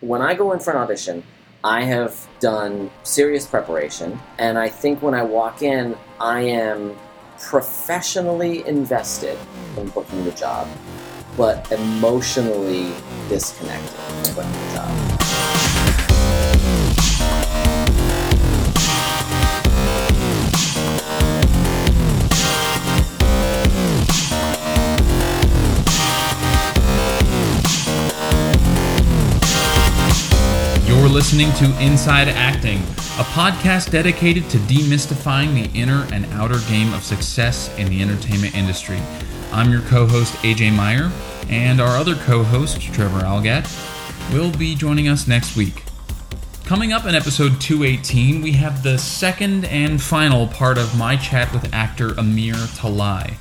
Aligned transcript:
when 0.00 0.22
I 0.22 0.34
go 0.34 0.52
in 0.52 0.60
for 0.60 0.70
an 0.70 0.78
audition, 0.78 1.22
I 1.62 1.82
have 1.82 2.26
done 2.40 2.90
serious 3.02 3.46
preparation, 3.46 4.18
and 4.38 4.58
I 4.58 4.68
think 4.68 5.02
when 5.02 5.14
I 5.14 5.22
walk 5.22 5.62
in, 5.62 5.96
I 6.18 6.40
am 6.40 6.96
professionally 7.38 8.66
invested 8.66 9.38
in 9.76 9.88
booking 9.88 10.24
the 10.24 10.32
job, 10.32 10.68
but 11.36 11.70
emotionally 11.70 12.92
disconnected 13.28 13.90
from 13.90 14.34
booking 14.34 14.52
the 14.52 14.74
job. 14.74 14.99
Listening 31.10 31.52
to 31.54 31.64
Inside 31.84 32.28
Acting, 32.28 32.78
a 32.78 33.24
podcast 33.24 33.90
dedicated 33.90 34.48
to 34.48 34.58
demystifying 34.58 35.52
the 35.54 35.76
inner 35.76 36.06
and 36.12 36.24
outer 36.26 36.60
game 36.68 36.94
of 36.94 37.02
success 37.02 37.68
in 37.76 37.88
the 37.88 38.00
entertainment 38.00 38.54
industry. 38.54 39.00
I'm 39.52 39.72
your 39.72 39.80
co 39.82 40.06
host, 40.06 40.32
AJ 40.44 40.72
Meyer, 40.72 41.10
and 41.48 41.80
our 41.80 41.96
other 41.96 42.14
co 42.14 42.44
host, 42.44 42.80
Trevor 42.80 43.22
Algatt, 43.22 43.66
will 44.32 44.52
be 44.52 44.76
joining 44.76 45.08
us 45.08 45.26
next 45.26 45.56
week. 45.56 45.82
Coming 46.64 46.92
up 46.92 47.04
in 47.06 47.16
episode 47.16 47.60
218, 47.60 48.40
we 48.40 48.52
have 48.52 48.84
the 48.84 48.96
second 48.96 49.64
and 49.64 50.00
final 50.00 50.46
part 50.46 50.78
of 50.78 50.96
my 50.96 51.16
chat 51.16 51.52
with 51.52 51.74
actor 51.74 52.14
Amir 52.18 52.54
Talai. 52.54 53.34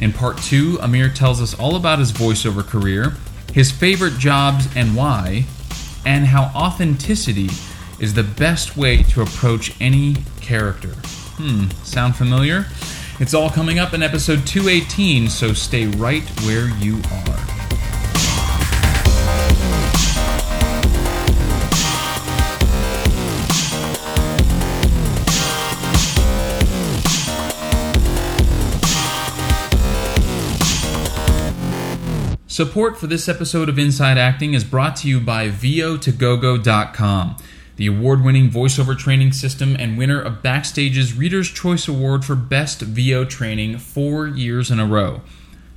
In 0.00 0.12
part 0.12 0.36
two, 0.36 0.78
Amir 0.82 1.08
tells 1.08 1.40
us 1.40 1.58
all 1.58 1.76
about 1.76 1.98
his 1.98 2.12
voiceover 2.12 2.64
career, 2.64 3.14
his 3.54 3.72
favorite 3.72 4.18
jobs 4.18 4.68
and 4.76 4.94
why, 4.94 5.46
and 6.06 6.24
how 6.24 6.44
authenticity 6.54 7.50
is 7.98 8.14
the 8.14 8.22
best 8.22 8.76
way 8.76 9.02
to 9.02 9.20
approach 9.20 9.78
any 9.80 10.16
character. 10.40 10.94
Hmm, 11.36 11.68
sound 11.82 12.16
familiar? 12.16 12.66
It's 13.18 13.34
all 13.34 13.50
coming 13.50 13.78
up 13.78 13.92
in 13.92 14.02
episode 14.02 14.46
218, 14.46 15.28
so 15.28 15.52
stay 15.52 15.86
right 15.86 16.22
where 16.44 16.68
you 16.78 17.00
are. 17.28 17.55
Support 32.56 32.96
for 32.96 33.06
this 33.06 33.28
episode 33.28 33.68
of 33.68 33.78
Inside 33.78 34.16
Acting 34.16 34.54
is 34.54 34.64
brought 34.64 34.96
to 34.96 35.08
you 35.08 35.20
by 35.20 35.50
VO2GoGo.com, 35.50 37.36
the 37.76 37.86
award 37.86 38.24
winning 38.24 38.48
voiceover 38.48 38.96
training 38.96 39.32
system 39.32 39.76
and 39.78 39.98
winner 39.98 40.18
of 40.18 40.42
Backstage's 40.42 41.12
Reader's 41.12 41.50
Choice 41.50 41.86
Award 41.86 42.24
for 42.24 42.34
Best 42.34 42.80
VO 42.80 43.26
Training 43.26 43.76
four 43.76 44.26
years 44.26 44.70
in 44.70 44.80
a 44.80 44.86
row. 44.86 45.20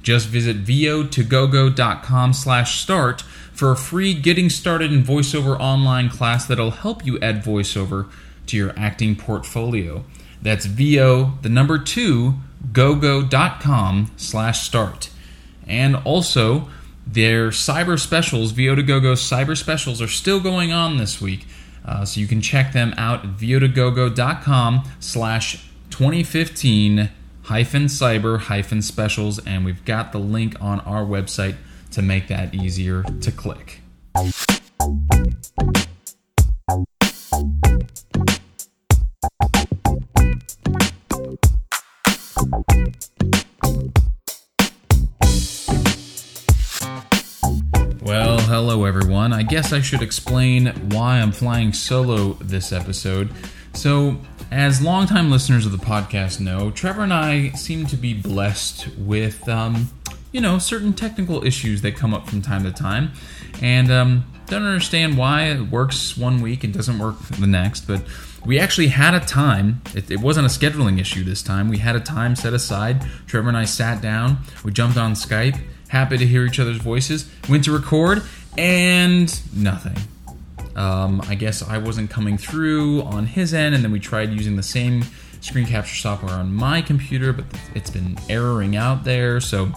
Just 0.04 0.30
visit 0.30 0.64
vo2gogo.com 0.64 2.32
slash 2.32 2.80
start 2.80 3.24
for 3.52 3.72
a 3.72 3.76
free 3.76 4.14
Getting 4.14 4.50
Started 4.50 4.94
in 4.94 5.04
VoiceOver 5.04 5.60
online 5.60 6.08
class 6.08 6.46
that'll 6.46 6.72
help 6.72 7.06
you 7.06 7.20
add 7.20 7.44
voiceover 7.44 8.10
to 8.46 8.56
your 8.56 8.74
acting 8.80 9.18
portfolio. 9.18 10.06
That's 10.42 10.66
vo, 10.66 11.34
the 11.42 11.50
number 11.50 11.78
two, 11.78 12.36
gogo.com 12.72 14.14
slash 14.16 14.66
start. 14.66 15.10
And 15.70 15.96
also, 15.98 16.68
their 17.08 17.50
cyber 17.50 18.00
specials, 18.00 18.52
VO2GoGo 18.52 19.14
cyber 19.14 19.56
specials, 19.56 20.02
are 20.02 20.08
still 20.08 20.40
going 20.40 20.72
on 20.72 20.98
this 20.98 21.22
week. 21.22 21.46
Uh, 21.86 22.04
so 22.04 22.20
you 22.20 22.28
can 22.28 22.42
check 22.42 22.74
them 22.74 22.94
out 22.98 23.24
at 23.24 23.38
vo2gogo.com 23.38 24.84
slash 25.00 25.66
2015 25.92 27.10
hyphen 27.44 27.86
cyber 27.86 28.40
hyphen 28.40 28.82
specials. 28.82 29.40
And 29.46 29.64
we've 29.64 29.84
got 29.86 30.12
the 30.12 30.20
link 30.20 30.56
on 30.62 30.82
our 30.82 31.06
website 31.06 31.56
to 31.92 32.02
make 32.02 32.28
that 32.28 32.54
easier 32.54 33.04
to 33.04 33.32
click. 33.32 33.82
Hello 48.60 48.84
everyone. 48.84 49.32
I 49.32 49.44
guess 49.44 49.72
I 49.72 49.80
should 49.80 50.02
explain 50.02 50.68
why 50.90 51.22
I'm 51.22 51.32
flying 51.32 51.72
solo 51.72 52.34
this 52.42 52.74
episode. 52.74 53.30
So, 53.72 54.18
as 54.52 54.82
longtime 54.82 55.32
listeners 55.32 55.66
of 55.66 55.72
the 55.72 55.78
podcast 55.78 56.42
know, 56.42 56.70
Trevor 56.70 57.04
and 57.04 57.14
I 57.14 57.52
seem 57.52 57.86
to 57.86 57.96
be 57.96 58.14
blessed 58.14 58.90
with, 58.98 59.48
um, 59.48 59.88
you 60.34 60.42
know, 60.42 60.60
certain 60.60 60.92
technical 60.92 61.42
issues 61.46 61.82
that 61.84 61.96
come 61.96 62.14
up 62.14 62.28
from 62.28 62.42
time 62.42 62.66
to 62.66 62.72
time, 62.74 63.14
and 63.62 63.90
um, 63.90 64.26
don't 64.48 64.64
understand 64.64 65.18
why 65.18 65.44
it 65.44 65.62
works 65.72 66.18
one 66.18 66.42
week 66.42 66.66
and 66.66 66.74
doesn't 66.74 67.00
work 67.00 67.18
the 67.40 67.48
next. 67.48 67.88
But 67.88 68.04
we 68.46 68.60
actually 68.60 68.88
had 68.88 69.14
a 69.14 69.22
time. 69.22 69.82
It, 69.96 70.12
it 70.12 70.20
wasn't 70.20 70.48
a 70.48 70.50
scheduling 70.50 71.00
issue 71.00 71.24
this 71.24 71.42
time. 71.42 71.70
We 71.70 71.78
had 71.78 71.96
a 71.96 72.02
time 72.02 72.36
set 72.36 72.54
aside. 72.54 73.08
Trevor 73.26 73.48
and 73.48 73.58
I 73.58 73.64
sat 73.64 74.02
down. 74.02 74.40
We 74.66 74.74
jumped 74.74 74.98
on 74.98 75.14
Skype 75.14 75.58
happy 75.90 76.18
to 76.18 76.26
hear 76.26 76.46
each 76.46 76.60
other's 76.60 76.78
voices. 76.78 77.30
Went 77.50 77.66
to 77.66 77.72
record, 77.72 78.24
and 78.58 79.42
nothing. 79.56 79.98
Um, 80.76 81.22
I 81.28 81.36
guess 81.36 81.62
I 81.62 81.78
wasn't 81.78 82.10
coming 82.10 82.38
through 82.38 83.02
on 83.04 83.26
his 83.26 83.54
end, 83.54 83.76
and 83.76 83.84
then 83.84 83.92
we 83.92 84.00
tried 84.00 84.32
using 84.32 84.56
the 84.56 84.64
same 84.64 85.04
screen 85.42 85.66
capture 85.66 85.96
software 85.96 86.34
on 86.34 86.54
my 86.54 86.82
computer, 86.82 87.34
but 87.34 87.46
it's 87.76 87.90
been 87.90 88.18
erroring 88.30 88.76
out 88.76 89.04
there. 89.04 89.40
So, 89.42 89.72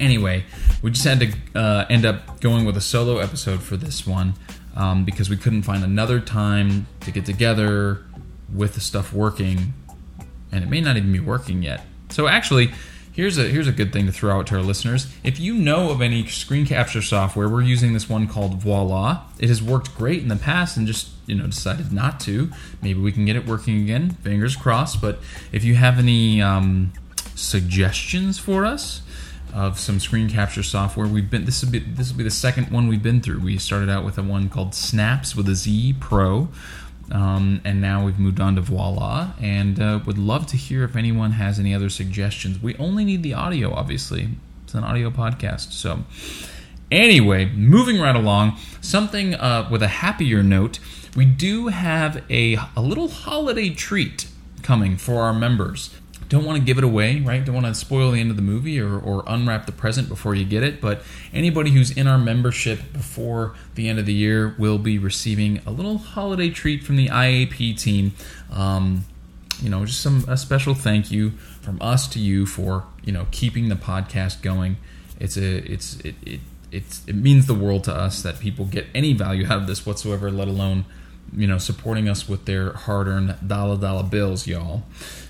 anyway, 0.00 0.44
we 0.82 0.90
just 0.90 1.04
had 1.04 1.20
to 1.20 1.32
uh, 1.54 1.86
end 1.88 2.04
up 2.04 2.40
going 2.40 2.64
with 2.64 2.76
a 2.76 2.80
solo 2.80 3.18
episode 3.18 3.62
for 3.62 3.76
this 3.76 4.06
one 4.06 4.34
um, 4.74 5.04
because 5.04 5.28
we 5.28 5.36
couldn't 5.36 5.62
find 5.62 5.84
another 5.84 6.20
time 6.20 6.86
to 7.00 7.10
get 7.10 7.26
together 7.26 8.02
with 8.54 8.74
the 8.74 8.80
stuff 8.80 9.12
working, 9.12 9.74
and 10.52 10.64
it 10.64 10.70
may 10.70 10.80
not 10.80 10.96
even 10.96 11.12
be 11.12 11.20
working 11.20 11.62
yet. 11.62 11.84
So, 12.10 12.28
actually, 12.28 12.72
Here's 13.16 13.38
a 13.38 13.44
here's 13.44 13.66
a 13.66 13.72
good 13.72 13.94
thing 13.94 14.04
to 14.04 14.12
throw 14.12 14.38
out 14.38 14.46
to 14.48 14.56
our 14.56 14.62
listeners. 14.62 15.06
If 15.24 15.40
you 15.40 15.54
know 15.54 15.88
of 15.88 16.02
any 16.02 16.26
screen 16.26 16.66
capture 16.66 17.00
software, 17.00 17.48
we're 17.48 17.62
using 17.62 17.94
this 17.94 18.10
one 18.10 18.28
called 18.28 18.60
Voila. 18.60 19.22
It 19.38 19.48
has 19.48 19.62
worked 19.62 19.96
great 19.96 20.20
in 20.20 20.28
the 20.28 20.36
past 20.36 20.76
and 20.76 20.86
just 20.86 21.08
you 21.24 21.34
know 21.34 21.46
decided 21.46 21.92
not 21.92 22.20
to. 22.20 22.50
Maybe 22.82 23.00
we 23.00 23.12
can 23.12 23.24
get 23.24 23.34
it 23.34 23.46
working 23.46 23.80
again. 23.80 24.10
Fingers 24.10 24.54
crossed. 24.54 25.00
But 25.00 25.18
if 25.50 25.64
you 25.64 25.76
have 25.76 25.98
any 25.98 26.42
um, 26.42 26.92
suggestions 27.34 28.38
for 28.38 28.66
us 28.66 29.00
of 29.54 29.80
some 29.80 29.98
screen 29.98 30.28
capture 30.28 30.62
software, 30.62 31.06
we've 31.06 31.30
been 31.30 31.46
this 31.46 31.64
will 31.64 31.72
be 31.72 31.78
this 31.78 32.10
will 32.10 32.18
be 32.18 32.24
the 32.24 32.30
second 32.30 32.70
one 32.70 32.86
we've 32.86 33.02
been 33.02 33.22
through. 33.22 33.40
We 33.40 33.56
started 33.56 33.88
out 33.88 34.04
with 34.04 34.18
a 34.18 34.22
one 34.22 34.50
called 34.50 34.74
Snaps 34.74 35.34
with 35.34 35.48
a 35.48 35.54
Z 35.54 35.94
Pro. 36.00 36.48
Um, 37.12 37.60
and 37.64 37.80
now 37.80 38.04
we've 38.04 38.18
moved 38.18 38.40
on 38.40 38.56
to 38.56 38.60
Voila, 38.60 39.32
and 39.40 39.80
uh, 39.80 40.00
would 40.06 40.18
love 40.18 40.46
to 40.48 40.56
hear 40.56 40.82
if 40.84 40.96
anyone 40.96 41.32
has 41.32 41.58
any 41.58 41.74
other 41.74 41.88
suggestions. 41.88 42.60
We 42.60 42.76
only 42.76 43.04
need 43.04 43.22
the 43.22 43.34
audio, 43.34 43.72
obviously. 43.72 44.30
It's 44.64 44.74
an 44.74 44.82
audio 44.82 45.10
podcast. 45.10 45.72
So, 45.72 46.04
anyway, 46.90 47.46
moving 47.46 48.00
right 48.00 48.16
along, 48.16 48.58
something 48.80 49.34
uh, 49.34 49.68
with 49.70 49.82
a 49.82 49.88
happier 49.88 50.42
note. 50.42 50.80
We 51.14 51.24
do 51.24 51.68
have 51.68 52.22
a, 52.28 52.58
a 52.74 52.80
little 52.80 53.08
holiday 53.08 53.70
treat 53.70 54.26
coming 54.62 54.96
for 54.96 55.22
our 55.22 55.32
members 55.32 55.90
don't 56.28 56.44
want 56.44 56.58
to 56.58 56.64
give 56.64 56.78
it 56.78 56.84
away, 56.84 57.20
right? 57.20 57.44
Don't 57.44 57.54
want 57.54 57.66
to 57.66 57.74
spoil 57.74 58.10
the 58.10 58.20
end 58.20 58.30
of 58.30 58.36
the 58.36 58.42
movie 58.42 58.80
or, 58.80 58.98
or 58.98 59.22
unwrap 59.26 59.66
the 59.66 59.72
present 59.72 60.08
before 60.08 60.34
you 60.34 60.44
get 60.44 60.62
it. 60.62 60.80
But 60.80 61.02
anybody 61.32 61.70
who's 61.70 61.90
in 61.90 62.06
our 62.06 62.18
membership 62.18 62.92
before 62.92 63.54
the 63.74 63.88
end 63.88 63.98
of 63.98 64.06
the 64.06 64.14
year 64.14 64.54
will 64.58 64.78
be 64.78 64.98
receiving 64.98 65.60
a 65.66 65.70
little 65.70 65.98
holiday 65.98 66.50
treat 66.50 66.82
from 66.82 66.96
the 66.96 67.08
IAP 67.08 67.80
team. 67.80 68.12
Um, 68.50 69.04
you 69.62 69.70
know, 69.70 69.84
just 69.86 70.00
some 70.00 70.24
a 70.28 70.36
special 70.36 70.74
thank 70.74 71.10
you 71.10 71.30
from 71.60 71.78
us 71.80 72.06
to 72.08 72.18
you 72.18 72.46
for 72.46 72.84
you 73.04 73.12
know 73.12 73.26
keeping 73.30 73.68
the 73.68 73.74
podcast 73.74 74.42
going. 74.42 74.76
It's 75.18 75.36
a 75.36 75.58
it's 75.70 76.00
it 76.00 76.14
it 76.22 76.40
it's, 76.72 77.02
it 77.06 77.14
means 77.14 77.46
the 77.46 77.54
world 77.54 77.84
to 77.84 77.94
us 77.94 78.22
that 78.22 78.38
people 78.38 78.64
get 78.64 78.86
any 78.94 79.12
value 79.12 79.46
out 79.46 79.58
of 79.58 79.66
this 79.66 79.86
whatsoever, 79.86 80.30
let 80.30 80.48
alone 80.48 80.84
you 81.34 81.46
know 81.46 81.58
supporting 81.58 82.08
us 82.08 82.28
with 82.28 82.44
their 82.44 82.72
hard-earned 82.72 83.36
dollar 83.46 83.76
dollar 83.76 84.02
bills, 84.02 84.46
y'all. 84.46 84.82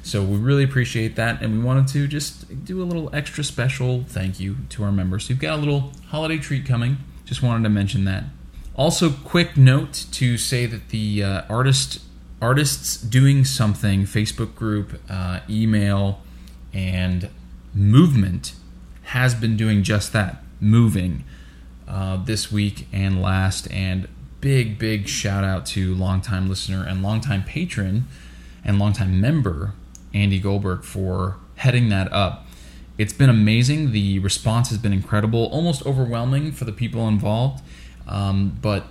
So 0.07 0.23
we 0.23 0.37
really 0.37 0.63
appreciate 0.63 1.17
that, 1.17 1.43
and 1.43 1.59
we 1.59 1.65
wanted 1.65 1.89
to 1.89 2.07
just 2.07 2.65
do 2.65 2.81
a 2.81 2.85
little 2.85 3.13
extra 3.13 3.43
special 3.43 4.05
thank 4.07 4.39
you 4.39 4.59
to 4.69 4.85
our 4.85 4.93
members. 4.93 5.29
You've 5.29 5.41
got 5.41 5.59
a 5.59 5.61
little 5.61 5.93
holiday 6.11 6.39
treat 6.39 6.65
coming. 6.65 6.99
Just 7.25 7.43
wanted 7.43 7.65
to 7.65 7.71
mention 7.71 8.05
that. 8.05 8.23
Also, 8.77 9.11
quick 9.11 9.57
note 9.57 10.07
to 10.13 10.39
say 10.39 10.65
that 10.65 10.91
the 10.91 11.25
uh, 11.25 11.43
artist 11.49 12.03
artists 12.41 12.97
doing 12.97 13.45
something 13.45 14.05
Facebook 14.05 14.55
group, 14.55 15.01
uh, 15.11 15.41
email, 15.51 16.21
and 16.73 17.29
movement 17.75 18.55
has 19.07 19.35
been 19.35 19.57
doing 19.57 19.83
just 19.83 20.13
that, 20.13 20.41
moving 20.61 21.25
uh, 21.89 22.17
this 22.25 22.53
week 22.53 22.87
and 22.93 23.21
last, 23.21 23.69
and 23.73 24.07
big, 24.41 24.79
big 24.79 25.09
shout 25.09 25.43
out 25.43 25.67
to 25.67 25.97
longtime 25.97 26.49
listener 26.49 26.87
and 26.87 27.03
longtime 27.03 27.43
patron 27.43 28.07
and 28.65 28.79
longtime 28.79 29.21
member 29.21 29.73
Andy 30.17 30.41
Goldberg 30.41 30.83
for 30.83 31.37
heading 31.57 31.91
that 31.91 32.11
up. 32.13 32.47
It's 32.99 33.13
been 33.13 33.29
amazing. 33.29 33.93
The 33.93 34.19
response 34.21 34.71
has 34.71 34.79
been 34.79 34.95
incredible, 34.95 35.45
almost 35.47 35.85
overwhelming 35.85 36.53
for 36.53 36.65
the 36.65 36.73
people 36.73 37.07
involved. 37.09 37.63
Um, 38.09 38.57
but 38.63 38.87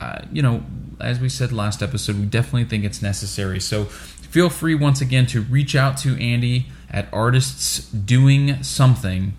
uh, 0.00 0.20
you 0.32 0.42
know, 0.42 0.62
as 1.00 1.18
we 1.18 1.28
said 1.28 1.50
last 1.52 1.82
episode, 1.82 2.14
we 2.16 2.26
definitely 2.26 2.62
think 2.64 2.84
it's 2.84 3.02
necessary. 3.02 3.58
So 3.58 3.86
feel 3.86 4.48
free 4.48 4.76
once 4.76 5.00
again 5.00 5.26
to 5.26 5.42
reach 5.42 5.74
out 5.74 5.96
to 5.98 6.16
Andy 6.22 6.66
at 6.88 7.10
artistsdoingsomething 7.10 9.32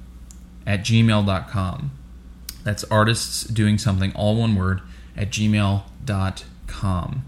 at 0.68 0.81
gmail.com. 0.81 1.92
That's 2.63 2.84
artists 2.86 3.44
doing 3.46 3.78
something, 3.78 4.12
all 4.13 4.36
one 4.36 4.56
word, 4.56 4.81
at 5.16 5.30
gmail.com. 5.30 7.25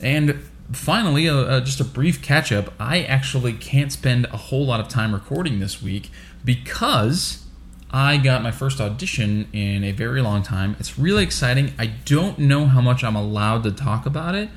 And 0.00 0.42
finally, 0.72 1.28
uh, 1.28 1.36
uh, 1.36 1.60
just 1.60 1.80
a 1.80 1.84
brief 1.84 2.22
catch 2.22 2.52
up. 2.52 2.72
I 2.78 3.02
actually 3.02 3.52
can't 3.52 3.92
spend 3.92 4.26
a 4.26 4.36
whole 4.36 4.66
lot 4.66 4.80
of 4.80 4.88
time 4.88 5.12
recording 5.12 5.60
this 5.60 5.82
week 5.82 6.10
because 6.44 7.44
I 7.90 8.16
got 8.16 8.42
my 8.42 8.50
first 8.50 8.80
audition 8.80 9.48
in 9.52 9.84
a 9.84 9.92
very 9.92 10.20
long 10.20 10.42
time. 10.42 10.76
It's 10.78 10.98
really 10.98 11.22
exciting. 11.22 11.72
I 11.78 11.86
don't 11.86 12.38
know 12.38 12.66
how 12.66 12.80
much 12.80 13.04
I'm 13.04 13.16
allowed 13.16 13.62
to 13.64 13.72
talk 13.72 14.06
about 14.06 14.34
it, 14.34 14.48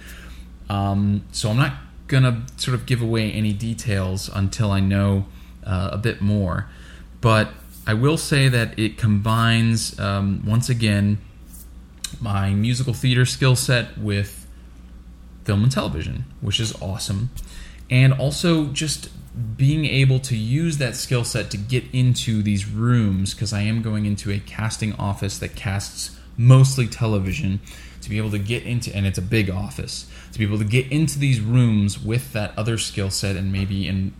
um, 0.70 1.24
so 1.32 1.50
I'm 1.50 1.58
not 1.58 1.74
gonna 2.08 2.46
sort 2.58 2.76
of 2.76 2.86
give 2.86 3.02
away 3.02 3.32
any 3.32 3.54
details 3.54 4.30
until 4.34 4.72
I 4.72 4.80
know 4.80 5.28
uh, 5.64 5.90
a 5.92 5.98
bit 5.98 6.22
more. 6.22 6.68
But 7.22 7.52
I 7.86 7.94
will 7.94 8.18
say 8.18 8.50
that 8.50 8.78
it 8.78 8.98
combines 8.98 10.00
um, 10.00 10.44
once 10.46 10.70
again 10.70 11.20
my 12.20 12.50
musical 12.52 12.94
theater 12.94 13.26
skill 13.26 13.56
set 13.56 13.98
with 13.98 14.39
film 15.50 15.64
and 15.64 15.72
television, 15.72 16.26
which 16.42 16.60
is 16.60 16.80
awesome, 16.80 17.32
and 17.90 18.14
also 18.14 18.66
just 18.68 19.10
being 19.58 19.84
able 19.84 20.20
to 20.20 20.36
use 20.36 20.78
that 20.78 20.96
skill 20.96 21.24
set 21.24 21.50
to 21.50 21.58
get 21.58 21.84
into 21.92 22.44
these 22.44 22.70
rooms 22.70 23.34
because 23.34 23.52
I 23.52 23.62
am 23.62 23.82
going 23.82 24.06
into 24.06 24.30
a 24.30 24.38
casting 24.38 24.94
office 24.94 25.40
that 25.40 25.56
casts 25.56 26.16
mostly 26.38 26.86
television 26.86 27.62
to 28.02 28.12
be 28.12 28.20
able 28.20 28.30
to 28.30 28.38
get 28.38 28.62
into 28.62 28.96
and 28.96 29.08
it's 29.08 29.18
a 29.18 29.24
big 29.24 29.50
office 29.50 30.08
to 30.32 30.38
be 30.38 30.46
able 30.46 30.60
to 30.60 30.64
get 30.64 30.92
into 30.92 31.18
these 31.18 31.42
rooms 31.42 32.00
with 32.00 32.32
that 32.34 32.56
other 32.56 32.78
skill 32.78 33.10
set 33.10 33.36
and 33.36 33.52
maybe 33.52 33.88
and 33.88 34.14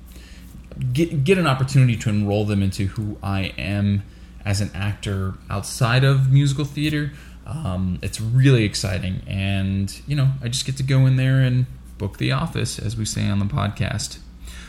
get 0.92 1.24
get 1.24 1.38
an 1.38 1.46
opportunity 1.46 1.96
to 1.96 2.10
enroll 2.10 2.44
them 2.44 2.64
into 2.64 2.88
who 2.88 3.20
I 3.22 3.54
am 3.56 4.02
as 4.44 4.62
an 4.62 4.72
actor 4.74 5.36
outside 5.48 6.04
of 6.04 6.32
musical 6.32 6.66
theater. 6.66 7.12
Um, 7.50 8.00
it's 8.02 8.22
really 8.22 8.64
exciting, 8.64 9.22
and 9.28 10.00
you 10.08 10.16
know, 10.16 10.30
I 10.42 10.48
just 10.50 10.66
get 10.66 10.78
to 10.78 10.84
go 10.84 11.06
in 11.06 11.16
there 11.16 11.42
and 11.42 11.66
book 11.98 12.18
the 12.18 12.32
office, 12.32 12.80
as 12.80 12.96
we 12.96 13.06
say 13.06 13.28
on 13.28 13.40
the 13.40 13.46
podcast. 13.46 14.20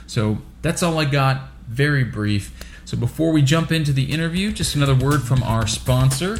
So 0.06 0.38
that's 0.62 0.82
all 0.82 0.98
I 0.98 1.04
got. 1.04 1.48
Very 1.68 2.04
brief. 2.04 2.52
So 2.84 2.96
before 2.96 3.30
we 3.30 3.42
jump 3.42 3.70
into 3.70 3.92
the 3.92 4.10
interview, 4.10 4.50
just 4.50 4.74
another 4.74 4.96
word 4.96 5.22
from 5.22 5.42
our 5.44 5.66
sponsor, 5.66 6.38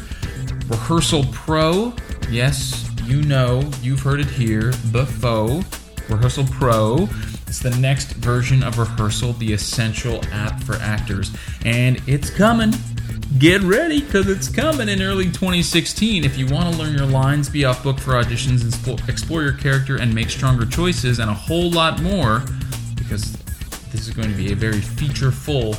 Rehearsal 0.67 1.25
Pro. 1.31 1.93
Yes, 2.29 2.89
you 3.05 3.21
know, 3.21 3.69
you've 3.81 4.01
heard 4.01 4.19
it 4.19 4.29
here 4.29 4.73
before. 4.91 5.61
Rehearsal 6.09 6.45
Pro. 6.51 7.07
It's 7.47 7.59
the 7.59 7.75
next 7.79 8.13
version 8.13 8.63
of 8.63 8.79
Rehearsal, 8.79 9.33
the 9.33 9.53
essential 9.53 10.23
app 10.31 10.61
for 10.63 10.75
actors. 10.75 11.35
And 11.63 12.01
it's 12.07 12.29
coming. 12.29 12.73
Get 13.37 13.61
ready 13.61 14.01
because 14.01 14.27
it's 14.27 14.49
coming 14.49 14.89
in 14.89 15.01
early 15.01 15.25
2016. 15.25 16.25
If 16.25 16.37
you 16.37 16.47
want 16.47 16.73
to 16.73 16.79
learn 16.79 16.95
your 16.95 17.05
lines, 17.07 17.49
be 17.49 17.63
off 17.63 17.81
book 17.81 17.97
for 17.97 18.11
auditions, 18.11 18.61
and 18.61 19.09
explore 19.09 19.41
your 19.41 19.53
character, 19.53 19.95
and 19.95 20.13
make 20.13 20.29
stronger 20.29 20.65
choices, 20.65 21.19
and 21.19 21.29
a 21.29 21.33
whole 21.33 21.71
lot 21.71 22.01
more, 22.01 22.43
because 22.95 23.31
this 23.91 24.07
is 24.07 24.13
going 24.13 24.29
to 24.29 24.35
be 24.35 24.51
a 24.51 24.55
very 24.55 24.81
feature 24.81 25.31
full 25.31 25.75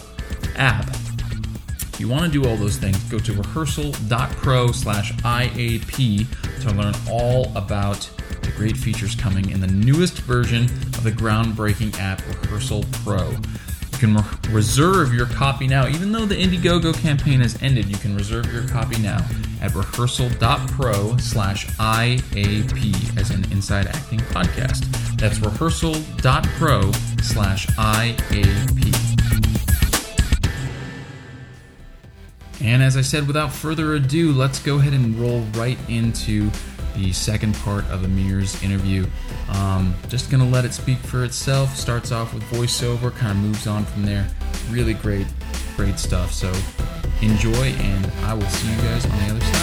app. 0.57 0.89
If 0.89 2.01
you 2.01 2.09
want 2.09 2.25
to 2.25 2.31
do 2.31 2.49
all 2.49 2.57
those 2.57 2.79
things, 2.79 2.97
go 3.05 3.19
to 3.19 3.33
rehearsal.pro 3.35 4.73
slash 4.73 5.13
IAP 5.13 6.63
to 6.63 6.71
learn 6.75 6.95
all 7.09 7.53
about 7.55 8.11
the 8.41 8.51
great 8.57 8.79
features 8.79 9.15
coming 9.15 9.51
in 9.51 9.61
the 9.61 9.67
newest 9.67 10.19
version 10.21 10.65
of 10.65 11.05
the 11.05 11.13
groundbreaking 11.13 11.99
app 12.01 12.27
Rehearsal 12.27 12.87
Pro. 13.05 13.37
Can 14.03 14.17
re- 14.17 14.25
reserve 14.51 15.15
your 15.15 15.27
copy 15.27 15.69
now. 15.69 15.87
Even 15.87 16.11
though 16.11 16.27
the 16.27 16.35
Indiegogo 16.35 16.93
campaign 16.93 17.39
has 17.39 17.63
ended, 17.63 17.87
you 17.87 17.97
can 17.99 18.17
reserve 18.17 18.53
your 18.53 18.67
copy 18.67 19.01
now 19.01 19.25
at 19.61 19.73
rehearsal.pro 19.77 21.17
slash 21.19 21.69
IAP 21.77 23.17
as 23.17 23.31
an 23.31 23.45
Inside 23.53 23.87
Acting 23.87 24.19
podcast. 24.19 24.91
That's 25.19 25.39
rehearsal.pro 25.39 26.91
slash 27.23 27.69
IAP. 27.69 28.93
And 32.61 32.83
as 32.83 32.97
I 32.97 33.03
said, 33.03 33.29
without 33.29 33.53
further 33.53 33.95
ado, 33.95 34.33
let's 34.33 34.59
go 34.59 34.81
ahead 34.81 34.95
and 34.95 35.15
roll 35.15 35.43
right 35.55 35.79
into 35.89 36.51
the 36.95 37.13
second 37.13 37.55
part 37.57 37.85
of 37.87 38.05
Amir's 38.05 38.63
interview. 38.63 39.07
Um, 39.49 39.95
just 40.09 40.31
gonna 40.31 40.49
let 40.49 40.65
it 40.65 40.75
speak 40.75 40.99
for 40.99 41.25
itself. 41.25 41.77
Starts 41.77 42.13
off 42.13 42.35
with 42.35 42.43
voiceover, 42.45 43.15
kind 43.15 43.33
of 43.33 43.45
moves 43.45 43.67
on 43.67 43.85
from 43.85 44.05
there. 44.05 44.29
Really 44.71 44.95
great, 44.95 45.27
great 45.77 45.99
stuff. 45.99 46.33
So 46.33 46.53
enjoy, 47.21 47.53
and 47.53 48.07
I 48.25 48.35
will 48.35 48.49
see 48.49 48.71
you 48.71 48.77
guys 48.79 49.05
on 49.07 49.19
the 49.19 49.35
other 49.35 49.45
side. 49.45 49.62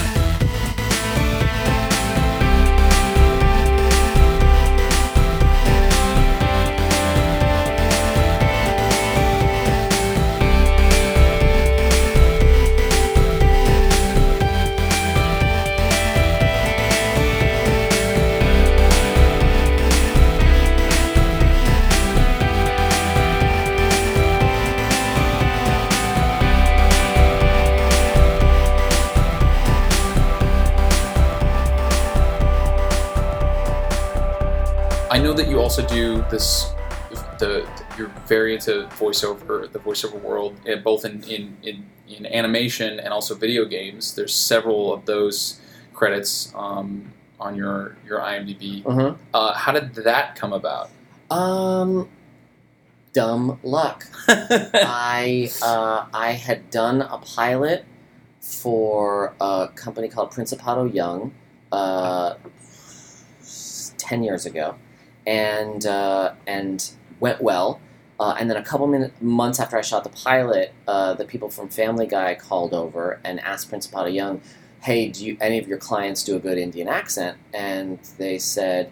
Also 35.79 35.95
do 35.95 36.25
this. 36.29 36.71
The 37.39 37.67
you're 37.97 38.11
very 38.27 38.53
into 38.55 38.87
voiceover, 38.91 39.71
the 39.71 39.79
voiceover 39.79 40.21
world, 40.21 40.55
eh, 40.67 40.75
both 40.75 41.05
in, 41.05 41.23
in, 41.23 41.57
in, 41.63 41.89
in 42.07 42.25
animation 42.25 42.99
and 42.99 43.09
also 43.09 43.35
video 43.35 43.65
games. 43.65 44.15
There's 44.15 44.33
several 44.33 44.93
of 44.93 45.05
those 45.05 45.59
credits 45.93 46.53
um, 46.55 47.11
on 47.39 47.55
your 47.55 47.97
your 48.05 48.19
IMDb. 48.19 48.83
Mm-hmm. 48.83 49.21
Uh, 49.33 49.53
how 49.53 49.71
did 49.71 49.95
that 49.95 50.35
come 50.35 50.53
about? 50.53 50.89
Um, 51.31 52.09
dumb 53.13 53.59
luck. 53.63 54.05
I 54.27 55.49
uh, 55.61 56.05
I 56.13 56.33
had 56.33 56.69
done 56.69 57.01
a 57.01 57.17
pilot 57.19 57.85
for 58.41 59.33
a 59.41 59.69
company 59.75 60.09
called 60.09 60.31
Principato 60.31 60.93
Young 60.93 61.33
uh, 61.71 62.35
ten 63.97 64.23
years 64.23 64.45
ago, 64.45 64.75
and 65.29 65.85
uh, 65.85 66.33
and 66.47 66.91
went 67.19 67.39
well. 67.39 67.79
Uh, 68.19 68.35
and 68.37 68.49
then 68.49 68.57
a 68.57 68.63
couple 68.63 68.85
minute, 68.87 69.13
months 69.21 69.61
after 69.61 69.77
I 69.77 69.81
shot 69.81 70.03
the 70.03 70.09
pilot, 70.09 70.73
uh, 70.87 71.13
the 71.13 71.23
people 71.23 71.49
from 71.49 71.69
Family 71.69 72.05
Guy 72.05 72.35
called 72.35 72.73
over 72.73 73.21
and 73.23 73.39
asked 73.39 73.71
Principato 73.71 74.13
Young, 74.13 74.41
"Hey, 74.81 75.07
do 75.07 75.25
you, 75.25 75.37
any 75.39 75.59
of 75.59 75.67
your 75.67 75.77
clients 75.77 76.23
do 76.23 76.35
a 76.35 76.39
good 76.39 76.57
Indian 76.57 76.87
accent?" 76.87 77.37
And 77.53 77.99
they 78.17 78.39
said, 78.39 78.91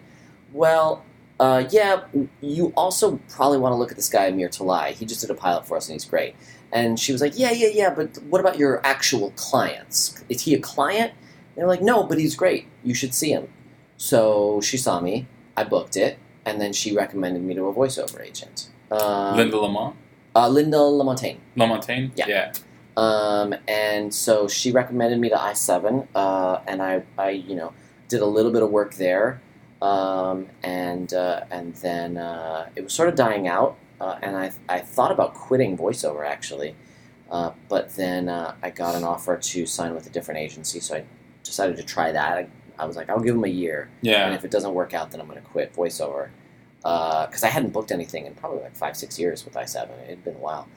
"Well, 0.52 1.04
uh, 1.40 1.64
yeah, 1.70 2.04
you 2.40 2.72
also 2.76 3.20
probably 3.28 3.58
want 3.58 3.72
to 3.72 3.76
look 3.76 3.90
at 3.90 3.96
this 3.96 4.08
guy 4.08 4.26
Amir 4.26 4.48
Talai. 4.48 4.92
He 4.92 5.04
just 5.04 5.20
did 5.20 5.30
a 5.30 5.34
pilot 5.34 5.66
for 5.66 5.76
us 5.76 5.88
and 5.88 5.94
he's 5.94 6.04
great." 6.04 6.36
And 6.72 7.00
she 7.00 7.10
was 7.12 7.20
like, 7.20 7.32
"Yeah, 7.36 7.50
yeah, 7.50 7.70
yeah, 7.72 7.90
but 7.92 8.16
what 8.30 8.40
about 8.40 8.58
your 8.58 8.80
actual 8.86 9.32
clients? 9.32 10.24
Is 10.28 10.42
he 10.42 10.54
a 10.54 10.60
client?" 10.60 11.12
They're 11.56 11.66
like, 11.66 11.82
"No, 11.82 12.04
but 12.04 12.18
he's 12.18 12.36
great. 12.36 12.68
You 12.84 12.94
should 12.94 13.12
see 13.12 13.32
him." 13.32 13.48
So 13.96 14.60
she 14.62 14.76
saw 14.76 15.00
me. 15.00 15.26
I 15.56 15.64
booked 15.64 15.96
it, 15.96 16.18
and 16.48 16.60
then 16.60 16.72
she 16.72 16.94
recommended 16.96 17.42
me 17.42 17.54
to 17.54 17.66
a 17.66 17.74
voiceover 17.74 18.24
agent. 18.24 18.68
Um, 18.90 19.36
Linda 19.36 19.58
Lamont, 19.58 19.94
uh, 20.34 20.48
Linda 20.48 20.78
Lamontagne. 20.78 21.38
Lamontagne. 21.56 22.10
Yeah. 22.16 22.26
yeah. 22.28 22.52
Um, 22.96 23.54
and 23.68 24.12
so 24.12 24.48
she 24.48 24.72
recommended 24.72 25.20
me 25.20 25.28
to 25.28 25.36
i7, 25.36 26.08
uh, 26.14 26.60
and 26.66 26.82
I, 26.82 27.02
I, 27.16 27.30
you 27.30 27.54
know, 27.54 27.72
did 28.08 28.20
a 28.22 28.26
little 28.26 28.50
bit 28.50 28.62
of 28.62 28.70
work 28.70 28.94
there, 28.94 29.40
um, 29.82 30.48
and 30.64 31.12
uh, 31.12 31.44
and 31.50 31.74
then 31.76 32.16
uh, 32.16 32.70
it 32.74 32.82
was 32.82 32.92
sort 32.92 33.08
of 33.08 33.14
dying 33.14 33.46
out, 33.46 33.76
uh, 34.00 34.16
and 34.22 34.36
I, 34.36 34.50
I 34.68 34.80
thought 34.80 35.12
about 35.12 35.34
quitting 35.34 35.76
voiceover 35.78 36.26
actually, 36.26 36.74
uh, 37.30 37.52
but 37.68 37.94
then 37.94 38.28
uh, 38.28 38.54
I 38.62 38.70
got 38.70 38.96
an 38.96 39.04
offer 39.04 39.36
to 39.36 39.66
sign 39.66 39.94
with 39.94 40.06
a 40.06 40.10
different 40.10 40.40
agency, 40.40 40.80
so 40.80 40.96
I 40.96 41.04
decided 41.44 41.76
to 41.76 41.84
try 41.84 42.10
that. 42.10 42.38
I, 42.38 42.48
I 42.80 42.84
was 42.86 42.96
like, 42.96 43.10
I'll 43.10 43.20
give 43.20 43.34
them 43.34 43.44
a 43.44 43.48
year, 43.48 43.90
Yeah. 44.02 44.26
and 44.26 44.34
if 44.34 44.44
it 44.44 44.50
doesn't 44.50 44.74
work 44.74 44.94
out, 44.94 45.10
then 45.12 45.20
I'm 45.20 45.28
going 45.28 45.40
to 45.40 45.46
quit 45.46 45.72
voiceover 45.74 46.30
because 46.82 47.42
I 47.44 47.48
hadn't 47.48 47.72
booked 47.72 47.92
anything 47.92 48.26
in 48.26 48.34
probably 48.34 48.60
like 48.62 48.76
five, 48.76 48.96
six 48.96 49.18
years 49.18 49.44
with 49.44 49.54
i7. 49.54 49.88
It 50.04 50.08
had 50.10 50.24
been 50.24 50.36
a 50.36 50.38
while, 50.38 50.68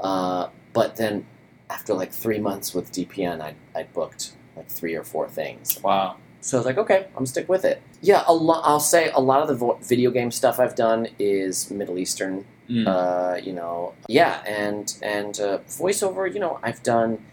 uh, 0.00 0.48
but 0.72 0.96
then 0.96 1.26
after 1.70 1.94
like 1.94 2.12
three 2.12 2.38
months 2.38 2.74
with 2.74 2.92
DPN, 2.92 3.40
I 3.40 3.54
I 3.74 3.82
booked 3.84 4.32
like 4.56 4.68
three 4.68 4.94
or 4.94 5.04
four 5.04 5.28
things. 5.28 5.80
Wow. 5.82 6.16
So 6.40 6.56
I 6.56 6.60
was 6.60 6.66
like, 6.66 6.78
okay, 6.78 7.04
I'm 7.08 7.12
gonna 7.14 7.26
stick 7.26 7.48
with 7.48 7.64
it. 7.64 7.82
Yeah, 8.00 8.22
a 8.26 8.32
lot. 8.32 8.62
I'll 8.64 8.78
say 8.80 9.10
a 9.10 9.20
lot 9.20 9.42
of 9.42 9.48
the 9.48 9.54
vo- 9.56 9.78
video 9.82 10.10
game 10.12 10.30
stuff 10.30 10.60
I've 10.60 10.76
done 10.76 11.08
is 11.18 11.70
Middle 11.70 11.98
Eastern 11.98 12.44
Mm. 12.70 12.86
uh, 12.86 13.36
you 13.42 13.54
know, 13.54 13.94
yeah, 14.08 14.42
and 14.46 14.94
and 15.02 15.40
uh, 15.40 15.58
voiceover. 15.66 16.30
You 16.32 16.38
know, 16.38 16.60
I've 16.62 16.82
done 16.82 17.24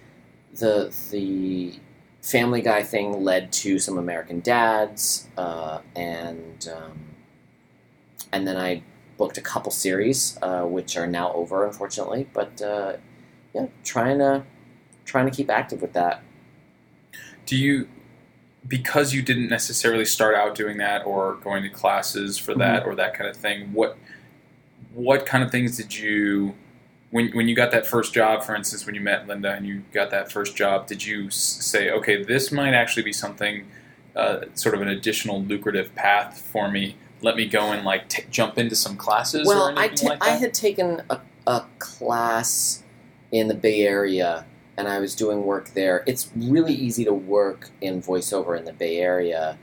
the 0.54 0.96
the 1.12 1.74
Family 2.22 2.62
Guy 2.62 2.84
thing 2.84 3.22
led 3.22 3.52
to 3.52 3.78
some 3.78 3.98
American 3.98 4.40
Dads, 4.40 5.28
uh, 5.38 5.80
and 5.94 6.70
um, 6.74 6.98
and 8.32 8.48
then 8.48 8.58
I 8.58 8.84
booked 9.18 9.38
a 9.38 9.42
couple 9.42 9.72
series, 9.72 10.38
uh, 10.42 10.64
which 10.64 10.98
are 10.98 11.08
now 11.08 11.32
over, 11.34 11.66
unfortunately. 11.66 12.28
But 12.34 12.62
uh, 12.62 12.98
yeah, 13.54 13.68
trying 13.84 14.20
to 14.20 14.44
trying 15.06 15.26
to 15.26 15.32
keep 15.32 15.50
active 15.50 15.82
with 15.82 15.94
that. 15.94 16.22
Do 17.46 17.56
you, 17.56 17.88
because 18.68 19.14
you 19.14 19.22
didn't 19.22 19.50
necessarily 19.50 20.06
start 20.06 20.36
out 20.36 20.56
doing 20.56 20.78
that 20.78 21.06
or 21.06 21.36
going 21.36 21.64
to 21.64 21.70
classes 21.70 22.38
for 22.38 22.56
that 22.56 22.82
Mm-hmm. 22.82 22.90
or 22.90 22.96
that 22.96 23.14
kind 23.14 23.30
of 23.30 23.38
thing, 23.38 23.72
what 23.74 23.98
what 24.94 25.26
kind 25.26 25.44
of 25.44 25.52
things 25.52 25.78
did 25.78 25.96
you 25.96 26.56
when 27.12 27.32
when 27.32 27.48
you 27.48 27.56
got 27.56 27.72
that 27.72 27.86
first 27.86 28.14
job, 28.14 28.44
for 28.44 28.56
instance, 28.56 28.86
when 28.86 28.96
you 28.96 29.02
met 29.02 29.28
Linda 29.28 29.52
and 29.54 29.66
you 29.66 29.84
got 29.94 30.10
that 30.12 30.32
first 30.32 30.56
job, 30.56 30.88
did 30.88 31.06
you 31.06 31.30
say, 31.30 31.92
okay, 31.92 32.24
this 32.24 32.52
might 32.52 32.74
actually 32.74 33.04
be 33.04 33.14
something, 33.14 33.68
uh, 34.16 34.42
sort 34.54 34.76
of 34.76 34.82
an 34.82 34.90
additional 34.90 35.42
lucrative 35.42 35.94
path 35.96 36.42
for 36.42 36.70
me? 36.70 36.98
Let 37.22 37.36
me 37.36 37.48
go 37.48 37.72
and 37.72 37.86
like 37.86 38.10
t- 38.10 38.24
jump 38.30 38.58
into 38.58 38.76
some 38.76 38.98
classes 38.98 39.48
or 39.48 39.56
Well, 39.56 39.80
I 39.80 39.88
ta- 39.90 40.08
like 40.08 40.24
I 40.24 40.32
had 40.32 40.54
taken 40.54 41.02
a, 41.10 41.20
a 41.48 41.66
class 41.80 42.84
in 43.32 43.48
the 43.48 43.54
Bay 43.54 43.82
Area, 43.82 44.46
and 44.78 44.88
I 44.88 45.00
was 45.00 45.16
doing 45.16 45.44
work 45.44 45.70
there. 45.70 46.04
It's 46.06 46.30
really 46.36 46.74
easy 46.74 47.04
to 47.06 47.14
work 47.14 47.72
in 47.82 48.02
voiceover 48.02 48.58
in 48.58 48.66
the 48.66 48.74
Bay 48.74 48.98
Area 49.00 49.58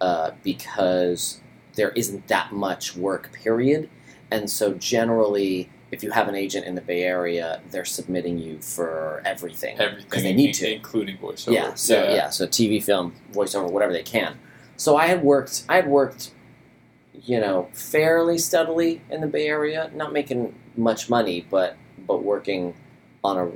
uh, 0.00 0.32
because 0.42 1.40
there 1.74 1.90
isn't 1.90 2.28
that 2.28 2.52
much 2.52 2.96
work, 2.96 3.32
period. 3.32 3.88
And 4.30 4.48
so, 4.48 4.74
generally, 4.74 5.70
if 5.92 6.02
you 6.02 6.10
have 6.10 6.26
an 6.26 6.34
agent 6.34 6.66
in 6.66 6.74
the 6.74 6.80
Bay 6.80 7.02
Area, 7.02 7.60
they're 7.70 7.84
submitting 7.84 8.38
you 8.38 8.58
for 8.60 9.22
everything. 9.26 9.78
Everything 9.78 10.22
they 10.24 10.32
need 10.32 10.54
to. 10.54 10.72
including 10.72 11.18
voiceover. 11.18 11.52
Yeah. 11.52 11.74
So 11.74 12.02
yeah. 12.04 12.30
So 12.30 12.46
TV, 12.46 12.82
film, 12.82 13.14
voiceover, 13.32 13.70
whatever 13.70 13.92
they 13.92 14.02
can. 14.02 14.38
So 14.76 14.96
I 14.96 15.06
had 15.06 15.22
worked. 15.22 15.64
I 15.68 15.76
had 15.76 15.86
worked, 15.86 16.32
you 17.24 17.40
know, 17.40 17.68
fairly 17.72 18.38
steadily 18.38 19.02
in 19.10 19.20
the 19.20 19.26
Bay 19.26 19.46
Area, 19.46 19.90
not 19.94 20.12
making 20.12 20.54
much 20.76 21.08
money, 21.08 21.46
but 21.48 21.76
but 22.06 22.22
working 22.22 22.74
on 23.22 23.38
a 23.38 23.50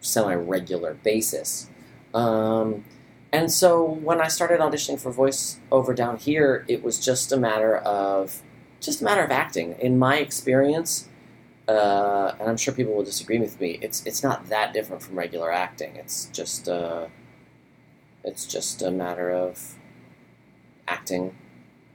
semi-regular 0.00 0.94
basis. 1.02 1.68
Um, 2.14 2.84
and 3.32 3.52
so 3.52 3.82
when 3.84 4.20
I 4.20 4.28
started 4.28 4.60
auditioning 4.60 5.00
for 5.00 5.12
voiceover 5.12 5.94
down 5.94 6.16
here, 6.16 6.64
it 6.68 6.82
was 6.82 7.04
just 7.04 7.32
a 7.32 7.36
matter 7.36 7.76
of 7.76 8.42
just 8.80 9.00
a 9.00 9.04
matter 9.04 9.22
of 9.22 9.30
acting. 9.30 9.74
In 9.80 9.98
my 9.98 10.18
experience, 10.18 11.08
uh, 11.66 12.34
and 12.38 12.48
I'm 12.48 12.56
sure 12.56 12.72
people 12.72 12.94
will 12.94 13.04
disagree 13.04 13.38
with 13.38 13.60
me. 13.60 13.78
It's 13.82 14.06
it's 14.06 14.22
not 14.22 14.48
that 14.48 14.72
different 14.72 15.02
from 15.02 15.18
regular 15.18 15.52
acting. 15.52 15.96
It's 15.96 16.26
just 16.26 16.68
uh, 16.68 17.08
it's 18.24 18.46
just 18.46 18.80
a 18.80 18.90
matter 18.90 19.30
of 19.30 19.74
acting. 20.86 21.36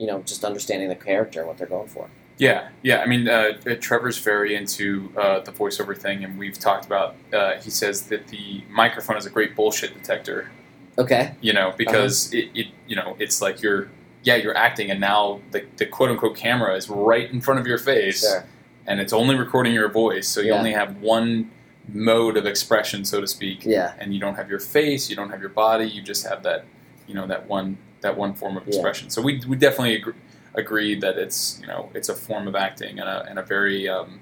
You 0.04 0.08
know, 0.08 0.22
just 0.24 0.44
understanding 0.44 0.90
the 0.90 0.96
character 0.96 1.40
and 1.40 1.48
what 1.48 1.58
they're 1.58 1.66
going 1.66 1.88
for. 1.88 2.10
Yeah, 2.38 2.68
yeah. 2.82 2.98
I 2.98 3.06
mean, 3.06 3.30
uh, 3.30 3.54
uh, 3.66 3.76
Trevor's 3.80 4.18
very 4.18 4.54
into 4.54 5.14
uh, 5.16 5.40
the 5.40 5.54
voiceover 5.54 5.98
thing, 5.98 6.26
and 6.26 6.38
we've 6.38 6.60
talked 6.60 6.86
about. 6.86 7.16
Uh, 7.32 7.54
he 7.62 7.70
says 7.70 8.02
that 8.08 8.28
the 8.28 8.64
microphone 8.70 9.16
is 9.16 9.26
a 9.26 9.30
great 9.30 9.56
bullshit 9.56 9.94
detector. 9.94 10.52
Okay. 10.98 11.36
You 11.40 11.54
know, 11.54 11.74
because 11.78 12.28
Uh-huh. 12.34 12.40
it, 12.54 12.60
it, 12.60 12.68
you 12.86 12.98
know, 12.98 13.16
it's 13.18 13.42
like 13.42 13.62
you're, 13.62 13.88
yeah, 14.24 14.36
you're 14.36 14.58
acting, 14.58 14.92
and 14.92 15.00
now 15.00 15.40
the, 15.52 15.64
the 15.78 15.86
quote 15.86 16.10
unquote 16.10 16.36
camera 16.36 16.76
is 16.76 16.90
right 16.90 17.32
in 17.32 17.40
front 17.40 17.62
of 17.62 17.66
your 17.66 17.78
face, 17.78 18.20
Sure. 18.30 18.44
and 18.88 19.00
it's 19.00 19.14
only 19.14 19.36
recording 19.36 19.74
your 19.74 19.88
voice, 19.88 20.28
so 20.28 20.42
you 20.42 20.48
Yeah. 20.48 20.58
only 20.60 20.74
have 20.74 20.98
one 20.98 21.50
mode 21.94 22.36
of 22.36 22.46
expression, 22.46 23.06
so 23.06 23.22
to 23.22 23.28
speak, 23.28 23.64
Yeah. 23.64 23.94
and 24.00 24.14
you 24.14 24.20
don't 24.20 24.36
have 24.36 24.50
your 24.50 24.60
face, 24.60 25.10
you 25.10 25.16
don't 25.16 25.30
have 25.30 25.40
your 25.40 25.56
body, 25.66 25.86
you 25.86 26.02
just 26.02 26.28
have 26.28 26.44
that, 26.44 26.66
you 27.08 27.14
know, 27.16 27.26
that 27.28 27.48
one 27.48 27.78
that 28.04 28.16
one 28.16 28.34
form 28.36 28.56
of 28.56 28.64
Yeah. 28.64 28.76
expression. 28.76 29.10
So 29.10 29.22
we 29.22 29.42
we 29.48 29.56
definitely 29.58 29.96
agree, 29.96 30.14
agree 30.54 30.96
that 31.00 31.18
it's 31.18 31.58
you 31.62 31.68
know 31.68 31.90
it's 31.94 32.10
a 32.10 32.16
form 32.16 32.48
of 32.48 32.56
acting 32.56 33.00
and 33.00 33.10
a 33.10 33.26
and 33.30 33.40
a 33.40 33.44
very 33.44 33.90
um, 33.90 34.20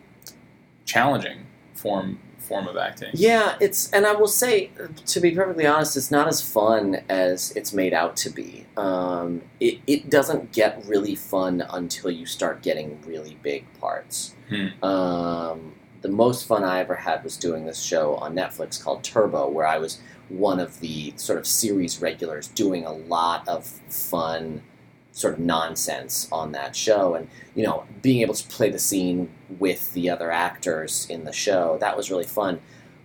challenging 0.86 1.46
form 1.74 2.20
form 2.40 2.68
of 2.68 2.76
acting. 2.76 3.10
Yeah, 3.14 3.56
it's 3.62 3.92
and 3.94 4.06
I 4.06 4.14
will 4.14 4.28
say, 4.28 4.72
to 5.06 5.20
be 5.20 5.32
perfectly 5.32 5.66
honest, 5.68 5.96
it's 5.96 6.12
not 6.12 6.28
as 6.28 6.42
fun 6.42 7.02
as 7.08 7.52
it's 7.56 7.72
made 7.74 7.94
out 7.94 8.18
to 8.18 8.30
be. 8.30 8.66
Um, 8.78 9.42
it 9.60 9.80
it 9.88 10.10
doesn't 10.10 10.52
get 10.52 10.84
really 10.86 11.16
fun 11.16 11.64
until 11.70 12.12
you 12.12 12.26
start 12.26 12.62
getting 12.64 13.00
really 13.06 13.38
big 13.42 13.66
parts. 13.80 14.36
Hmm. 14.50 14.84
Um, 14.84 15.74
the 16.02 16.10
most 16.10 16.48
fun 16.48 16.64
I 16.64 16.80
ever 16.80 16.96
had 16.96 17.24
was 17.24 17.38
doing 17.38 17.66
this 17.66 17.80
show 17.82 18.16
on 18.16 18.36
Netflix 18.36 18.84
called 18.84 19.04
Turbo, 19.04 19.48
where 19.50 19.68
I 19.68 19.78
was 19.78 20.00
one 20.30 20.60
of 20.60 20.80
the 20.80 21.14
sort 21.18 21.38
of 21.40 21.46
series 21.48 22.02
regulars 22.02 22.48
doing 22.48 22.86
a 22.86 22.92
lot 22.92 23.48
of 23.48 23.66
fun 23.66 24.64
sort 25.12 25.34
of 25.34 25.40
nonsense 25.40 26.28
on 26.32 26.54
that 26.54 26.76
show. 26.76 27.16
And 27.16 27.28
you 27.56 27.64
know 27.64 27.86
being 28.02 28.22
able 28.22 28.34
to 28.34 28.48
play 28.48 28.70
the 28.70 28.80
scene 28.80 29.30
with 29.60 29.94
the 29.94 30.10
other 30.10 30.32
actors 30.32 31.08
in 31.10 31.26
the 31.26 31.34
show 31.34 31.78
that 31.82 31.98
was 31.98 32.10
really 32.10 32.26
fun. 32.26 32.60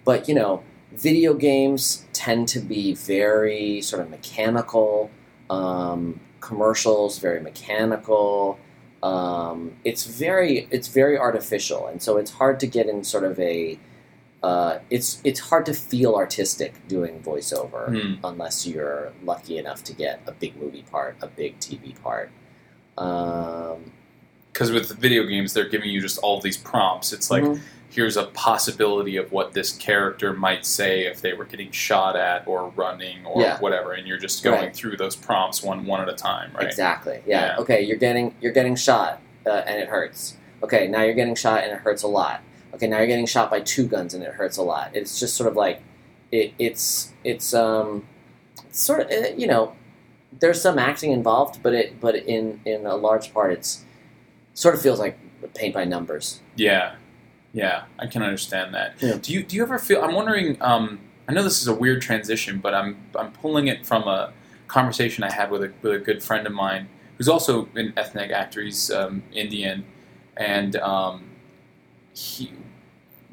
But 0.04 0.28
you 0.28 0.34
know 0.34 0.62
video 0.92 1.34
games 1.34 2.06
tend 2.12 2.48
to 2.48 2.60
be 2.60 2.94
very 2.94 3.82
sort 3.82 4.02
of 4.02 4.10
mechanical 4.10 5.10
um, 5.50 6.20
commercials 6.40 7.18
very 7.18 7.40
mechanical. 7.40 8.58
Um, 9.02 9.76
it's 9.84 10.06
very 10.06 10.68
it's 10.70 10.88
very 10.88 11.18
artificial. 11.18 11.86
And 11.86 12.00
so 12.02 12.16
it's 12.16 12.32
hard 12.32 12.60
to 12.60 12.66
get 12.66 12.88
in 12.88 13.04
sort 13.04 13.24
of 13.24 13.38
a 13.38 13.78
uh, 14.46 14.78
it's 14.90 15.20
it's 15.24 15.40
hard 15.40 15.64
to 15.66 15.74
feel 15.74 16.14
artistic 16.14 16.72
doing 16.88 17.14
voiceover 17.20 17.82
Hmm. 17.88 18.14
unless 18.30 18.56
you're 18.66 19.12
lucky 19.30 19.58
enough 19.58 19.82
to 19.88 19.92
get 20.04 20.20
a 20.26 20.32
big 20.32 20.52
movie 20.62 20.84
part, 20.94 21.16
a 21.20 21.26
big 21.26 21.58
TV 21.58 21.84
part. 22.06 22.30
Um, 22.98 23.92
Because 24.52 24.70
with 24.72 24.88
the 24.88 24.94
video 24.94 25.24
games, 25.24 25.52
they're 25.52 25.68
giving 25.68 25.90
you 25.90 26.00
just 26.00 26.18
all 26.18 26.40
these 26.40 26.56
prompts. 26.56 27.12
It's 27.12 27.30
like 27.30 27.42
mhm. 27.42 27.60
here's 27.90 28.16
a 28.16 28.24
possibility 28.48 29.16
of 29.16 29.30
what 29.32 29.52
this 29.52 29.70
character 29.72 30.32
might 30.32 30.64
say 30.64 31.06
if 31.06 31.20
they 31.20 31.32
were 31.34 31.44
getting 31.44 31.70
shot 31.72 32.14
at 32.16 32.46
or 32.46 32.68
running 32.70 33.26
or 33.26 33.42
Yeah. 33.42 33.58
whatever, 33.58 33.92
and 33.92 34.06
you're 34.08 34.16
just 34.28 34.42
going 34.44 34.56
Right. 34.66 34.74
through 34.76 34.96
those 34.96 35.14
prompts 35.16 35.62
one 35.62 35.84
one 35.86 36.00
at 36.00 36.08
a 36.08 36.14
time, 36.14 36.50
right? 36.54 36.66
exactly. 36.66 37.20
Yeah. 37.26 37.46
Yeah. 37.46 37.56
Okay, 37.62 37.80
you're 37.82 37.98
getting 38.06 38.34
you're 38.40 38.52
getting 38.60 38.76
shot 38.76 39.20
uh, 39.46 39.62
and 39.68 39.76
it 39.82 39.88
hurts. 39.88 40.36
Okay, 40.62 40.86
now 40.88 41.02
you're 41.02 41.14
getting 41.22 41.34
shot 41.34 41.62
and 41.64 41.72
it 41.72 41.80
hurts 41.86 42.02
a 42.02 42.08
lot. 42.08 42.40
Okay, 42.76 42.86
now 42.86 42.98
you're 42.98 43.06
getting 43.06 43.26
shot 43.26 43.50
by 43.50 43.60
two 43.60 43.86
guns 43.86 44.12
and 44.12 44.22
it 44.22 44.34
hurts 44.34 44.58
a 44.58 44.62
lot. 44.62 44.90
It's 44.94 45.18
just 45.18 45.34
sort 45.34 45.48
of 45.48 45.56
like 45.56 45.82
it, 46.30 46.52
it's 46.58 47.12
it's 47.24 47.54
um 47.54 48.06
it's 48.68 48.80
sort 48.80 49.00
of 49.00 49.10
uh, 49.10 49.28
you 49.34 49.46
know 49.46 49.74
there's 50.38 50.60
some 50.60 50.78
acting 50.78 51.12
involved, 51.12 51.62
but 51.62 51.72
it 51.72 52.00
but 52.00 52.14
in 52.14 52.60
in 52.66 52.84
a 52.84 52.94
large 52.94 53.32
part 53.32 53.52
it's 53.52 53.84
sort 54.52 54.74
of 54.74 54.82
feels 54.82 55.00
like 55.00 55.18
paint 55.54 55.72
by 55.72 55.84
numbers. 55.84 56.40
Yeah, 56.54 56.96
yeah, 57.54 57.84
I 57.98 58.06
can 58.08 58.22
understand 58.22 58.74
that. 58.74 58.96
Yeah. 59.00 59.16
Do 59.22 59.32
you 59.32 59.42
do 59.42 59.56
you 59.56 59.62
ever 59.62 59.78
feel? 59.78 60.02
I'm 60.02 60.14
wondering. 60.14 60.60
Um, 60.60 61.00
I 61.28 61.32
know 61.32 61.42
this 61.42 61.62
is 61.62 61.66
a 61.66 61.74
weird 61.74 62.02
transition, 62.02 62.58
but 62.58 62.74
I'm 62.74 62.98
I'm 63.14 63.32
pulling 63.32 63.68
it 63.68 63.86
from 63.86 64.02
a 64.02 64.34
conversation 64.68 65.24
I 65.24 65.32
had 65.32 65.50
with 65.50 65.62
a 65.62 65.72
with 65.80 65.94
a 65.94 65.98
good 65.98 66.22
friend 66.22 66.46
of 66.46 66.52
mine 66.52 66.88
who's 67.16 67.28
also 67.28 67.68
an 67.74 67.94
ethnic 67.96 68.30
actor. 68.30 68.60
He's 68.60 68.90
um, 68.90 69.22
Indian, 69.32 69.86
and 70.36 70.76
um, 70.76 71.30
he. 72.16 72.52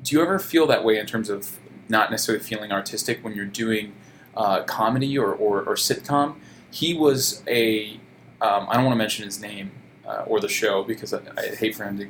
Do 0.04 0.16
you 0.16 0.22
ever 0.22 0.38
feel 0.40 0.68
that 0.68 0.84
way 0.84 0.98
in 1.00 1.06
terms 1.06 1.30
of 1.30 1.60
not 1.88 2.12
necessarily 2.12 2.44
feeling 2.44 2.72
artistic 2.72 3.24
when 3.24 3.34
you're 3.34 3.46
doing 3.46 3.94
uh, 4.36 4.64
comedy 4.64 5.18
or, 5.18 5.32
or, 5.34 5.62
or 5.64 5.76
sitcom? 5.76 6.36
He 6.72 6.94
was 6.94 7.44
a. 7.48 8.00
Um, 8.42 8.68
I 8.70 8.74
don't 8.76 8.84
want 8.84 8.94
to 8.94 8.98
mention 8.98 9.24
his 9.26 9.40
name 9.40 9.72
uh, 10.06 10.24
or 10.28 10.42
the 10.42 10.50
show 10.50 10.84
because 10.84 11.14
I, 11.14 11.20
I 11.38 11.56
hate 11.56 11.76
for 11.76 11.86
him 11.86 11.98
to 12.00 12.08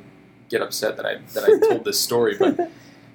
get 0.48 0.60
upset 0.62 0.96
that 0.96 1.06
I 1.06 1.18
that 1.34 1.44
I 1.44 1.58
told 1.68 1.84
this 1.84 2.00
story, 2.00 2.36
but 2.38 2.70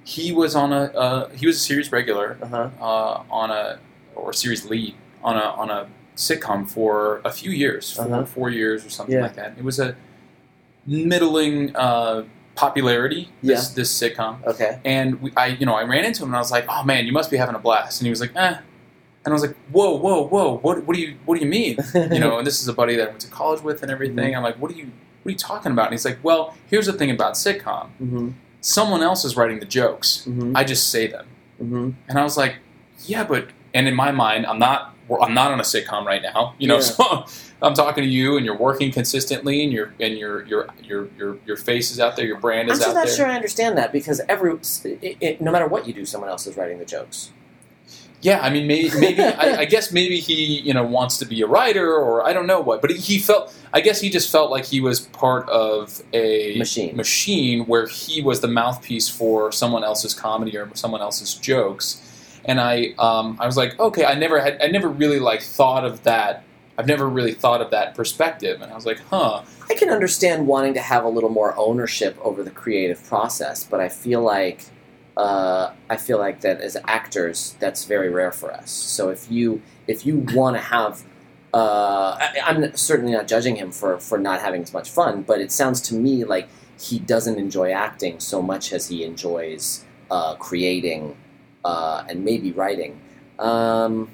he 0.05 0.31
was 0.31 0.55
on 0.55 0.71
a 0.71 0.83
uh, 0.97 1.29
he 1.29 1.45
was 1.45 1.57
a 1.57 1.59
series 1.59 1.91
regular 1.91 2.37
Uh-huh. 2.41 2.69
uh, 2.79 3.23
on 3.29 3.51
a 3.51 3.79
or 4.15 4.31
series 4.31 4.65
lead 4.65 4.95
on 5.23 5.35
a 5.35 5.41
on 5.41 5.69
a 5.69 5.87
sitcom 6.15 6.69
for 6.69 7.21
a 7.25 7.31
few 7.31 7.51
years, 7.51 7.93
4 7.93 8.05
Uh-huh. 8.05 8.25
four 8.25 8.49
years 8.49 8.85
or 8.85 8.89
something 8.89 9.15
Yeah. 9.15 9.23
like 9.23 9.35
that. 9.35 9.55
It 9.57 9.63
was 9.63 9.79
a 9.79 9.95
middling 10.85 11.75
uh, 11.75 12.23
popularity 12.59 13.29
this 13.41 13.69
this 13.69 13.89
sitcom, 13.99 14.33
Okay. 14.45 14.79
and 14.83 15.21
we, 15.21 15.31
I 15.37 15.47
you 15.59 15.65
know 15.65 15.75
I 15.75 15.83
ran 15.83 16.03
into 16.05 16.23
him 16.23 16.29
and 16.29 16.35
I 16.35 16.39
was 16.39 16.51
like, 16.51 16.65
oh 16.67 16.83
man, 16.83 17.05
you 17.07 17.13
must 17.19 17.29
be 17.31 17.37
having 17.37 17.55
a 17.55 17.59
blast, 17.67 17.99
and 18.01 18.05
he 18.07 18.09
was 18.09 18.21
like, 18.21 18.35
eh. 18.35 18.55
And 19.25 19.33
I 19.33 19.35
was 19.37 19.41
like, 19.47 19.55
"Whoa, 19.75 19.91
whoa, 19.97 20.25
whoa! 20.33 20.57
What, 20.65 20.85
what 20.85 20.95
do 20.95 21.01
you, 21.01 21.17
what 21.25 21.35
do 21.37 21.43
you 21.45 21.51
mean?" 21.59 21.77
You 22.15 22.19
know, 22.23 22.37
and 22.39 22.47
this 22.47 22.61
is 22.61 22.67
a 22.69 22.73
buddy 22.73 22.95
that 22.95 23.03
I 23.07 23.09
went 23.09 23.19
to 23.27 23.27
college 23.41 23.61
with 23.61 23.83
and 23.83 23.91
everything. 23.91 24.33
I'm 24.35 24.43
like, 24.43 24.57
"What 24.61 24.71
are 24.71 24.75
you, 24.81 24.85
what 25.21 25.29
are 25.29 25.31
you 25.31 25.37
talking 25.37 25.73
about?" 25.73 25.85
And 25.87 25.93
he's 25.93 26.05
like, 26.05 26.19
"Well, 26.23 26.55
here's 26.71 26.85
the 26.85 26.93
thing 26.93 27.11
about 27.11 27.33
sitcom. 27.33 27.87
hmm 27.97 28.29
Someone 28.61 29.01
else 29.09 29.25
is 29.25 29.35
writing 29.37 29.59
the 29.59 29.65
jokes. 29.79 30.23
hmm 30.23 30.53
I 30.55 30.63
just 30.63 30.89
say 30.89 31.03
them." 31.07 31.25
hmm 31.57 31.89
And 32.07 32.17
I 32.17 32.23
was 32.23 32.37
like, 32.37 32.53
"Yeah, 33.11 33.23
but," 33.25 33.43
and 33.73 33.87
in 33.89 33.95
my 34.05 34.11
mind, 34.11 34.45
I'm 34.49 34.57
not, 34.67 34.95
I'm 35.25 35.33
not 35.41 35.51
on 35.51 35.59
a 35.59 35.63
sitcom 35.73 36.05
right 36.05 36.23
now. 36.31 36.55
You 36.57 36.67
know, 36.69 36.75
Yeah. 36.79 36.81
so 36.97 37.25
I'm 37.61 37.73
talking 37.73 38.03
to 38.03 38.09
you, 38.09 38.37
and 38.37 38.45
you're 38.45 38.57
working 38.57 38.91
consistently, 38.91 39.63
and 39.63 39.71
your, 39.73 39.93
and 39.99 40.17
your, 40.17 40.45
your, 40.45 40.67
your, 40.81 41.09
your, 41.17 41.37
your 41.45 41.57
face 41.57 41.91
is 41.91 41.99
out 41.99 42.15
there, 42.15 42.25
your 42.25 42.39
brand 42.39 42.69
is 42.69 42.79
out 42.81 42.93
there. 42.93 43.01
I'm 43.01 43.05
is 43.05 43.13
still 43.13 43.23
out 43.25 43.25
not 43.25 43.27
sure 43.27 43.33
I 43.33 43.35
understand 43.35 43.77
that 43.77 43.91
because 43.91 44.21
every 44.29 44.53
it, 44.53 45.17
it, 45.19 45.41
no 45.41 45.51
matter 45.51 45.67
what 45.67 45.87
you 45.87 45.93
do, 45.93 46.05
someone 46.05 46.29
else 46.29 46.47
is 46.47 46.55
writing 46.55 46.79
the 46.79 46.85
jokes. 46.85 47.31
Yeah, 48.21 48.41
I 48.41 48.49
mean, 48.49 48.67
maybe, 48.67 48.91
maybe 48.99 49.21
I, 49.21 49.61
I 49.61 49.65
guess 49.73 49.91
maybe 49.91 50.19
he, 50.19 50.59
you 50.59 50.73
know, 50.73 50.83
wants 50.83 51.17
to 51.19 51.25
be 51.25 51.41
a 51.41 51.47
writer, 51.47 51.93
or 51.93 52.25
I 52.25 52.33
don't 52.33 52.47
know 52.47 52.59
what, 52.59 52.81
but 52.81 52.91
he, 52.91 52.97
he 52.97 53.19
felt. 53.19 53.55
I 53.71 53.81
guess 53.81 54.01
he 54.01 54.09
just 54.09 54.31
felt 54.31 54.51
like 54.51 54.65
he 54.65 54.81
was 54.81 55.01
part 55.01 55.47
of 55.49 56.01
a 56.11 56.57
Machine. 56.57 56.95
machine 56.95 57.65
where 57.65 57.87
he 57.87 58.21
was 58.21 58.41
the 58.41 58.47
mouthpiece 58.47 59.07
for 59.07 59.51
someone 59.51 59.83
else's 59.83 60.13
comedy 60.13 60.57
or 60.57 60.71
someone 60.73 61.01
else's 61.01 61.35
jokes. 61.35 62.05
And 62.45 62.59
I, 62.59 62.95
um, 62.97 63.37
I 63.39 63.45
was 63.45 63.57
like, 63.57 63.79
okay, 63.79 64.05
I 64.05 64.15
never 64.15 64.39
had, 64.41 64.59
I 64.61 64.67
never 64.67 64.89
really 64.89 65.19
like 65.19 65.41
thought 65.41 65.85
of 65.85 66.01
that. 66.03 66.43
I've 66.79 66.87
never 66.87 67.09
really 67.09 67.33
thought 67.33 67.59
of 67.59 67.71
that 67.71 67.93
perspective, 67.93 68.61
and 68.61 68.71
I 68.71 68.75
was 68.75 68.85
like, 68.85 69.01
huh, 69.09 69.41
I 69.69 69.73
can 69.73 69.89
understand 69.89 70.47
wanting 70.47 70.75
to 70.75 70.79
have 70.79 71.03
a 71.03 71.09
little 71.09 71.29
more 71.29 71.53
ownership 71.57 72.17
over 72.21 72.41
the 72.41 72.51
creative 72.51 73.03
process, 73.03 73.65
but 73.65 73.81
I 73.81 73.89
feel 73.89 74.21
like 74.21 74.63
uh, 75.17 75.73
I 75.89 75.97
feel 75.97 76.19
like 76.19 76.39
that 76.39 76.61
as 76.61 76.77
actors, 76.87 77.57
that's 77.59 77.83
very 77.83 78.09
rare 78.09 78.31
for 78.31 78.53
us. 78.53 78.71
So 78.71 79.09
if 79.09 79.29
you 79.29 79.61
if 79.87 80.05
you 80.05 80.19
want 80.33 80.55
to 80.55 80.61
have, 80.61 81.03
uh, 81.53 82.15
I, 82.17 82.37
I'm 82.45 82.73
certainly 82.77 83.11
not 83.11 83.27
judging 83.27 83.57
him 83.57 83.73
for 83.73 83.99
for 83.99 84.17
not 84.17 84.39
having 84.39 84.61
as 84.63 84.71
much 84.71 84.89
fun, 84.89 85.23
but 85.23 85.41
it 85.41 85.51
sounds 85.51 85.81
to 85.89 85.95
me 85.95 86.23
like 86.23 86.47
he 86.79 86.97
doesn't 86.97 87.37
enjoy 87.37 87.71
acting 87.71 88.21
so 88.21 88.41
much 88.41 88.71
as 88.71 88.87
he 88.87 89.03
enjoys 89.03 89.83
uh, 90.09 90.35
creating 90.35 91.17
uh, 91.65 92.05
and 92.07 92.23
maybe 92.23 92.53
writing. 92.53 93.01
Um, 93.37 94.09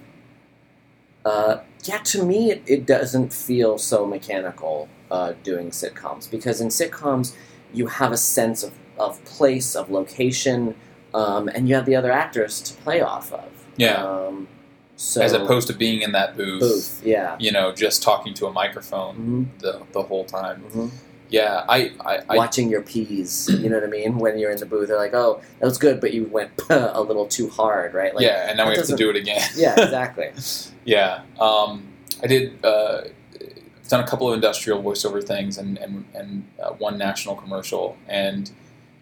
uh, 1.25 1.59
yeah, 1.83 1.97
to 1.97 2.23
me, 2.23 2.51
it, 2.51 2.63
it 2.65 2.85
doesn't 2.85 3.33
feel 3.33 3.77
so 3.77 4.05
mechanical 4.05 4.87
uh, 5.11 5.33
doing 5.43 5.71
sitcoms 5.71 6.29
because 6.29 6.61
in 6.61 6.69
sitcoms, 6.69 7.35
you 7.73 7.87
have 7.87 8.11
a 8.11 8.17
sense 8.17 8.63
of, 8.63 8.73
of 8.97 9.23
place, 9.25 9.75
of 9.75 9.89
location, 9.89 10.75
um, 11.13 11.47
and 11.49 11.67
you 11.67 11.75
have 11.75 11.85
the 11.85 11.95
other 11.95 12.11
actors 12.11 12.61
to 12.61 12.73
play 12.81 13.01
off 13.01 13.33
of. 13.33 13.49
Yeah. 13.77 14.03
Um, 14.03 14.47
so 14.95 15.21
as 15.21 15.33
opposed 15.33 15.67
to 15.67 15.73
being 15.73 16.01
in 16.01 16.13
that 16.13 16.37
booth, 16.37 16.61
booth, 16.61 17.01
yeah. 17.03 17.35
you 17.37 17.51
know, 17.51 17.73
just 17.73 18.01
talking 18.01 18.33
to 18.35 18.45
a 18.45 18.51
microphone 18.51 19.15
hmm 19.15 19.43
the 19.59 19.81
the 19.91 20.03
whole 20.03 20.23
time. 20.23 20.61
hmm 20.61 20.87
Yeah, 21.29 21.65
I, 21.67 21.91
I, 22.05 22.19
I 22.29 22.37
Watching 22.37 22.69
your 22.69 22.81
P's, 22.81 23.49
you 23.61 23.69
know 23.69 23.75
what 23.75 23.83
I 23.83 23.89
mean? 23.89 24.17
When 24.19 24.37
you're 24.37 24.51
in 24.51 24.59
the 24.59 24.65
booth, 24.65 24.87
they're 24.87 24.97
like, 24.97 25.13
"Oh, 25.13 25.41
that 25.59 25.65
was 25.65 25.77
good," 25.77 25.99
but 25.99 26.13
you 26.13 26.25
went 26.25 26.51
a 26.69 27.01
little 27.01 27.27
too 27.27 27.49
hard, 27.49 27.93
right? 27.93 28.13
Like, 28.13 28.23
yeah, 28.23 28.47
and 28.47 28.57
now 28.57 28.69
we 28.69 28.75
have 28.75 28.85
to 28.85 28.95
do 28.95 29.09
it 29.09 29.15
again. 29.15 29.41
yeah, 29.55 29.73
exactly. 29.77 30.31
Yeah, 30.85 31.21
um, 31.39 31.87
I 32.21 32.27
did. 32.27 32.63
Uh, 32.63 33.01
I've 33.85 33.89
done 33.89 34.03
a 34.03 34.07
couple 34.07 34.27
of 34.27 34.33
industrial 34.33 34.81
voiceover 34.81 35.23
things 35.23 35.57
and 35.57 35.77
and, 35.77 36.05
and 36.13 36.47
uh, 36.61 36.71
one 36.71 36.97
national 36.97 37.35
commercial. 37.35 37.97
And 38.07 38.51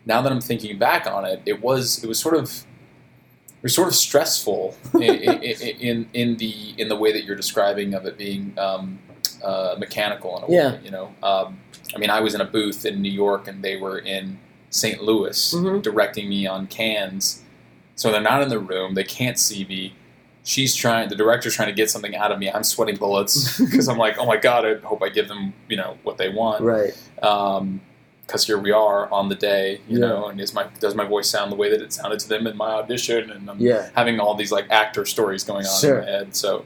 now 0.05 0.21
that 0.21 0.31
I'm 0.31 0.41
thinking 0.41 0.77
back 0.77 1.07
on 1.07 1.25
it, 1.25 1.41
it 1.45 1.61
was 1.61 2.03
it 2.03 2.07
was 2.07 2.19
sort 2.19 2.35
of 2.35 2.49
it 2.49 3.63
was 3.63 3.73
sort 3.75 3.87
of 3.87 3.95
stressful 3.95 4.75
in, 4.95 5.01
in, 5.01 5.43
in 5.43 6.09
in 6.13 6.37
the 6.37 6.73
in 6.77 6.89
the 6.89 6.95
way 6.97 7.11
that 7.13 7.23
you're 7.23 7.37
describing 7.37 7.93
of 7.93 8.05
it 8.05 8.17
being 8.17 8.53
um, 8.57 8.99
uh, 9.43 9.75
mechanical 9.77 10.37
in 10.37 10.43
a 10.43 10.51
Yeah. 10.55 10.71
way. 10.73 10.79
You 10.83 10.91
know, 10.91 11.13
um, 11.23 11.59
I 11.95 11.97
mean, 11.99 12.09
I 12.09 12.19
was 12.21 12.33
in 12.33 12.41
a 12.41 12.45
booth 12.45 12.85
in 12.85 13.01
New 13.01 13.11
York 13.11 13.47
and 13.47 13.63
they 13.63 13.75
were 13.77 13.99
in 13.99 14.39
St. 14.69 15.03
Louis 15.03 15.53
Mhm. 15.53 15.81
directing 15.81 16.27
me 16.29 16.47
on 16.47 16.67
cans. 16.67 17.41
So 17.95 18.11
they're 18.11 18.21
not 18.21 18.41
in 18.41 18.49
the 18.49 18.59
room. 18.59 18.95
They 18.95 19.03
can't 19.03 19.37
see 19.39 19.65
me 19.65 19.93
she's 20.45 20.75
trying 20.75 21.07
the 21.07 21.15
director's 21.15 21.55
trying 21.55 21.69
to 21.69 21.73
get 21.73 21.89
something 21.89 22.17
out 22.17 22.29
of 22.29 22.37
me 22.37 22.51
i'm 22.51 22.65
sweating 22.65 22.97
bullets 22.97 23.57
because 23.71 23.87
i'm 23.87 23.97
like 23.97 24.17
oh 24.17 24.25
my 24.25 24.35
god 24.35 24.65
i 24.65 24.73
hope 24.85 25.01
i 25.01 25.07
give 25.07 25.29
them 25.29 25.53
you 25.69 25.77
know 25.77 25.95
what 26.03 26.17
they 26.17 26.27
want 26.27 26.61
Right. 26.61 26.93
because 28.25 28.45
here 28.45 28.57
we 28.57 28.71
are 28.71 29.09
on 29.09 29.29
the 29.29 29.35
day 29.35 29.79
you 29.87 29.99
Yeah. 29.99 30.07
know 30.07 30.27
and 30.27 30.41
is 30.41 30.53
my 30.53 30.65
does 30.81 30.95
my 30.95 31.05
voice 31.05 31.29
sound 31.29 31.49
the 31.49 31.55
way 31.55 31.69
that 31.69 31.81
it 31.81 31.93
sounded 31.93 32.19
to 32.19 32.27
them 32.27 32.45
in 32.45 32.57
my 32.57 32.71
audition 32.71 33.31
and 33.31 33.49
i'm 33.49 33.57
Yeah. 33.59 33.87
having 33.95 34.19
all 34.19 34.35
these 34.35 34.51
like 34.51 34.65
actor 34.69 35.05
stories 35.05 35.45
going 35.45 35.65
on 35.65 35.79
Sure. 35.79 35.99
in 35.99 36.05
my 36.05 36.11
head 36.11 36.35
so 36.35 36.65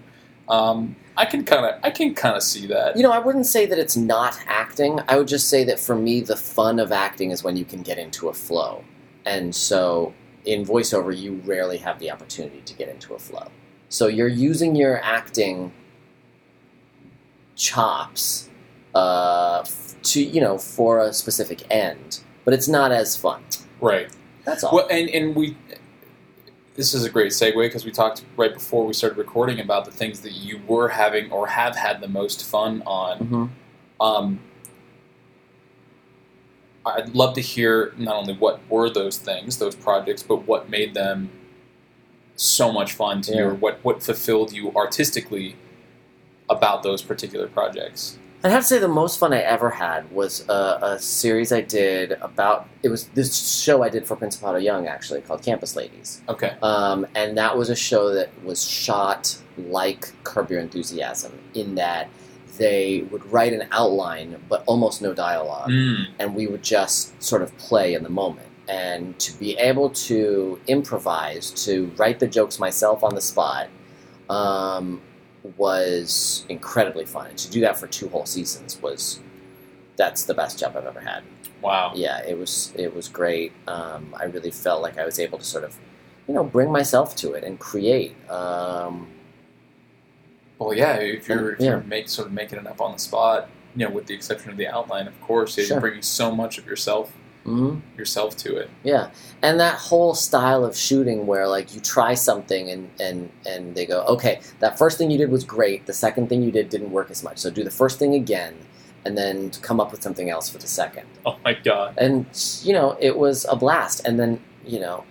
um, 0.50 0.96
i 1.18 1.26
can 1.26 1.44
kind 1.44 1.66
of 1.66 1.80
i 1.84 1.90
can 1.90 2.14
kind 2.14 2.36
of 2.36 2.44
see 2.44 2.68
that 2.68 2.96
You 2.96 3.04
know, 3.04 3.12
I 3.12 3.20
wouldn't 3.20 3.46
say 3.46 3.66
that 3.66 3.78
it's 3.78 3.98
not 3.98 4.40
acting. 4.48 5.00
I 5.08 5.18
would 5.18 5.28
just 5.28 5.50
say 5.50 5.64
that 5.66 5.80
for 5.80 5.96
me, 5.96 6.22
the 6.22 6.36
fun 6.36 6.80
of 6.80 6.92
acting 6.92 7.32
is 7.32 7.44
when 7.44 7.58
you 7.58 7.66
can 7.66 7.82
get 7.82 7.98
into 7.98 8.30
a 8.30 8.34
flow. 8.34 8.84
And 9.26 9.54
so 9.54 10.14
in 10.46 10.66
voiceover, 10.66 11.16
you 11.16 11.42
rarely 11.46 11.78
have 11.78 12.00
the 12.00 12.10
opportunity 12.12 12.62
to 12.62 12.74
get 12.74 12.88
into 12.90 13.14
a 13.14 13.20
flow. 13.20 13.48
So 13.90 14.08
you're 14.08 14.28
using 14.28 14.76
your 14.76 15.02
acting 15.04 15.72
chops 17.56 18.50
uh, 18.96 19.64
to, 20.04 20.22
you 20.22 20.42
know, 20.42 20.58
for 20.58 21.00
a 21.00 21.14
specific 21.14 21.64
end, 21.70 22.22
but 22.46 22.54
it's 22.54 22.68
not 22.68 22.92
as 22.92 23.16
fun. 23.16 23.44
right 23.82 24.10
That's 24.46 24.64
all. 24.64 24.74
Well, 24.76 24.88
and 24.90 25.10
and 25.10 25.36
we. 25.36 25.58
This 26.78 26.94
is 26.94 27.04
a 27.04 27.10
great 27.10 27.32
segue 27.32 27.56
because 27.56 27.84
we 27.86 27.92
talked 27.92 28.24
right 28.38 28.54
before 28.54 28.86
we 28.86 28.94
started 28.94 29.18
recording 29.18 29.60
about 29.60 29.86
the 29.86 29.92
things 29.92 30.22
that 30.22 30.34
you 30.34 30.62
were 30.68 30.90
having 30.90 31.32
or 31.32 31.48
have 31.48 31.76
had 31.76 32.02
the 32.02 32.08
most 32.08 32.46
fun 32.46 32.84
on. 32.86 33.20
Mhm. 33.20 33.50
Um, 34.00 34.40
I'd 36.86 37.16
love 37.16 37.34
to 37.34 37.42
hear 37.42 37.94
not 37.98 38.16
only 38.16 38.34
what 38.36 38.60
were 38.70 38.90
those 38.92 39.18
things, 39.18 39.58
those 39.58 39.76
projects, 39.76 40.22
but 40.24 40.48
what 40.48 40.70
made 40.70 40.94
them 40.94 41.32
so 42.36 42.72
much 42.72 42.94
fun 42.94 43.22
to 43.24 43.36
you, 43.36 43.44
or 43.44 43.54
what 43.56 43.80
what 43.84 44.04
fulfilled 44.04 44.54
you 44.54 44.72
artistically 44.76 45.56
about 46.48 46.84
those 46.84 47.02
particular 47.02 47.48
projects. 47.48 48.20
I'd 48.44 48.52
have 48.52 48.62
to 48.62 48.68
say 48.68 48.78
the 48.80 48.88
most 48.88 49.20
fun 49.20 49.34
I 49.34 49.40
ever 49.42 49.70
had 49.72 50.10
was 50.12 50.48
a, 50.48 50.80
a 50.82 51.00
series 51.00 51.52
I 51.52 51.62
did 51.62 52.12
about. 52.22 52.68
It 52.84 52.90
was 52.90 53.08
this 53.10 53.60
show 53.62 53.84
I 53.84 53.90
did 53.90 54.06
for 54.08 54.16
Principato 54.16 54.62
Young 54.62 54.88
actually 54.88 55.22
called 55.22 55.42
Campus 55.42 55.76
Ladies, 55.76 56.22
Okay. 56.30 56.56
um, 56.62 57.08
and 57.16 57.38
that 57.38 57.58
was 57.58 57.70
a 57.70 57.76
show 57.76 58.14
that 58.14 58.30
was 58.44 58.64
shot 58.64 59.38
like 59.58 60.12
Curb 60.24 60.52
Your 60.52 60.60
Enthusiasm 60.60 61.32
in 61.56 61.76
that 61.76 62.10
they 62.60 63.02
would 63.12 63.26
write 63.32 63.54
an 63.54 63.68
outline 63.72 64.38
but 64.48 64.64
almost 64.68 65.02
no 65.02 65.14
dialogue, 65.14 65.70
Mm. 65.70 66.06
and 66.20 66.36
we 66.36 66.46
would 66.48 66.64
just 66.64 67.22
sort 67.22 67.42
of 67.42 67.56
play 67.58 67.96
in 67.96 68.04
the 68.04 68.10
moment. 68.10 68.48
And 68.70 69.18
to 69.20 69.34
be 69.40 69.58
able 69.58 69.90
to 69.92 70.60
improvise, 70.68 71.52
to 71.66 71.92
write 71.98 72.20
the 72.20 72.28
jokes 72.28 72.60
myself 72.60 73.04
on 73.04 73.16
the 73.16 73.22
spot, 73.22 73.68
um, 74.30 75.02
was 75.58 76.46
incredibly 76.50 77.06
fun. 77.06 77.28
And 77.28 77.38
to 77.38 77.50
do 77.50 77.62
that 77.62 77.78
for 77.78 77.88
two 77.88 78.10
whole 78.10 78.26
seasons 78.26 78.82
was 78.82 79.20
that's 79.96 80.24
the 80.26 80.34
best 80.34 80.60
job 80.60 80.76
I've 80.78 80.86
ever 80.86 81.00
had. 81.00 81.24
Wow. 81.62 81.92
Yeah, 81.96 82.22
it 82.24 82.38
was 82.38 82.72
it 82.76 82.94
was 82.96 83.08
great. 83.08 83.52
Um, 83.68 84.14
I 84.20 84.26
really 84.26 84.52
felt 84.52 84.82
like 84.82 84.98
I 84.98 85.06
was 85.06 85.20
able 85.20 85.38
to 85.40 85.44
sort 85.46 85.64
of, 85.64 85.76
you 86.28 86.34
know, 86.34 86.44
bring 86.44 86.72
myself 86.72 87.16
to 87.18 87.34
it 87.34 87.44
and 87.44 87.58
create. 87.60 88.16
Um, 88.30 89.08
Well, 90.60 90.74
yeah. 90.74 90.96
If 90.96 91.28
you're, 91.30 91.54
if 91.54 91.60
Yeah. 91.60 91.66
you're 91.70 91.82
make, 91.82 92.10
sort 92.10 92.28
of 92.28 92.34
making 92.34 92.58
it 92.60 92.66
up 92.68 92.82
on 92.82 92.92
the 92.94 92.98
spot, 93.00 93.48
you 93.76 93.86
know, 93.88 93.94
with 93.94 94.08
the 94.08 94.16
exception 94.16 94.50
of 94.52 94.58
the 94.58 94.68
outline, 94.68 95.08
of 95.08 95.20
course, 95.22 95.54
Sure. 95.54 95.64
you're 95.66 95.80
bringing 95.80 96.02
so 96.02 96.32
much 96.32 96.58
of 96.58 96.66
yourself 96.66 97.12
mhm. 97.48 97.82
yourself 97.98 98.36
to 98.38 98.58
it. 98.58 98.70
Yeah, 98.84 99.10
and 99.42 99.60
that 99.60 99.76
whole 99.76 100.14
style 100.14 100.66
of 100.66 100.76
shooting 100.76 101.26
where 101.26 101.48
like 101.48 101.74
you 101.74 101.82
try 101.82 102.14
something 102.14 102.70
and 102.70 102.90
and 103.00 103.32
and 103.46 103.74
they 103.74 103.86
go, 103.86 104.02
okay, 104.04 104.42
that 104.60 104.78
first 104.78 104.98
thing 104.98 105.10
you 105.10 105.18
did 105.18 105.32
was 105.32 105.44
great. 105.44 105.86
The 105.86 105.94
second 105.94 106.30
thing 106.30 106.44
you 106.44 106.52
did 106.52 106.70
didn't 106.70 106.92
work 106.92 107.10
as 107.10 107.24
much. 107.24 107.38
So 107.40 107.50
do 107.50 107.64
the 107.64 107.72
first 107.72 107.98
thing 107.98 108.14
again, 108.14 108.56
and 109.06 109.18
then 109.18 109.52
come 109.62 109.80
up 109.80 109.92
with 109.92 110.04
something 110.04 110.30
else 110.30 110.50
for 110.50 110.58
the 110.60 110.68
second. 110.68 111.08
Oh 111.26 111.38
my 111.44 111.54
god. 111.54 111.96
And 111.98 112.26
you 112.64 112.74
know, 112.74 112.98
it 113.00 113.18
was 113.18 113.46
a 113.50 113.56
blast. 113.56 114.06
And 114.06 114.20
then 114.20 114.42
you 114.66 114.80
know, 114.80 115.06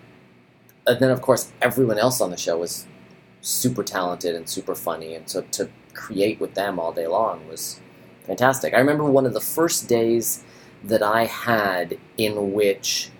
and 0.86 1.00
then 1.00 1.10
of 1.10 1.22
course 1.22 1.52
everyone 1.62 1.98
else 1.98 2.20
on 2.20 2.30
the 2.30 2.36
show 2.36 2.58
was 2.58 2.86
super 3.40 3.82
talented 3.82 4.34
and 4.34 4.48
super 4.48 4.74
funny, 4.74 5.14
and 5.14 5.28
so 5.28 5.42
to 5.52 5.70
create 5.94 6.38
with 6.40 6.54
them 6.54 6.78
all 6.78 6.92
day 6.92 7.06
long 7.06 7.48
was 7.48 7.80
fantastic. 8.24 8.74
I 8.74 8.78
remember 8.78 9.04
one 9.04 9.24
of 9.24 9.32
the 9.32 9.40
first 9.40 9.88
days 9.88 10.44
that 10.84 11.02
I 11.02 11.24
had 11.26 11.98
in 12.16 12.52
which 12.52 13.10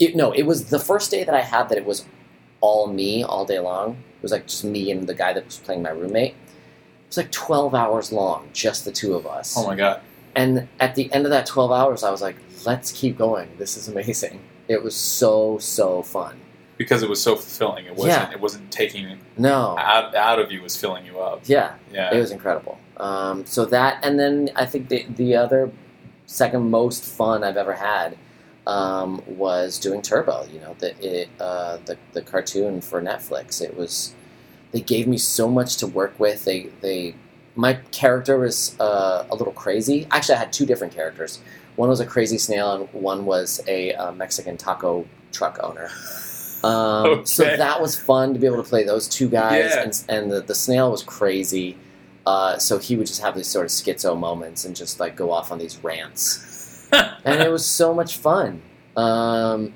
it, 0.00 0.16
no, 0.16 0.32
it 0.32 0.42
was 0.42 0.70
the 0.70 0.78
first 0.78 1.10
day 1.10 1.24
that 1.24 1.34
I 1.34 1.40
had 1.40 1.68
that 1.68 1.78
it 1.78 1.84
was 1.84 2.04
all 2.60 2.86
me 2.88 3.22
all 3.22 3.44
day 3.44 3.58
long. 3.60 3.92
It 3.92 4.22
was 4.22 4.32
like 4.32 4.46
just 4.46 4.64
me 4.64 4.90
and 4.90 5.06
the 5.06 5.14
guy 5.14 5.32
that 5.32 5.44
was 5.44 5.58
playing 5.58 5.82
my 5.82 5.90
roommate. 5.90 6.32
It 6.32 7.08
was 7.08 7.16
like 7.16 7.30
12 7.30 7.74
hours 7.74 8.10
long, 8.12 8.48
just 8.52 8.84
the 8.84 8.92
two 8.92 9.14
of 9.14 9.26
us. 9.26 9.54
Oh 9.56 9.66
my 9.66 9.76
god. 9.76 10.00
And 10.34 10.66
at 10.80 10.96
the 10.96 11.12
end 11.12 11.26
of 11.26 11.30
that 11.30 11.46
12 11.46 11.70
hours, 11.70 12.02
I 12.02 12.10
was 12.10 12.20
like, 12.20 12.36
let's 12.66 12.90
keep 12.90 13.16
going. 13.16 13.50
This 13.56 13.76
is 13.76 13.86
amazing. 13.88 14.40
It 14.66 14.82
was 14.82 14.96
so, 14.96 15.58
so 15.58 16.02
fun. 16.02 16.40
because 16.76 17.04
it 17.04 17.08
was 17.08 17.22
so 17.22 17.36
fulfilling. 17.36 17.86
It 17.86 17.94
wasn't 17.94 18.08
Yeah. 18.30 18.32
it 18.32 18.40
wasn't 18.40 18.72
taking 18.72 19.20
No, 19.38 19.76
out 19.78 20.12
out 20.16 20.40
of 20.40 20.50
you. 20.50 20.58
It 20.58 20.62
was 20.64 20.76
filling 20.76 21.06
you 21.06 21.20
up. 21.20 21.42
yeah, 21.44 21.74
Yeah. 21.92 22.12
it 22.12 22.18
was 22.18 22.32
incredible. 22.32 22.80
Um, 22.96 23.46
so 23.46 23.64
that, 23.66 24.04
and 24.04 24.18
then 24.18 24.50
I 24.56 24.66
think 24.66 24.88
the 24.88 25.06
the 25.08 25.36
other 25.36 25.70
second 26.26 26.70
most 26.70 27.04
fun 27.04 27.44
I've 27.44 27.56
ever 27.56 27.72
had 27.74 28.16
um, 28.66 29.22
was 29.26 29.78
doing 29.78 30.02
Turbo. 30.02 30.46
You 30.52 30.60
know, 30.60 30.76
the 30.78 30.94
it 31.04 31.28
uh, 31.40 31.78
the 31.84 31.96
the 32.12 32.22
cartoon 32.22 32.80
for 32.80 33.00
Netflix. 33.02 33.60
It 33.62 33.76
was 33.76 34.14
they 34.72 34.80
gave 34.80 35.06
me 35.06 35.18
so 35.18 35.48
much 35.48 35.76
to 35.78 35.86
work 35.86 36.18
with. 36.18 36.44
They 36.44 36.70
they 36.80 37.14
my 37.56 37.74
character 37.92 38.38
was 38.38 38.78
uh, 38.80 39.26
a 39.30 39.34
little 39.34 39.52
crazy. 39.52 40.06
Actually, 40.10 40.36
I 40.36 40.38
had 40.38 40.52
two 40.52 40.66
different 40.66 40.94
characters. 40.94 41.40
One 41.76 41.88
was 41.88 42.00
a 42.00 42.06
crazy 42.06 42.38
snail, 42.38 42.72
and 42.72 42.88
one 42.92 43.24
was 43.26 43.60
a 43.66 43.92
uh, 43.94 44.12
Mexican 44.12 44.56
taco 44.56 45.06
truck 45.32 45.58
owner. 45.62 45.90
Um, 46.64 47.26
So 47.26 47.44
that 47.44 47.82
was 47.82 47.94
fun 47.94 48.32
to 48.32 48.40
be 48.40 48.46
able 48.46 48.56
to 48.62 48.66
play 48.66 48.84
those 48.84 49.06
two 49.06 49.28
guys, 49.28 49.72
Yeah. 49.74 49.82
and, 49.82 50.04
and 50.08 50.32
the, 50.32 50.40
the 50.40 50.54
snail 50.54 50.90
was 50.90 51.02
crazy. 51.02 51.76
Uh, 52.26 52.58
so 52.58 52.78
he 52.78 52.96
would 52.96 53.06
just 53.06 53.20
have 53.20 53.34
these 53.34 53.46
sort 53.46 53.66
of 53.66 53.70
schizo 53.70 54.18
moments 54.18 54.64
and 54.64 54.74
just 54.74 54.98
like 54.98 55.14
go 55.14 55.30
off 55.30 55.52
on 55.52 55.58
these 55.58 55.76
rants, 55.84 56.88
and 56.92 57.42
it 57.42 57.50
was 57.50 57.66
so 57.66 57.92
much 57.92 58.16
fun. 58.16 58.62
Um, 58.96 59.74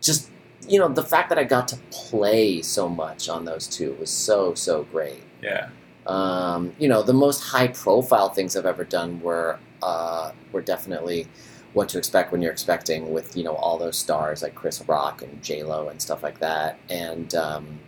just 0.00 0.30
you 0.68 0.78
know, 0.78 0.88
the 0.88 1.02
fact 1.02 1.30
that 1.30 1.38
I 1.38 1.44
got 1.44 1.68
to 1.68 1.76
play 1.90 2.62
so 2.62 2.88
much 2.88 3.28
on 3.28 3.44
those 3.44 3.66
two 3.66 3.94
was 3.94 4.10
so 4.10 4.54
so 4.54 4.84
great. 4.84 5.22
yeah. 5.42 5.68
Um, 6.06 6.72
you 6.78 6.88
know, 6.88 7.02
the 7.02 7.12
most 7.12 7.40
high 7.40 7.68
profile 7.68 8.30
things 8.30 8.56
I've 8.56 8.66
ever 8.66 8.84
done 8.84 9.20
were 9.20 9.58
uh, 9.82 10.32
were 10.52 10.62
definitely 10.62 11.28
what 11.72 11.88
to 11.90 11.98
expect 11.98 12.32
when 12.32 12.42
you're 12.42 12.52
expecting 12.52 13.12
with 13.12 13.36
you 13.36 13.44
know 13.44 13.54
all 13.54 13.78
those 13.78 13.96
stars 13.96 14.42
like 14.42 14.54
Chris 14.54 14.82
Rock 14.86 15.22
and 15.22 15.42
J 15.42 15.62
Lo 15.62 15.88
and 15.88 16.00
stuff 16.00 16.22
like 16.22 16.40
that, 16.40 16.78
and 16.88 17.34
um, 17.34 17.80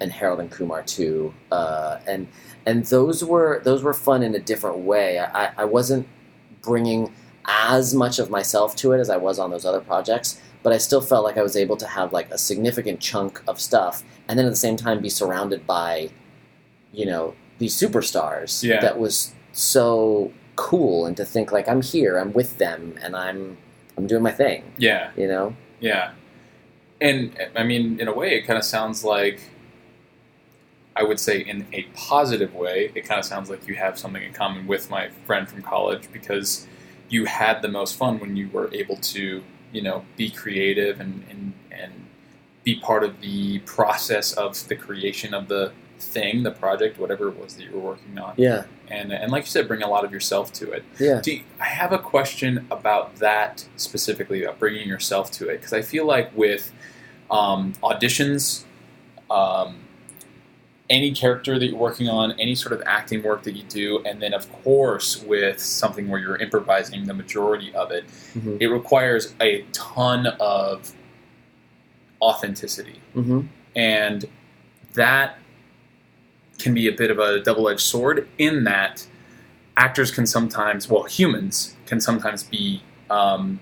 and 0.00 0.12
Harold 0.12 0.40
and 0.40 0.50
Kumar 0.50 0.82
too, 0.82 1.32
uh, 1.50 1.98
and 2.06 2.28
and 2.64 2.84
those 2.86 3.24
were 3.24 3.60
those 3.64 3.82
were 3.82 3.94
fun 3.94 4.22
in 4.22 4.34
a 4.34 4.38
different 4.38 4.78
way. 4.78 5.18
I, 5.18 5.52
I 5.56 5.64
wasn't 5.64 6.06
bringing 6.62 7.12
as 7.46 7.94
much 7.94 8.18
of 8.18 8.28
myself 8.28 8.74
to 8.76 8.92
it 8.92 8.98
as 8.98 9.08
I 9.08 9.16
was 9.16 9.38
on 9.38 9.50
those 9.50 9.64
other 9.64 9.80
projects, 9.80 10.40
but 10.62 10.72
I 10.72 10.78
still 10.78 11.00
felt 11.00 11.24
like 11.24 11.36
I 11.36 11.42
was 11.42 11.56
able 11.56 11.76
to 11.76 11.86
have 11.86 12.12
like 12.12 12.30
a 12.30 12.38
significant 12.38 13.00
chunk 13.00 13.42
of 13.46 13.60
stuff, 13.60 14.02
and 14.28 14.38
then 14.38 14.46
at 14.46 14.50
the 14.50 14.56
same 14.56 14.76
time 14.76 15.00
be 15.00 15.08
surrounded 15.08 15.66
by, 15.66 16.10
you 16.92 17.06
know, 17.06 17.34
these 17.58 17.74
superstars. 17.74 18.62
Yeah. 18.62 18.80
That 18.80 18.98
was 18.98 19.34
so 19.52 20.32
cool, 20.56 21.06
and 21.06 21.16
to 21.16 21.24
think 21.24 21.52
like 21.52 21.68
I'm 21.68 21.82
here, 21.82 22.18
I'm 22.18 22.32
with 22.32 22.58
them, 22.58 22.98
and 23.00 23.14
I'm 23.14 23.56
I'm 23.96 24.06
doing 24.06 24.22
my 24.22 24.32
thing. 24.32 24.64
Yeah. 24.76 25.10
You 25.16 25.28
know. 25.28 25.56
Yeah. 25.80 26.12
And 27.00 27.36
I 27.54 27.62
mean, 27.62 28.00
in 28.00 28.08
a 28.08 28.12
way, 28.12 28.36
it 28.36 28.46
kind 28.46 28.58
of 28.58 28.64
sounds 28.64 29.04
like, 29.04 29.40
I 30.98 31.02
would 31.02 31.20
say, 31.20 31.40
in 31.40 31.66
a 31.72 31.82
positive 31.94 32.54
way, 32.54 32.90
it 32.94 33.02
kind 33.02 33.18
of 33.18 33.24
sounds 33.24 33.50
like 33.50 33.68
you 33.68 33.74
have 33.74 33.98
something 33.98 34.22
in 34.22 34.32
common 34.32 34.66
with 34.66 34.90
my 34.90 35.10
friend 35.26 35.46
from 35.48 35.62
college 35.62 36.08
because 36.12 36.66
you 37.08 37.26
had 37.26 37.60
the 37.62 37.68
most 37.68 37.96
fun 37.96 38.18
when 38.18 38.36
you 38.36 38.48
were 38.50 38.68
able 38.72 38.96
to, 38.96 39.42
you 39.72 39.82
know, 39.82 40.04
be 40.16 40.30
creative 40.30 40.98
and, 41.00 41.22
and, 41.30 41.52
and 41.70 41.92
be 42.64 42.80
part 42.80 43.04
of 43.04 43.20
the 43.20 43.58
process 43.60 44.32
of 44.32 44.66
the 44.68 44.74
creation 44.74 45.34
of 45.34 45.48
the 45.48 45.72
thing, 45.98 46.42
the 46.42 46.50
project, 46.50 46.98
whatever 46.98 47.28
it 47.28 47.36
was 47.38 47.54
that 47.56 47.64
you 47.64 47.70
were 47.72 47.80
working 47.80 48.18
on. 48.18 48.34
Yeah. 48.36 48.64
And, 48.88 49.12
and 49.12 49.30
like 49.32 49.44
you 49.44 49.50
said, 49.50 49.68
bring 49.68 49.82
a 49.82 49.88
lot 49.88 50.04
of 50.04 50.12
yourself 50.12 50.52
to 50.54 50.70
it. 50.72 50.82
Yeah. 50.98 51.20
Do 51.22 51.32
you- 51.32 51.42
I 51.60 51.64
have 51.64 51.92
a 51.92 51.98
question 51.98 52.66
about 52.70 53.16
that 53.16 53.66
specifically, 53.76 54.44
about 54.44 54.58
bringing 54.58 54.88
yourself 54.88 55.30
to 55.32 55.48
it, 55.48 55.58
because 55.58 55.72
I 55.72 55.82
feel 55.82 56.06
like 56.06 56.34
with 56.36 56.72
um, 57.30 57.72
auditions, 57.82 58.64
um, 59.30 59.80
any 60.88 61.12
character 61.12 61.58
that 61.58 61.66
you're 61.66 61.78
working 61.78 62.08
on, 62.08 62.32
any 62.32 62.54
sort 62.54 62.72
of 62.72 62.82
acting 62.86 63.22
work 63.22 63.42
that 63.42 63.56
you 63.56 63.64
do, 63.64 64.02
and 64.04 64.22
then 64.22 64.32
of 64.32 64.50
course 64.62 65.22
with 65.22 65.60
something 65.60 66.08
where 66.08 66.20
you're 66.20 66.36
improvising 66.36 67.04
the 67.06 67.14
majority 67.14 67.74
of 67.74 67.90
it, 67.90 68.04
hmm 68.32 68.56
it 68.60 68.66
requires 68.66 69.34
a 69.40 69.62
ton 69.72 70.26
of 70.40 70.92
authenticity, 72.22 73.00
hmm 73.14 73.42
and 73.74 74.24
that 74.94 75.38
can 76.58 76.72
be 76.72 76.88
a 76.88 76.92
bit 76.92 77.10
of 77.10 77.18
a 77.18 77.40
double-edged 77.42 77.80
sword 77.80 78.26
in 78.38 78.64
that 78.64 79.06
actors 79.76 80.10
can 80.10 80.26
sometimes 80.26 80.88
well 80.88 81.02
humans 81.04 81.76
can 81.84 82.00
sometimes 82.00 82.42
be 82.42 82.82
um, 83.10 83.60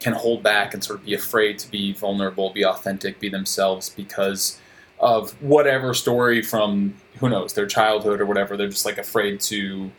can 0.00 0.12
hold 0.12 0.42
back 0.42 0.74
and 0.74 0.84
sort 0.84 0.98
of 0.98 1.06
be 1.06 1.14
afraid 1.14 1.58
to 1.58 1.70
be 1.70 1.92
vulnerable 1.94 2.52
be 2.52 2.64
authentic 2.64 3.18
be 3.20 3.28
themselves 3.28 3.88
because 3.88 4.60
of 5.02 5.32
whatever 5.42 5.92
story 5.92 6.40
from 6.42 6.94
who 7.18 7.28
knows 7.28 7.52
their 7.52 7.66
childhood 7.66 8.20
or 8.20 8.26
whatever 8.26 8.56
they're 8.56 8.68
just 8.68 8.86
like 8.86 8.98
afraid 8.98 9.40
to 9.40 9.90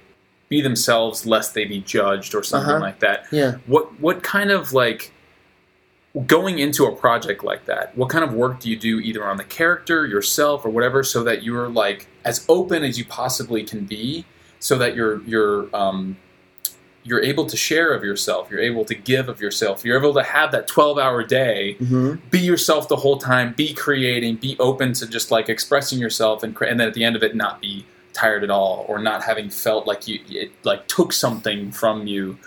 be 0.49 0.61
themselves 0.61 1.25
lest 1.25 1.53
they 1.53 1.65
be 1.65 1.79
judged 1.81 2.33
or 2.33 2.41
something 2.43 2.71
Uh-huh. 2.71 2.79
like 2.79 2.99
that 2.99 3.25
Yeah. 3.31 3.55
what 3.67 3.99
what 3.99 4.23
kind 4.23 4.49
of 4.49 4.71
like 4.73 5.11
going 6.27 6.59
into 6.59 6.85
a 6.85 6.95
project 6.95 7.43
like 7.43 7.65
that 7.65 7.97
what 7.97 8.07
kind 8.09 8.23
of 8.23 8.33
work 8.33 8.59
do 8.59 8.69
you 8.69 8.77
do 8.77 8.99
either 8.99 9.25
on 9.25 9.37
the 9.37 9.43
character 9.43 10.05
yourself 10.05 10.63
or 10.63 10.69
whatever 10.69 11.03
so 11.03 11.23
that 11.23 11.41
you're 11.43 11.69
like 11.69 12.07
as 12.23 12.45
open 12.47 12.83
as 12.83 12.97
you 12.99 13.05
possibly 13.05 13.63
can 13.63 13.83
be 13.85 14.23
so 14.59 14.77
that 14.77 14.95
you're 14.95 15.21
you're 15.23 15.75
um, 15.75 16.15
you're 17.03 17.21
able 17.21 17.45
to 17.45 17.57
share 17.57 17.93
of 17.93 18.03
yourself. 18.03 18.49
You're 18.49 18.61
able 18.61 18.85
to 18.85 18.95
give 18.95 19.29
of 19.29 19.41
yourself. 19.41 19.83
You're 19.83 19.97
able 19.97 20.13
to 20.13 20.23
have 20.23 20.51
that 20.51 20.67
12 20.67 20.97
hour 20.97 21.23
day 21.23 21.73
hmm 21.73 22.15
be 22.29 22.39
yourself 22.39 22.87
the 22.87 22.95
whole 22.95 23.17
time 23.17 23.53
be 23.53 23.73
creating 23.73 24.35
be 24.35 24.55
open 24.59 24.93
to 24.93 25.07
just 25.07 25.31
like 25.31 25.49
expressing 25.49 25.99
yourself 25.99 26.43
and 26.43 26.55
cre- 26.55 26.65
and 26.65 26.79
then 26.79 26.87
at 26.87 26.93
the 26.93 27.03
end 27.03 27.15
of 27.15 27.23
it 27.23 27.35
not 27.35 27.61
be 27.61 27.85
tired 28.13 28.43
at 28.43 28.49
all 28.49 28.85
or 28.87 28.99
not 28.99 29.23
having 29.23 29.49
felt 29.49 29.87
like 29.87 30.07
you 30.07 30.19
it 30.29 30.51
like 30.63 30.87
took 30.87 31.13
something 31.13 31.71
from 31.71 32.07
you 32.07 32.37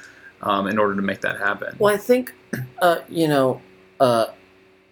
um, 0.43 0.67
in 0.67 0.79
order 0.79 0.95
to 0.95 1.03
make 1.03 1.21
that 1.23 1.39
happen. 1.39 1.77
Well, 1.79 1.95
I 1.95 1.99
think, 1.99 2.35
uh, 2.81 3.01
you 3.09 3.29
know, 3.29 3.61
uh, 4.01 4.27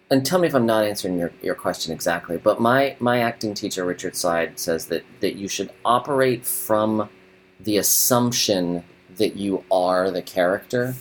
and 0.09 0.25
tell 0.25 0.39
me 0.39 0.47
if 0.47 0.53
I'm 0.53 0.65
not 0.65 0.85
answering 0.85 1.17
your, 1.17 1.31
your 1.41 1.55
question 1.55 1.91
exactly, 1.93 2.37
but 2.37 2.61
my, 2.61 2.95
my 2.99 3.19
acting 3.19 3.53
teacher, 3.53 3.83
Richard 3.85 4.13
Seyd, 4.13 4.59
says 4.59 4.87
that, 4.87 5.03
that 5.19 5.35
you 5.35 5.47
should 5.47 5.71
operate 5.83 6.45
from 6.45 7.09
the 7.59 7.77
assumption 7.77 8.83
that 9.17 9.35
you 9.35 9.63
are 9.71 10.11
the 10.11 10.21
character, 10.21 10.95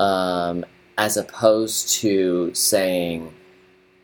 um, 0.00 0.64
as 0.98 1.16
opposed 1.16 1.88
to 2.00 2.52
saying, 2.54 3.32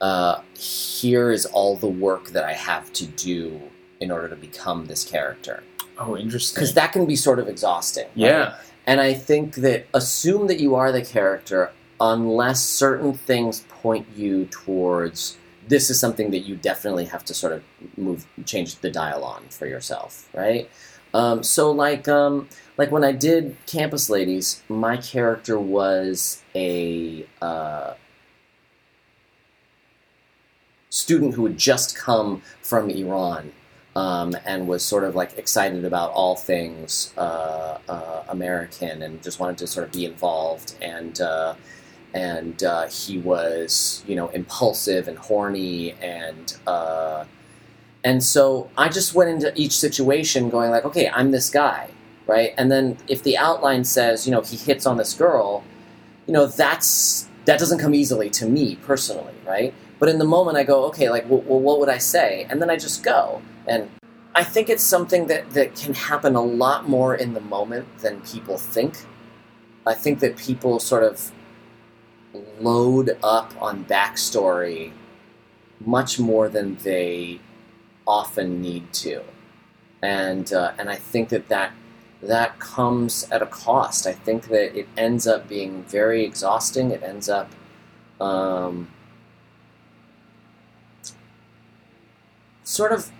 uh, 0.01 0.40
here 0.57 1.31
is 1.31 1.47
all 1.47 1.77
the 1.77 1.87
work 1.88 2.31
that 2.31 2.45
I 2.45 2.53
have 2.53 2.92
to 2.95 3.07
do 3.07 3.61
in 4.01 4.11
order 4.11 4.29
to 4.29 4.37
become 4.37 4.87
this 4.87 5.05
character. 5.05 5.62
oh 5.99 6.16
interesting 6.16 6.57
Because 6.57 6.75
that 6.75 6.92
can 6.92 7.07
be 7.07 7.16
sort 7.16 7.38
of 7.38 7.49
exhausting. 7.49 8.07
right? 8.07 8.14
yeah 8.16 8.55
And 8.87 9.01
I 9.01 9.14
think 9.14 9.55
that 9.57 9.87
assume 9.95 10.49
that 10.49 10.59
you 10.59 10.75
are 10.75 10.90
the 10.90 11.05
character 11.05 11.71
unless 12.01 12.61
certain 12.64 13.14
things 13.14 13.61
point 13.68 14.07
you 14.16 14.47
towards 14.47 15.37
this 15.68 15.88
is 15.88 16.01
something 16.01 16.33
that 16.33 16.40
you 16.40 16.57
definitely 16.57 17.05
have 17.05 17.25
to 17.27 17.33
sort 17.33 17.53
of 17.53 17.62
move 17.97 18.27
change 18.45 18.75
the 18.81 18.90
dial 18.90 19.23
on 19.23 19.45
for 19.49 19.66
yourself, 19.66 20.29
right? 20.35 20.68
Um, 21.14 21.42
so 21.42 21.70
like 21.70 22.09
um, 22.09 22.48
like 22.79 22.90
when 22.90 23.05
I 23.05 23.12
did 23.12 23.57
Campus 23.66 24.09
Ladies, 24.09 24.62
my 24.68 24.96
character 24.96 25.59
was 25.59 26.42
a 26.55 27.27
uh, 27.40 27.94
student 30.90 31.35
who 31.35 31.46
had 31.46 31.59
just 31.59 31.96
come 31.96 32.42
from 32.62 32.90
Iran 32.90 33.53
um, 33.94 34.35
and 34.46 34.66
was 34.66 34.85
sort 34.85 35.05
of 35.05 35.14
like 35.14 35.37
excited 35.38 35.85
about 35.85 36.12
all 36.12 36.37
things 36.37 37.12
uh, 37.16 37.79
uh, 37.88 38.25
American 38.29 39.03
and 39.03 39.22
just 39.22 39.38
wanted 39.38 39.59
to 39.59 39.66
sort 39.66 39.87
of 39.87 39.92
be 39.92 40.05
involved. 40.05 40.75
And 40.81 41.20
uh, 41.20 41.55
and 42.14 42.62
uh, 42.62 42.88
he 42.88 43.18
was 43.18 44.03
you 44.07 44.16
know 44.16 44.29
impulsive 44.29 45.09
and 45.09 45.18
horny 45.18 45.92
and 46.01 46.57
uh, 46.66 47.25
and 48.04 48.22
so 48.22 48.70
I 48.76 48.88
just 48.88 49.14
went 49.14 49.30
into 49.30 49.52
each 49.54 49.72
situation 49.72 50.50
going 50.50 50.70
like 50.70 50.84
okay 50.84 51.08
I'm 51.08 51.30
this 51.30 51.50
guy 51.50 51.90
right? 52.28 52.54
And 52.56 52.70
then 52.70 52.96
if 53.08 53.24
the 53.24 53.36
outline 53.36 53.84
says 53.84 54.26
you 54.26 54.32
know 54.32 54.42
he 54.42 54.56
hits 54.56 54.86
on 54.86 54.96
this 54.96 55.14
girl 55.14 55.64
you 56.26 56.32
know 56.32 56.46
that's 56.46 57.28
that 57.44 57.58
doesn't 57.58 57.78
come 57.78 57.94
easily 57.94 58.30
to 58.30 58.46
me 58.46 58.76
personally 58.76 59.34
right? 59.46 59.74
But 59.98 60.08
in 60.08 60.18
the 60.18 60.24
moment 60.24 60.56
I 60.56 60.64
go 60.64 60.84
okay 60.86 61.10
like 61.10 61.28
well, 61.28 61.42
well 61.42 61.60
what 61.60 61.80
would 61.80 61.88
I 61.88 61.98
say? 61.98 62.46
And 62.48 62.60
then 62.60 62.70
I 62.70 62.76
just 62.76 63.02
go. 63.02 63.42
And 63.66 63.88
I 64.34 64.44
think 64.44 64.70
it's 64.70 64.82
something 64.82 65.26
that, 65.26 65.50
that 65.50 65.74
can 65.76 65.92
happen 65.92 66.34
a 66.34 66.42
lot 66.42 66.88
more 66.88 67.14
in 67.14 67.34
the 67.34 67.40
moment 67.40 67.98
than 67.98 68.20
people 68.22 68.56
think. 68.56 68.96
I 69.86 69.94
think 69.94 70.20
that 70.20 70.36
people 70.36 70.78
sort 70.80 71.04
of 71.04 71.30
load 72.60 73.18
up 73.22 73.52
on 73.60 73.84
backstory 73.84 74.92
much 75.84 76.18
more 76.18 76.48
than 76.48 76.76
they 76.76 77.40
often 78.06 78.60
need 78.60 78.92
to, 78.94 79.22
and 80.02 80.52
uh, 80.52 80.72
and 80.78 80.90
I 80.90 80.96
think 80.96 81.28
that 81.30 81.48
that 81.48 81.72
that 82.22 82.58
comes 82.58 83.28
at 83.30 83.42
a 83.42 83.46
cost. 83.46 84.06
I 84.06 84.12
think 84.12 84.48
that 84.48 84.76
it 84.78 84.88
ends 84.96 85.26
up 85.26 85.48
being 85.48 85.82
very 85.84 86.24
exhausting. 86.24 86.90
It 86.90 87.02
ends 87.02 87.28
up. 87.28 87.50
Um, 88.20 88.88
sort 92.64 92.92
of 92.92 93.10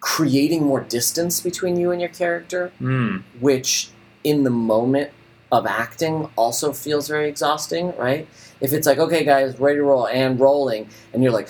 creating 0.00 0.64
more 0.64 0.80
distance 0.80 1.40
between 1.40 1.78
you 1.78 1.90
and 1.90 2.00
your 2.00 2.10
character, 2.10 2.72
mm. 2.80 3.22
which 3.40 3.90
in 4.24 4.42
the 4.42 4.50
moment 4.50 5.10
of 5.52 5.66
acting 5.66 6.28
also 6.36 6.72
feels 6.72 7.08
very 7.08 7.28
exhausting, 7.28 7.94
right? 7.96 8.26
If 8.60 8.72
it's 8.72 8.86
like, 8.86 8.98
okay, 8.98 9.24
guys, 9.24 9.58
ready 9.60 9.78
to 9.78 9.84
roll 9.84 10.08
and 10.08 10.40
rolling, 10.40 10.88
and 11.12 11.22
you're 11.22 11.32
like, 11.32 11.48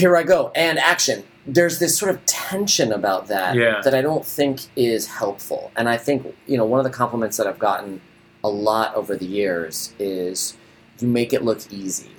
here 0.00 0.16
I 0.16 0.22
go, 0.22 0.50
and 0.54 0.78
action. 0.78 1.22
There's 1.46 1.78
this 1.78 1.96
sort 1.96 2.14
of 2.14 2.24
tension 2.26 2.92
about 2.92 3.28
that 3.28 3.54
Yeah. 3.54 3.80
that 3.84 3.94
I 3.94 4.02
don't 4.02 4.24
think 4.24 4.60
is 4.76 5.06
helpful. 5.06 5.70
And 5.76 5.88
I 5.88 5.96
think, 5.96 6.34
you 6.46 6.56
know, 6.56 6.64
one 6.64 6.80
of 6.80 6.84
the 6.84 6.90
compliments 6.90 7.36
that 7.36 7.46
I've 7.46 7.58
gotten 7.58 8.00
a 8.42 8.48
lot 8.48 8.94
over 8.94 9.16
the 9.16 9.26
years 9.26 9.92
is 9.98 10.56
you 10.98 11.08
make 11.08 11.32
it 11.32 11.42
look 11.44 11.60
easy. 11.70 12.10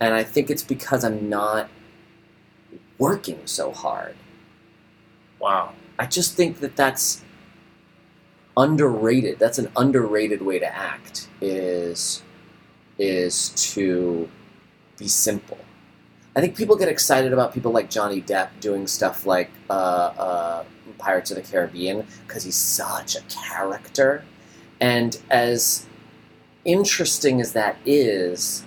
And 0.00 0.14
I 0.14 0.22
think 0.22 0.50
it's 0.50 0.62
because 0.62 1.04
I'm 1.04 1.28
not 1.28 1.68
working 2.98 3.40
so 3.44 3.72
hard. 3.72 4.14
Wow. 5.40 5.72
I 5.98 6.06
just 6.06 6.34
think 6.34 6.60
that 6.60 6.76
that's 6.76 7.22
underrated. 8.56 9.38
That's 9.38 9.58
an 9.58 9.70
underrated 9.76 10.42
way 10.42 10.58
to 10.58 10.66
act 10.76 11.28
is 11.40 12.22
is 12.98 13.50
to 13.74 14.28
be 14.98 15.08
simple. 15.08 15.58
I 16.40 16.42
think 16.42 16.56
people 16.56 16.74
get 16.74 16.88
excited 16.88 17.34
about 17.34 17.52
people 17.52 17.70
like 17.70 17.90
Johnny 17.90 18.22
Depp 18.22 18.48
doing 18.60 18.86
stuff 18.86 19.26
like 19.26 19.50
uh, 19.68 19.72
uh, 19.74 20.64
Pirates 20.96 21.30
of 21.30 21.36
the 21.36 21.42
Caribbean 21.42 22.06
because 22.26 22.44
he's 22.44 22.56
such 22.56 23.14
a 23.14 23.20
character, 23.28 24.24
and 24.80 25.20
as 25.28 25.84
interesting 26.64 27.42
as 27.42 27.52
that 27.52 27.76
is, 27.84 28.64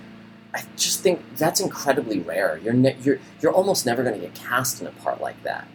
I 0.54 0.62
just 0.76 1.00
think 1.00 1.20
that's 1.36 1.60
incredibly 1.60 2.20
rare. 2.20 2.60
You're 2.64 2.74
ne- 2.74 2.96
you're 3.02 3.18
you're 3.42 3.52
almost 3.52 3.88
never 3.88 4.04
going 4.04 4.22
to 4.22 4.22
get 4.22 4.36
cast 4.36 4.80
in 4.80 4.86
a 4.86 4.92
part 4.92 5.20
like 5.20 5.42
that, 5.42 5.68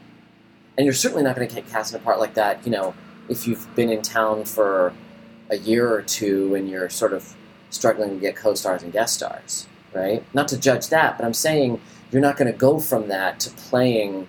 and 0.76 0.84
you're 0.84 0.94
certainly 0.94 1.24
not 1.24 1.34
going 1.34 1.48
to 1.48 1.52
get 1.52 1.68
cast 1.68 1.92
in 1.92 2.00
a 2.00 2.04
part 2.04 2.20
like 2.20 2.34
that. 2.34 2.64
You 2.64 2.70
know, 2.70 2.94
if 3.28 3.48
you've 3.48 3.74
been 3.74 3.90
in 3.90 4.02
town 4.02 4.44
for 4.44 4.92
a 5.50 5.56
year 5.56 5.92
or 5.92 6.02
two 6.02 6.54
and 6.54 6.70
you're 6.70 6.90
sort 6.90 7.12
of 7.12 7.34
struggling 7.70 8.10
to 8.10 8.20
get 8.20 8.36
co-stars 8.36 8.84
and 8.84 8.92
guest 8.92 9.14
stars, 9.14 9.66
right? 9.98 10.24
Not 10.34 10.48
to 10.48 10.58
judge 10.58 10.88
that, 10.88 11.18
but 11.18 11.24
I'm 11.26 11.34
saying 11.34 11.80
you're 12.10 12.22
not 12.22 12.36
going 12.36 12.50
to 12.50 12.56
go 12.56 12.78
from 12.78 13.08
that 13.08 13.40
to 13.40 13.50
playing 13.50 14.26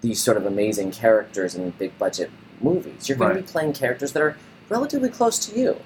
these 0.00 0.22
sort 0.22 0.36
of 0.36 0.46
amazing 0.46 0.92
characters 0.92 1.54
in 1.54 1.70
big 1.70 1.98
budget 1.98 2.30
movies. 2.60 3.08
You're 3.08 3.18
going 3.18 3.34
to 3.34 3.42
be 3.42 3.46
playing 3.46 3.72
characters 3.72 4.12
that 4.12 4.22
are 4.22 4.36
relatively 4.68 5.08
close 5.08 5.38
to 5.46 5.58
you, 5.58 5.76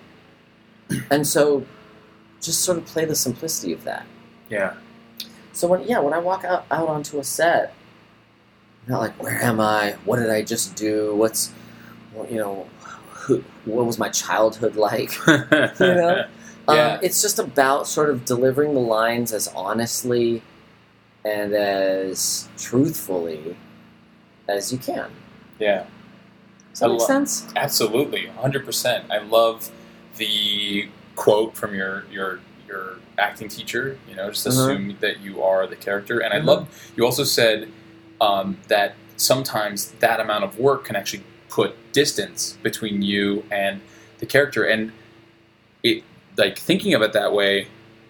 and 1.11 1.27
so 1.27 1.65
just 2.41 2.61
sort 2.63 2.79
of 2.79 2.87
play 2.87 3.05
the 3.05 3.15
simplicity 3.17 3.73
of 3.73 3.85
that. 3.85 4.07
Yeah. 4.49 4.75
So 5.53 5.67
when 5.69 5.83
yeah, 5.85 5.99
when 5.99 6.15
I 6.15 6.19
walk 6.19 6.45
out, 6.45 6.67
out 6.71 6.89
onto 6.89 7.19
a 7.19 7.25
set, 7.25 7.75
I'm 8.87 8.93
not 8.93 9.01
like, 9.01 9.23
where 9.23 9.41
am 9.43 9.61
I? 9.61 9.97
What 10.05 10.17
did 10.19 10.31
I 10.31 10.43
just 10.43 10.77
do? 10.77 11.15
What's 11.15 11.51
what- 12.15 12.31
you 12.31 12.39
know, 12.39 12.67
who, 13.11 13.43
what 13.65 13.85
was 13.87 13.99
my 13.99 14.09
childhood 14.09 14.77
like? 14.77 15.13
you 15.27 15.35
know, 15.81 16.27
Yeah. 16.69 16.95
um, 16.95 17.01
it's 17.03 17.23
just 17.23 17.39
about 17.39 17.87
sort 17.87 18.11
of 18.11 18.25
delivering 18.25 18.75
the 18.75 18.81
lines 18.81 19.33
as 19.33 19.49
honestly 19.49 20.43
and 21.25 21.53
as 21.55 22.49
truthfully 22.59 23.57
as 24.49 24.73
you 24.73 24.79
can. 24.79 25.11
yeah. 25.59 25.85
Does 26.73 26.81
that 26.81 26.87
I 26.87 26.89
make 26.93 27.01
lo- 27.01 27.07
sense? 27.07 27.47
Absolutely, 27.57 28.27
hundred 28.27 28.65
percent. 28.65 29.11
I 29.11 29.19
love 29.19 29.71
the 30.17 30.89
quote 31.17 31.57
from 31.57 31.75
your 31.75 32.05
your 32.13 32.41
your 32.69 32.97
acting 33.19 33.49
teacher. 33.49 33.99
You 34.09 34.15
know, 34.15 34.31
just 34.31 34.47
Mhm. 34.47 34.51
assume 34.51 34.97
that 35.01 35.21
you 35.21 35.43
are 35.43 35.67
the 35.67 35.75
character. 35.77 36.21
And 36.21 36.33
I 36.33 36.39
Mhm. 36.39 36.45
love 36.45 36.91
you 36.97 37.05
also 37.05 37.25
said 37.25 37.69
um, 38.21 38.59
that 38.69 38.95
sometimes 39.17 39.93
that 40.01 40.19
amount 40.21 40.43
of 40.45 40.59
work 40.59 40.85
can 40.85 40.97
actually 40.97 41.23
put 41.49 41.75
distance 41.93 42.57
between 42.63 43.01
you 43.03 43.45
and 43.51 43.81
the 44.19 44.27
character. 44.27 44.65
And 44.65 44.93
it 45.85 46.03
like 46.39 46.59
thinking 46.59 46.95
of 46.95 47.03
it 47.03 47.13
that 47.13 47.33
way, 47.33 47.67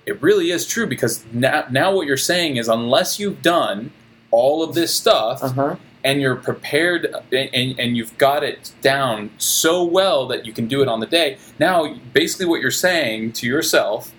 it 0.06 0.20
really 0.22 0.50
is 0.50 0.66
true 0.66 0.86
because 0.86 1.24
now 1.32 1.64
now 1.70 1.94
what 1.94 2.06
you're 2.06 2.16
saying 2.16 2.56
is 2.56 2.68
unless 2.68 3.18
you've 3.18 3.42
done 3.42 3.90
all 4.30 4.62
of 4.62 4.74
this 4.74 4.94
stuff 4.94 5.42
Uh 5.42 5.48
huh. 5.48 5.76
and 6.04 6.20
you're 6.20 6.36
prepared 6.36 7.06
and, 7.32 7.50
and, 7.54 7.78
and 7.80 7.96
you've 7.96 8.16
got 8.18 8.44
it 8.44 8.72
down 8.82 9.30
so 9.38 9.82
well 9.84 10.26
that 10.28 10.44
you 10.46 10.52
can 10.52 10.66
do 10.68 10.82
it 10.82 10.88
on 10.88 11.00
the 11.00 11.06
day 11.06 11.38
now 11.58 11.94
basically 12.12 12.44
what 12.46 12.60
you're 12.60 12.70
saying 12.70 13.32
to 13.32 13.46
yourself 13.46 14.12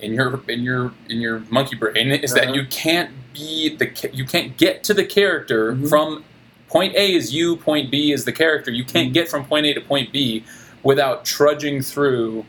in 0.00 0.12
your 0.14 0.40
in 0.48 0.62
your 0.62 0.92
in 1.08 1.20
your 1.20 1.40
monkey 1.50 1.76
brain 1.76 2.10
is 2.10 2.32
Uh-huh. 2.32 2.46
that 2.46 2.54
you 2.54 2.64
can't 2.66 3.10
be 3.32 3.74
the 3.76 3.90
you 4.12 4.24
can't 4.24 4.56
get 4.56 4.82
to 4.84 4.94
the 4.94 5.04
character 5.04 5.72
Mhm. 5.74 5.88
from 5.88 6.24
point 6.68 6.94
A 6.96 7.14
is 7.14 7.32
you 7.32 7.56
point 7.56 7.90
B 7.90 8.10
is 8.12 8.24
the 8.24 8.32
character 8.32 8.70
you 8.72 8.84
can't 8.84 9.10
Mhm. 9.10 9.14
get 9.14 9.28
from 9.28 9.44
point 9.44 9.66
A 9.66 9.72
to 9.74 9.80
point 9.80 10.12
B 10.12 10.44
without 10.82 11.24
trudging 11.24 11.80
through 11.82 12.44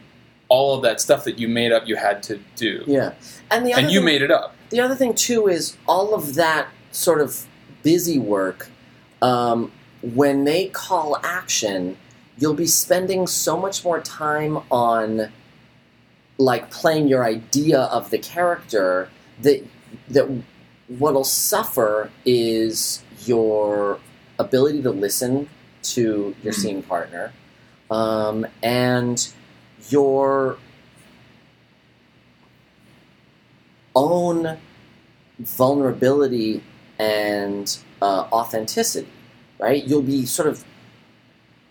all 0.47 0.75
of 0.75 0.83
that 0.83 1.01
stuff 1.01 1.23
that 1.23 1.39
you 1.39 1.47
made 1.47 1.71
up 1.71 1.87
you 1.87 1.95
had 1.95 2.21
to 2.23 2.39
do 2.55 2.83
Yeah. 2.87 3.13
And 3.51 3.65
the 3.65 3.73
other 3.73 3.81
and 3.83 3.91
you 3.91 3.99
thing- 3.99 4.05
made 4.05 4.21
it 4.21 4.31
up 4.31 4.55
The 4.69 4.79
other 4.79 4.95
thing 4.95 5.13
too 5.13 5.47
is 5.47 5.75
all 5.87 6.13
of 6.13 6.35
that 6.35 6.67
sort 6.91 7.21
of 7.21 7.45
busy 7.83 8.17
work. 8.19 8.69
Um, 9.21 9.71
when 10.01 10.43
they 10.43 10.67
call 10.67 11.17
action, 11.23 11.97
you'll 12.37 12.53
be 12.53 12.67
spending 12.67 13.27
so 13.27 13.57
much 13.57 13.83
more 13.83 13.99
time 14.01 14.59
on 14.71 15.31
like 16.37 16.69
playing 16.69 17.07
your 17.07 17.23
idea 17.23 17.79
of 17.79 18.09
the 18.09 18.17
character 18.17 19.09
that 19.41 19.63
that 20.09 20.27
what'll 20.87 21.23
suffer 21.23 22.09
is 22.25 23.01
your 23.25 23.99
ability 24.37 24.81
to 24.83 24.91
listen 24.91 25.47
to 25.81 26.35
your 26.43 26.53
Mm. 26.53 26.57
scene 26.61 26.81
partner 26.83 27.31
um, 27.89 28.45
and 28.61 29.29
your 29.89 30.57
own 33.95 34.57
vulnerability 35.39 36.63
and 36.99 37.77
uh, 38.01 38.27
authenticity, 38.31 39.07
right? 39.59 39.83
You'll 39.85 40.01
be 40.01 40.25
sort 40.25 40.47
of 40.47 40.63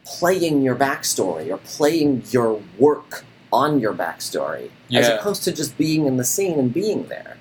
playing 0.05 0.63
your 0.63 0.75
backstory 0.77 1.51
or 1.51 1.57
playing 1.59 2.23
your 2.31 2.61
work 2.79 3.25
on 3.53 3.81
your 3.81 3.95
backstory 3.95 4.69
as 4.93 5.09
opposed 5.09 5.45
to 5.45 5.53
just 5.53 5.79
being 5.79 6.07
in 6.07 6.17
the 6.17 6.25
scene 6.25 6.59
and 6.59 6.73
being 6.75 7.07
there. 7.09 7.37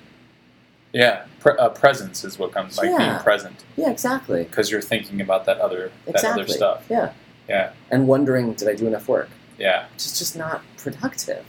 yeah 0.92 1.24
Pre- 1.40 1.56
uh, 1.58 1.68
presence 1.70 2.24
is 2.24 2.38
what 2.38 2.52
comes 2.52 2.78
like 2.78 2.96
being 2.96 3.18
present 3.18 3.64
Yeah, 3.76 3.90
exactly. 3.90 4.44
because 4.44 4.70
you're 4.70 4.80
thinking 4.80 5.20
about 5.20 5.44
that 5.46 5.58
other 5.58 5.90
that 6.06 6.14
Exactly. 6.14 6.44
other 6.44 6.52
stuff. 6.52 6.86
Yeah. 6.88 7.12
Yeah, 7.48 7.72
And 7.90 8.08
wondering, 8.08 8.54
did 8.54 8.68
I 8.68 8.74
do 8.74 8.86
enough 8.86 9.06
work? 9.08 9.28
Yeah. 9.58 9.86
Which 9.92 10.06
is 10.06 10.18
just 10.18 10.36
not 10.36 10.62
productive. 10.76 11.44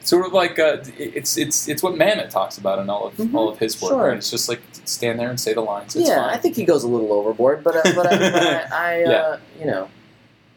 Sort 0.00 0.26
of 0.26 0.32
like 0.32 0.58
uh, 0.58 0.78
it's 0.96 1.36
it's 1.36 1.68
it's 1.68 1.82
what 1.82 1.94
Mamet 1.94 2.30
talks 2.30 2.56
about 2.58 2.78
in 2.78 2.88
all 2.88 3.06
of 3.06 3.14
Mhm. 3.16 3.34
all 3.34 3.48
of 3.48 3.58
his 3.58 3.80
work. 3.82 3.90
Sure. 3.90 4.08
Right? 4.08 4.16
It's 4.16 4.30
just 4.30 4.48
like 4.48 4.60
stand 4.84 5.18
there 5.20 5.28
and 5.28 5.38
say 5.38 5.52
the 5.54 5.60
lines. 5.60 5.94
Yeah, 5.94 6.16
fine. 6.22 6.34
I 6.34 6.38
think 6.38 6.56
he 6.56 6.64
goes 6.64 6.82
a 6.84 6.88
little 6.88 7.12
overboard, 7.12 7.62
but, 7.62 7.76
uh, 7.76 7.82
but, 7.94 8.06
I, 8.06 8.16
but 8.30 8.42
I, 8.42 8.62
I 8.72 9.02
uh, 9.04 9.38
you 9.60 9.66
know, 9.66 9.88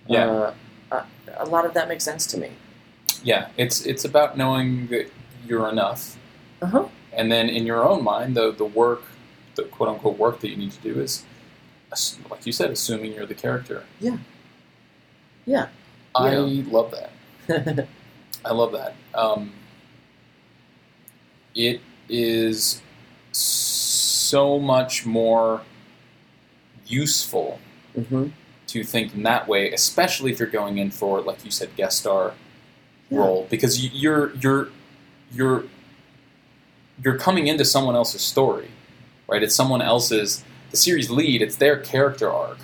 Yeah. 0.07 0.25
uh, 0.29 0.53
uh, 0.91 1.03
a 1.37 1.45
lot 1.45 1.65
of 1.65 1.73
that 1.73 1.87
makes 1.89 2.03
sense 2.05 2.25
to 2.27 2.37
me. 2.37 2.51
yeah, 3.23 3.47
it's 3.57 3.85
it's 3.85 4.05
about 4.05 4.37
knowing 4.37 4.87
that 4.87 5.11
you're 5.47 5.67
enough, 5.69 6.15
Uh 6.61 6.67
huh. 6.67 6.85
and 7.11 7.29
then 7.31 7.49
in 7.49 7.65
your 7.65 7.83
own 7.83 8.03
mind, 8.03 8.37
the 8.37 8.51
the 8.53 8.65
work, 8.65 9.03
the 9.55 9.63
quote 9.63 9.89
unquote 9.89 10.17
work 10.17 10.39
that 10.41 10.49
you 10.49 10.55
need 10.55 10.71
to 10.71 10.81
do 10.81 11.01
is, 11.01 11.23
like 12.29 12.45
you 12.45 12.53
said, 12.53 12.69
assuming 12.71 13.13
you're 13.13 13.25
the 13.25 13.35
character. 13.35 13.83
Yeah. 13.99 14.17
Yeah. 15.45 15.67
I 16.15 16.36
love 16.36 16.91
that. 16.91 17.88
I 18.45 18.54
love 18.54 18.71
that. 18.74 18.95
Um, 19.13 19.54
it 21.56 21.82
is 22.10 22.82
so 23.32 24.60
much 24.60 25.06
more 25.06 25.62
useful 26.88 27.60
hmm 28.08 28.28
to 28.67 28.86
think 28.86 29.13
in 29.13 29.24
that 29.24 29.50
way, 29.50 29.69
especially 29.74 30.32
if 30.32 30.39
you're 30.39 30.47
going 30.47 30.78
in 30.78 30.91
for, 30.91 31.19
like 31.19 31.43
you 31.43 31.52
said, 31.52 31.76
guest 31.76 32.00
star 32.00 32.34
Yeah. 33.10 33.17
role, 33.19 33.47
because 33.50 33.86
you're 33.93 34.34
you're 34.36 34.69
you're 35.34 35.65
you're 37.04 37.17
coming 37.17 37.47
into 37.47 37.65
someone 37.65 37.95
else's 37.95 38.21
story, 38.21 38.69
right? 39.28 39.43
It's 39.43 39.56
someone 39.56 39.82
else's 39.82 40.43
the 40.69 40.78
series 40.78 41.10
lead. 41.10 41.41
It's 41.41 41.58
their 41.58 41.78
character 41.80 42.32
arc. 42.32 42.60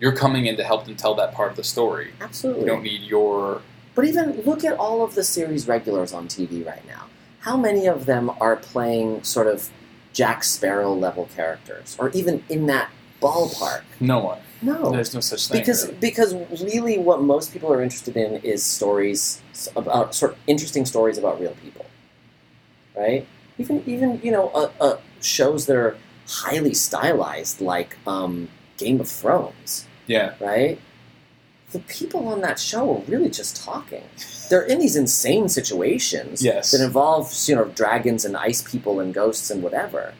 You're 0.00 0.16
coming 0.16 0.46
in 0.46 0.56
to 0.56 0.64
help 0.64 0.84
them 0.84 0.94
tell 0.96 1.14
that 1.16 1.32
part 1.34 1.50
of 1.50 1.56
the 1.56 1.64
story. 1.64 2.12
Absolutely. 2.20 2.62
You 2.62 2.66
don't 2.68 2.82
need 2.82 3.02
your 3.02 3.62
But 3.94 4.04
even 4.04 4.42
look 4.42 4.64
at 4.64 4.76
all 4.78 5.02
of 5.02 5.14
the 5.14 5.24
series 5.24 5.66
regulars 5.66 6.12
on 6.12 6.28
TV 6.28 6.64
right 6.66 6.86
now. 6.86 7.04
How 7.40 7.56
many 7.56 7.86
of 7.86 8.06
them 8.06 8.30
are 8.40 8.56
playing 8.56 9.22
sort 9.22 9.46
of 9.46 9.70
Jack 10.12 10.44
Sparrow 10.44 10.92
level 10.94 11.28
characters, 11.34 11.96
or 11.98 12.10
even 12.10 12.42
in 12.48 12.66
that 12.66 12.90
ballpark? 13.22 13.82
no 14.00 14.18
one. 14.18 14.38
No, 14.62 14.90
There's 14.90 15.12
no 15.14 15.20
such 15.20 15.48
thing. 15.48 15.60
because 15.60 15.84
really. 15.86 15.98
because 16.00 16.34
really, 16.62 16.96
what 16.98 17.20
most 17.22 17.52
people 17.52 17.70
are 17.70 17.82
interested 17.82 18.16
in 18.16 18.36
is 18.36 18.64
stories 18.64 19.40
about 19.76 20.14
sort 20.14 20.32
of 20.32 20.38
interesting 20.46 20.86
stories 20.86 21.18
about 21.18 21.38
real 21.38 21.54
people, 21.62 21.84
right? 22.96 23.26
Even 23.58 23.82
even 23.86 24.18
you 24.22 24.32
know 24.32 24.48
a, 24.54 24.84
a 24.84 24.98
shows 25.20 25.66
that 25.66 25.76
are 25.76 25.96
highly 26.26 26.72
stylized, 26.74 27.60
like 27.60 27.96
um, 28.06 28.48
Game 28.76 29.00
of 29.00 29.08
Thrones, 29.08 29.86
Yeah. 30.06 30.34
right? 30.40 30.78
The 31.72 31.78
people 31.80 32.28
on 32.28 32.40
that 32.42 32.58
show 32.60 32.96
are 32.98 33.02
really 33.10 33.28
just 33.30 33.56
talking. 33.64 34.04
They're 34.48 34.62
in 34.62 34.78
these 34.78 34.96
insane 34.96 35.48
situations 35.48 36.42
Yes. 36.42 36.70
that 36.70 36.80
involve, 36.82 37.32
you 37.46 37.56
know, 37.56 37.64
dragons 37.64 38.24
and 38.24 38.36
ice 38.36 38.62
people 38.62 39.00
and 39.00 39.12
ghosts 39.12 39.50
and 39.50 39.62
whatever, 39.62 40.14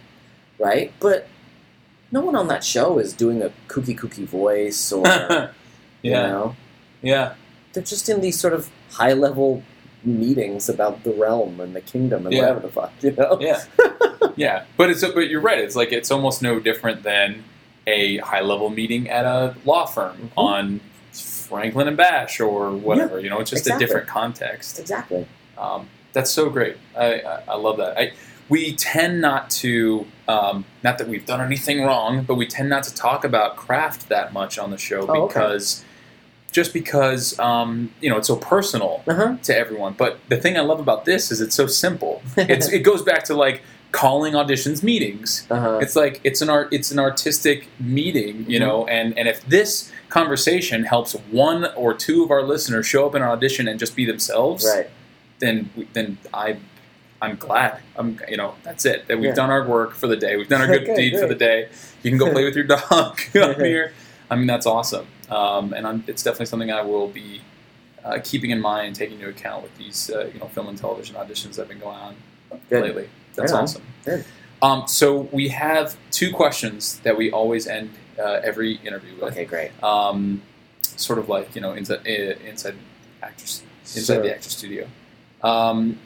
right? 0.59 0.93
But 1.01 1.29
no 2.11 2.21
one 2.21 2.35
on 2.37 2.49
that 2.49 2.65
show 2.65 2.99
is 2.99 3.13
doing 3.13 3.43
a 3.43 3.51
kooky 3.69 3.97
kooky 3.97 4.27
voice 4.27 4.91
or, 4.93 5.07
yeah. 5.07 5.49
you 6.03 6.11
know, 6.13 6.57
Yeah. 7.03 7.35
they're 7.73 7.83
just 7.83 8.09
in 8.09 8.21
these 8.21 8.39
sort 8.39 8.53
of 8.53 8.69
high 8.93 9.13
level 9.13 9.63
meetings 10.05 10.69
about 10.69 11.05
the 11.05 11.11
realm 11.13 11.61
and 11.61 11.75
the 11.75 11.81
kingdom 11.81 12.27
and 12.27 12.35
Yeah. 12.35 12.43
whatever 12.43 12.61
the 12.61 12.69
fuck, 12.69 12.93
you 13.03 13.13
know? 13.13 13.39
Yeah. 13.41 13.63
yeah. 14.37 14.65
But 14.77 14.91
it's 14.91 15.03
but 15.03 15.29
you're 15.29 15.41
right. 15.41 15.59
It's 15.59 15.77
like 15.77 15.93
it's 15.93 16.11
almost 16.11 16.43
no 16.43 16.59
different 16.61 17.03
than 17.05 17.45
a 17.87 18.19
high 18.19 18.41
level 18.41 18.69
meeting 18.71 19.09
at 19.09 19.25
a 19.25 19.55
law 19.65 19.87
firm 19.87 20.17
Mhm. 20.17 20.31
on 20.37 20.81
Franklin 21.13 21.87
and 21.89 21.97
Bash 21.97 22.41
or 22.41 22.73
whatever. 22.73 23.21
You 23.21 23.31
know, 23.31 23.39
it's 23.41 23.51
just 23.51 23.63
exactly. 23.63 23.85
a 23.85 23.87
different 23.87 24.09
context. 24.09 24.79
Exactly. 24.81 25.27
Um, 25.57 25.89
that's 26.13 26.31
so 26.31 26.51
great. 26.51 26.77
I, 26.97 27.21
I, 27.21 27.43
I 27.49 27.55
love 27.57 27.77
that. 27.77 27.97
I, 27.99 28.13
we 28.49 28.75
tend 28.75 29.21
not 29.21 29.51
to, 29.51 30.07
um, 30.29 30.65
not 30.83 30.99
that 30.99 31.09
we've 31.09 31.27
done 31.27 31.41
anything 31.41 31.83
wrong, 31.83 32.23
but 32.25 32.35
we 32.37 32.47
tend 32.47 32.69
not 32.69 32.83
to 32.85 32.95
talk 32.95 33.25
about 33.25 33.57
craft 33.57 34.09
that 34.09 34.33
much 34.33 34.59
on 34.59 34.71
the 34.71 34.79
show 34.79 35.07
Oh, 35.09 35.23
okay. 35.23 35.35
because 35.35 35.85
just 36.53 36.73
because 36.73 37.39
um, 37.39 37.93
you 38.01 38.09
know 38.09 38.17
it's 38.17 38.29
so 38.29 38.37
personal 38.37 39.03
Uh 39.07 39.15
huh. 39.15 39.37
to 39.43 39.57
everyone. 39.57 39.95
But 39.99 40.19
the 40.29 40.37
thing 40.39 40.57
I 40.57 40.61
love 40.61 40.81
about 40.81 41.05
this 41.05 41.31
is 41.31 41.41
it's 41.41 41.55
so 41.55 41.67
simple. 41.67 42.23
It's, 42.37 42.69
it 42.73 42.81
goes 42.81 43.03
back 43.03 43.25
to 43.25 43.35
like 43.35 43.63
calling 44.03 44.35
auditions 44.35 44.83
meetings. 44.83 45.47
Uh 45.51 45.61
huh. 45.61 45.79
It's 45.83 45.97
like 45.97 46.21
it's 46.29 46.41
an 46.43 46.51
art. 46.51 46.69
It's 46.73 46.91
an 46.91 46.99
artistic 46.99 47.67
meeting, 47.81 48.37
you 48.51 48.59
Mm-hmm. 48.59 48.67
know. 48.67 48.87
And 48.87 49.17
and 49.19 49.27
if 49.29 49.39
this 49.47 49.91
conversation 50.09 50.85
helps 50.85 51.13
one 51.31 51.67
or 51.75 51.95
two 51.95 52.23
of 52.25 52.31
our 52.31 52.43
listeners 52.43 52.87
show 52.87 53.07
up 53.07 53.15
in 53.15 53.23
an 53.23 53.29
audition 53.29 53.69
and 53.69 53.79
just 53.79 53.95
be 53.97 54.05
themselves, 54.05 54.65
Right. 54.65 54.89
then 55.39 55.71
we- 55.77 55.89
then 55.93 56.19
I 56.35 56.57
I'm 57.23 57.37
glad. 57.37 57.81
I'm 57.97 58.21
you 58.29 58.37
know 58.37 58.55
that's 58.63 58.85
it. 58.85 59.07
That 59.09 59.17
we've 59.19 59.31
Yeah. 59.31 59.43
done 59.43 59.51
our 59.51 59.65
work 59.67 59.95
for 59.95 60.07
the 60.07 60.17
day. 60.17 60.37
We've 60.37 60.49
done 60.55 60.61
our 60.61 60.67
good 60.69 60.83
Okay, 60.91 61.11
deed 61.11 61.19
for 61.19 61.27
the 61.27 61.35
day. 61.49 61.69
You 62.03 62.11
can 62.11 62.19
go 62.19 62.31
play 62.31 62.45
with 62.45 62.55
your 62.55 62.65
dog 62.67 62.83
up 62.91 63.19
here. 63.71 63.93
I 64.31 64.37
mean 64.37 64.47
that's 64.47 64.67
awesome. 64.67 65.07
Um, 65.31 65.73
and 65.73 65.87
I'm, 65.89 66.05
it's 66.07 66.23
definitely 66.23 66.47
something 66.47 66.71
I 66.71 66.83
will 66.83 67.09
be 67.09 67.41
uh, 68.05 68.19
keeping 68.23 68.51
in 68.51 68.61
mind 68.61 68.87
and 68.89 68.95
taking 68.97 69.17
into 69.19 69.29
account 69.29 69.63
with 69.65 69.77
these 69.79 70.11
uh, 70.11 70.31
you 70.33 70.39
know 70.41 70.47
film 70.49 70.69
and 70.69 70.79
television 70.79 71.17
auditions 71.17 71.55
that 71.57 71.63
have 71.65 71.69
been 71.75 71.81
going 71.81 71.97
on 72.07 72.15
Good. 72.71 72.83
lately. 72.85 73.09
That's 73.37 73.53
on. 73.53 73.63
awesome. 73.65 73.83
Good. 74.05 74.25
Um, 74.63 74.85
so 74.87 75.29
we 75.33 75.49
have 75.49 75.97
two 76.11 76.33
questions 76.33 76.99
that 77.01 77.17
we 77.17 77.31
always 77.31 77.67
end 77.67 77.91
uh, 78.19 78.41
every 78.43 78.75
interview 78.77 79.13
with. 79.15 79.33
Okay, 79.33 79.45
great. 79.45 79.71
Um, 79.83 80.43
sort 80.83 81.19
of 81.19 81.29
like 81.29 81.55
you 81.55 81.61
know 81.61 81.73
inside 81.75 82.01
uh, 82.07 82.11
inside 82.49 82.75
actors 83.23 83.63
inside 83.83 84.15
Sure. 84.15 84.23
the 84.23 84.35
actor 84.35 84.49
studio. 84.51 84.87
Um, 85.43 85.99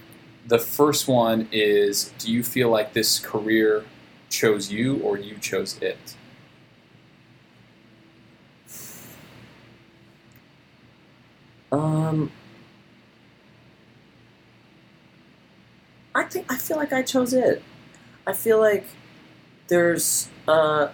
the 0.46 0.58
first 0.58 1.06
one 1.08 1.48
is: 1.52 2.12
Do 2.18 2.30
you 2.32 2.42
feel 2.42 2.70
like 2.70 2.92
this 2.92 3.18
career 3.18 3.84
chose 4.28 4.70
you, 4.72 4.98
or 4.98 5.16
you 5.16 5.36
chose 5.38 5.78
it? 5.80 6.16
Um, 11.72 12.30
I 16.20 16.24
think 16.24 16.52
I 16.52 16.58
feel 16.58 16.76
like 16.76 16.92
I 16.92 17.02
chose 17.02 17.32
it. 17.32 17.62
I 18.26 18.34
feel 18.34 18.60
like 18.60 18.84
there's 19.68 20.28
uh, 20.46 20.88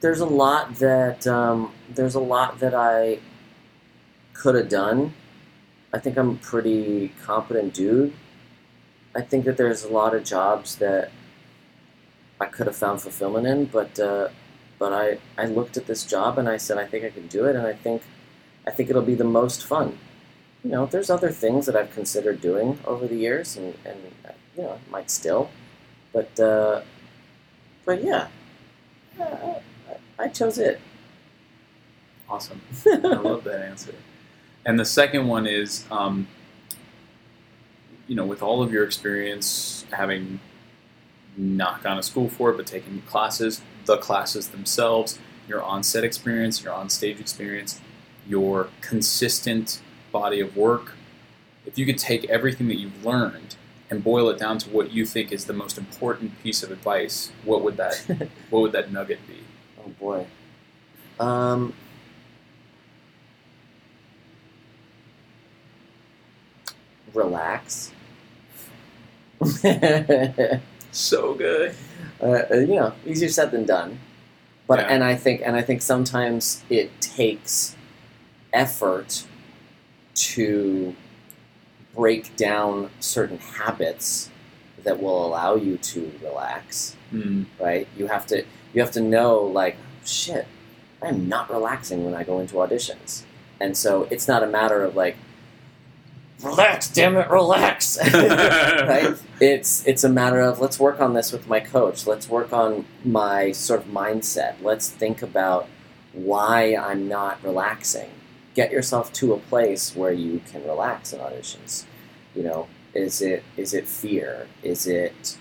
there's 0.00 0.20
a 0.20 0.26
lot 0.26 0.76
that 0.76 1.26
um, 1.26 1.72
there's 1.88 2.14
a 2.14 2.20
lot 2.20 2.58
that 2.58 2.74
I 2.74 3.20
could 4.34 4.56
have 4.56 4.68
done. 4.68 5.14
I 5.90 5.98
think 5.98 6.18
I'm 6.18 6.30
a 6.30 6.34
pretty 6.34 7.12
competent 7.22 7.72
dude. 7.72 8.12
I 9.14 9.22
think 9.22 9.46
that 9.46 9.56
there's 9.56 9.84
a 9.84 9.88
lot 9.88 10.14
of 10.14 10.22
jobs 10.22 10.76
that 10.76 11.10
I 12.40 12.46
could 12.46 12.66
have 12.66 12.76
found 12.76 13.00
fulfillment 13.00 13.46
in, 13.46 13.64
but 13.66 13.98
uh, 13.98 14.28
but 14.78 14.92
I, 14.92 15.18
I 15.38 15.46
looked 15.46 15.78
at 15.78 15.86
this 15.86 16.04
job 16.04 16.36
and 16.36 16.46
I 16.46 16.58
said 16.58 16.76
I 16.76 16.84
think 16.86 17.06
I 17.06 17.10
can 17.10 17.26
do 17.26 17.46
it, 17.46 17.56
and 17.56 17.66
I 17.66 17.72
think 17.72 18.02
I 18.66 18.70
think 18.70 18.90
it'll 18.90 19.00
be 19.00 19.14
the 19.14 19.24
most 19.24 19.64
fun. 19.64 19.98
You 20.64 20.70
know, 20.70 20.86
there's 20.86 21.10
other 21.10 21.30
things 21.30 21.66
that 21.66 21.74
I've 21.74 21.92
considered 21.92 22.40
doing 22.40 22.78
over 22.84 23.08
the 23.08 23.16
years, 23.16 23.56
and, 23.56 23.74
and 23.84 23.98
you 24.56 24.62
know, 24.62 24.78
might 24.90 25.10
still, 25.10 25.50
but 26.12 26.38
uh, 26.38 26.82
but 27.84 28.04
yeah, 28.04 28.28
I, 29.18 29.56
I, 30.18 30.28
chose 30.28 30.58
it. 30.58 30.80
Awesome. 32.28 32.60
I 32.86 32.96
love 32.96 33.44
that 33.44 33.60
answer. 33.62 33.94
And 34.64 34.78
the 34.78 34.84
second 34.84 35.26
one 35.26 35.46
is, 35.46 35.84
um, 35.90 36.28
you 38.06 38.14
know, 38.14 38.24
with 38.24 38.42
all 38.42 38.62
of 38.62 38.72
your 38.72 38.84
experience 38.84 39.84
having 39.90 40.38
not 41.36 41.82
gone 41.82 41.96
to 41.96 42.02
school 42.02 42.28
for 42.28 42.50
it, 42.50 42.56
but 42.56 42.66
taking 42.66 43.02
classes, 43.02 43.62
the 43.86 43.96
classes 43.96 44.48
themselves, 44.48 45.18
your 45.48 45.62
on-set 45.62 46.04
experience, 46.04 46.62
your 46.62 46.72
on-stage 46.72 47.18
experience, 47.18 47.80
your 48.28 48.68
consistent 48.80 49.80
body 50.12 50.40
of 50.40 50.56
work. 50.56 50.92
If 51.66 51.78
you 51.78 51.86
could 51.86 51.98
take 51.98 52.24
everything 52.28 52.68
that 52.68 52.78
you've 52.78 53.04
learned 53.04 53.56
and 53.90 54.02
boil 54.02 54.28
it 54.30 54.38
down 54.38 54.58
to 54.58 54.70
what 54.70 54.92
you 54.92 55.04
think 55.06 55.32
is 55.32 55.44
the 55.46 55.52
most 55.52 55.78
important 55.78 56.40
piece 56.42 56.62
of 56.62 56.70
advice, 56.70 57.32
what 57.44 57.62
would 57.62 57.76
that 57.78 57.96
what 58.50 58.60
would 58.62 58.72
that 58.72 58.92
nugget 58.92 59.20
be? 59.26 59.38
Oh 59.84 59.88
boy. 60.00 60.26
Um, 61.20 61.74
relax. 67.14 67.92
uh, 69.40 70.58
So 70.94 71.32
good. 71.34 71.74
you 72.20 72.66
know, 72.66 72.92
easier 73.06 73.30
said 73.30 73.50
than 73.50 73.64
done. 73.64 73.98
But 74.66 74.80
Yeah. 74.80 74.86
and 74.88 75.04
I 75.04 75.14
think 75.16 75.40
and 75.44 75.56
I 75.56 75.62
think 75.62 75.80
sometimes 75.82 76.62
it 76.68 76.90
takes 77.00 77.76
effort 78.52 79.24
to 80.14 80.94
break 81.94 82.34
down 82.36 82.90
certain 83.00 83.38
habits 83.38 84.30
that 84.84 85.00
will 85.02 85.24
allow 85.26 85.54
you 85.54 85.76
to 85.78 86.12
relax 86.22 86.96
Mm. 87.12 87.44
right? 87.60 87.86
You 87.96 88.06
have 88.06 88.26
to 88.28 88.42
you 88.72 88.80
have 88.80 88.90
to 88.92 89.00
know 89.02 89.40
like 89.42 89.76
shit, 90.04 90.46
I'm 91.02 91.28
not 91.28 91.50
relaxing 91.50 92.04
when 92.06 92.14
I 92.14 92.24
go 92.24 92.38
into 92.40 92.54
auditions, 92.54 93.22
and 93.60 93.76
so 93.76 94.08
it's 94.10 94.26
not 94.26 94.42
a 94.42 94.46
matter 94.46 94.82
of 94.82 94.96
like 94.96 95.16
relax, 96.42 96.88
damn 96.88 97.16
it, 97.16 97.28
relax, 97.30 97.98
right? 98.14 99.14
It's 99.40 99.84
it's 99.86 100.04
a 100.04 100.08
matter 100.08 100.40
of 100.40 100.60
let's 100.60 100.78
work 100.80 101.00
on 101.00 101.14
this 101.14 101.32
with 101.32 101.46
my 101.48 101.60
coach. 101.60 102.06
Let's 102.06 102.28
work 102.28 102.52
on 102.52 102.86
my 103.04 103.52
sort 103.52 103.80
of 103.80 103.86
mindset. 103.88 104.54
Let's 104.62 104.88
think 104.88 105.20
about 105.20 105.68
why 106.12 106.76
I'm 106.76 107.08
not 107.08 107.42
relaxing. 107.42 108.08
Get 108.54 108.70
yourself 108.70 109.12
to 109.14 109.32
a 109.32 109.38
place 109.38 109.96
where 109.96 110.12
you 110.12 110.40
can 110.50 110.62
relax 110.64 111.12
in 111.12 111.20
auditions. 111.20 111.84
You 112.34 112.42
know, 112.42 112.68
is 112.94 113.22
it 113.22 113.42
is 113.56 113.72
it 113.74 113.88
fear? 113.88 114.46
Is 114.62 114.86
it 114.86 115.38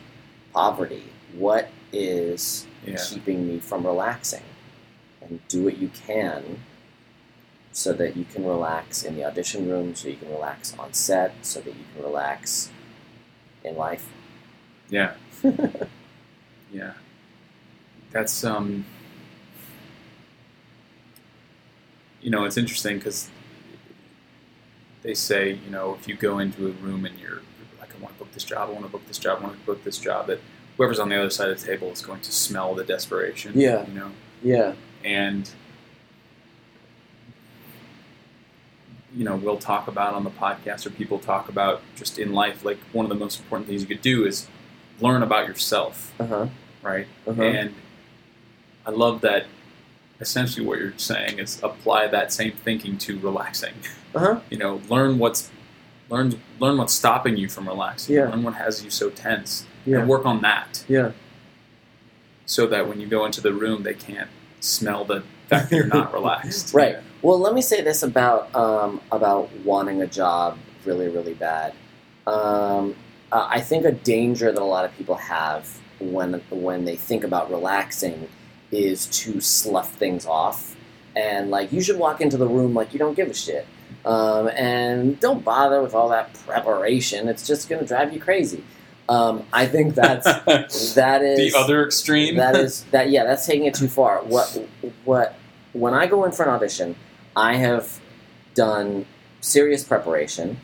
poverty? 0.54 1.04
What 1.34 1.70
is 1.92 2.66
Yeah. 2.86 2.98
keeping 2.98 3.48
me 3.48 3.60
from 3.60 3.86
relaxing? 3.86 4.44
And 5.22 5.40
do 5.48 5.64
what 5.66 5.78
you 5.78 5.90
can 5.90 6.60
so 7.74 7.94
that 7.94 8.18
you 8.18 8.26
can 8.26 8.46
relax 8.46 9.04
in 9.04 9.16
the 9.16 9.24
audition 9.26 9.70
room, 9.70 9.96
so 9.96 10.10
you 10.10 10.18
can 10.18 10.30
relax 10.30 10.78
on 10.78 10.94
set, 10.94 11.34
so 11.42 11.60
that 11.62 11.70
you 11.70 11.84
can 11.94 12.04
relax 12.04 12.70
in 13.64 13.76
life. 13.78 14.08
Yeah. 14.90 15.14
yeah. 16.74 16.94
That's 18.12 18.44
um 18.44 18.86
you 22.22 22.30
know, 22.30 22.46
it's 22.46 22.58
interesting 22.58 23.00
cuz 23.00 23.30
they 25.04 25.14
say, 25.14 25.54
you 25.54 25.72
know, 25.72 25.96
if 26.00 26.08
you 26.08 26.16
go 26.16 26.40
into 26.40 26.68
a 26.68 26.72
room 26.72 27.06
and 27.06 27.18
you're 27.20 27.42
like 27.80 27.90
I 27.98 28.02
want 28.04 28.16
to 28.16 28.20
book 28.24 28.34
this 28.34 28.44
job, 28.44 28.70
I 28.70 28.74
want 28.74 28.86
to 28.86 28.92
book 28.92 29.08
this 29.08 29.18
job, 29.18 29.40
I 29.40 29.44
want 29.46 29.60
to 29.60 29.66
book 29.66 29.84
this 29.84 29.98
job 29.98 30.28
that 30.28 30.40
whoever's 30.78 31.00
on 31.00 31.10
the 31.10 31.16
other 31.20 31.30
side 31.30 31.50
of 31.50 31.60
the 31.60 31.66
table 31.66 31.92
is 31.92 32.02
going 32.02 32.22
to 32.22 32.32
smell 32.32 32.76
the 32.76 32.84
desperation, 32.84 33.54
Yeah. 33.56 33.86
you 33.88 33.94
know. 33.94 34.12
Yeah. 34.44 34.74
and 35.04 35.50
you 39.14 39.26
know 39.26 39.36
we'll 39.36 39.58
talk 39.58 39.88
about 39.88 40.14
on 40.14 40.24
the 40.24 40.30
podcast 40.30 40.86
or 40.86 40.90
people 40.92 41.20
talk 41.20 41.50
about 41.50 41.82
just 41.96 42.18
in 42.18 42.32
life 42.34 42.64
like 42.64 42.78
one 42.94 43.06
of 43.06 43.10
the 43.10 43.16
most 43.16 43.40
important 43.40 43.68
things 43.68 43.82
you 43.82 43.88
could 43.88 44.02
do 44.02 44.26
is 44.26 44.48
learn 45.02 45.22
about 45.22 45.48
yourself 45.48 46.14
Uh 46.20 46.26
huh. 46.28 46.48
right 46.82 47.08
Uh-huh. 47.28 47.42
and 47.42 47.74
i 48.86 48.92
love 48.92 49.22
that 49.22 49.46
essentially 50.22 50.66
what 50.66 50.80
you're 50.80 50.98
saying 50.98 51.40
is 51.40 51.60
apply 51.64 52.08
that 52.08 52.32
same 52.32 52.54
thinking 52.64 52.98
to 53.00 53.20
relaxing 53.20 53.74
Uh 54.16 54.20
huh. 54.20 54.40
you 54.50 54.58
know 54.58 54.80
learn 54.90 55.18
what's 55.18 55.50
learn 56.10 56.40
learn 56.60 56.78
what's 56.78 56.94
stopping 56.94 57.36
you 57.38 57.50
from 57.50 57.68
relaxing 57.68 58.16
Yeah. 58.16 58.30
learn 58.30 58.44
what 58.44 58.54
has 58.56 58.84
you 58.84 58.90
so 58.92 59.10
tense 59.10 59.66
Yeah. 59.86 60.00
and 60.00 60.08
work 60.08 60.26
on 60.26 60.42
that 60.42 60.86
Yeah. 60.88 61.12
so 62.46 62.68
that 62.68 62.88
when 62.88 63.00
you 63.02 63.08
go 63.08 63.26
into 63.26 63.42
the 63.42 63.54
room, 63.54 63.84
they 63.84 63.94
can't 63.94 64.30
smell 64.60 65.06
the 65.06 65.24
fact 65.48 65.70
that 65.70 65.76
you're 65.76 65.88
not 65.88 66.14
relaxed. 66.20 66.74
Right. 66.74 66.98
Well, 67.22 67.40
let 67.40 67.54
me 67.54 67.62
say 67.62 67.82
this 67.82 68.04
about 68.04 68.54
um, 68.56 69.00
about 69.12 69.50
wanting 69.64 70.02
a 70.02 70.08
job 70.08 70.58
really, 70.86 71.08
really 71.08 71.34
bad. 71.34 71.74
Um, 72.28 72.96
uh, 73.32 73.48
I 73.50 73.62
think 73.62 73.86
a 73.86 73.92
danger 73.92 74.52
that 74.52 74.62
a 74.62 74.66
lot 74.66 74.84
of 74.86 74.92
people 74.98 75.16
have 75.16 75.80
when 76.00 76.42
when 76.50 76.86
they 76.86 76.96
think 76.96 77.24
about 77.24 77.50
relaxing 77.50 78.28
is 78.72 79.08
to 79.08 79.42
slough 79.42 79.92
things 79.94 80.26
off, 80.26 80.76
and 81.16 81.50
like 81.52 81.72
you 81.72 81.82
should 81.82 81.98
walk 81.98 82.22
into 82.22 82.38
the 82.38 82.48
room 82.48 82.74
like 82.74 82.94
you 82.94 83.00
don't 83.00 83.16
give 83.16 83.30
a 83.30 83.34
shit, 83.34 83.66
um, 84.06 84.48
and 84.50 85.20
don't 85.20 85.44
bother 85.44 85.82
with 85.82 85.94
all 85.94 86.10
that 86.10 86.34
preparation. 86.46 87.28
It's 87.28 87.46
just 87.46 87.70
going 87.70 87.82
to 87.82 87.88
drive 87.88 88.14
you 88.14 88.20
crazy. 88.20 88.64
Um, 89.10 89.46
I 89.52 89.66
think 89.66 89.96
that's 89.96 90.26
that 90.96 91.22
is 91.22 91.54
the 91.54 91.60
other 91.60 91.86
extreme. 91.86 92.38
that 92.38 92.56
is 92.56 92.84
that 92.92 93.10
yeah 93.10 93.26
that's 93.26 93.46
taking 93.46 93.66
it 93.66 93.74
too 93.74 93.90
far 93.90 94.20
what 94.24 94.48
what 95.04 95.36
when 95.74 95.94
i 95.94 96.06
go 96.08 96.24
in 96.24 96.32
for 96.32 96.44
an 96.44 96.50
audition 96.50 96.96
i 97.36 97.56
have 97.56 98.00
done 98.56 99.06
serious 99.42 99.84
preparation 99.84 100.58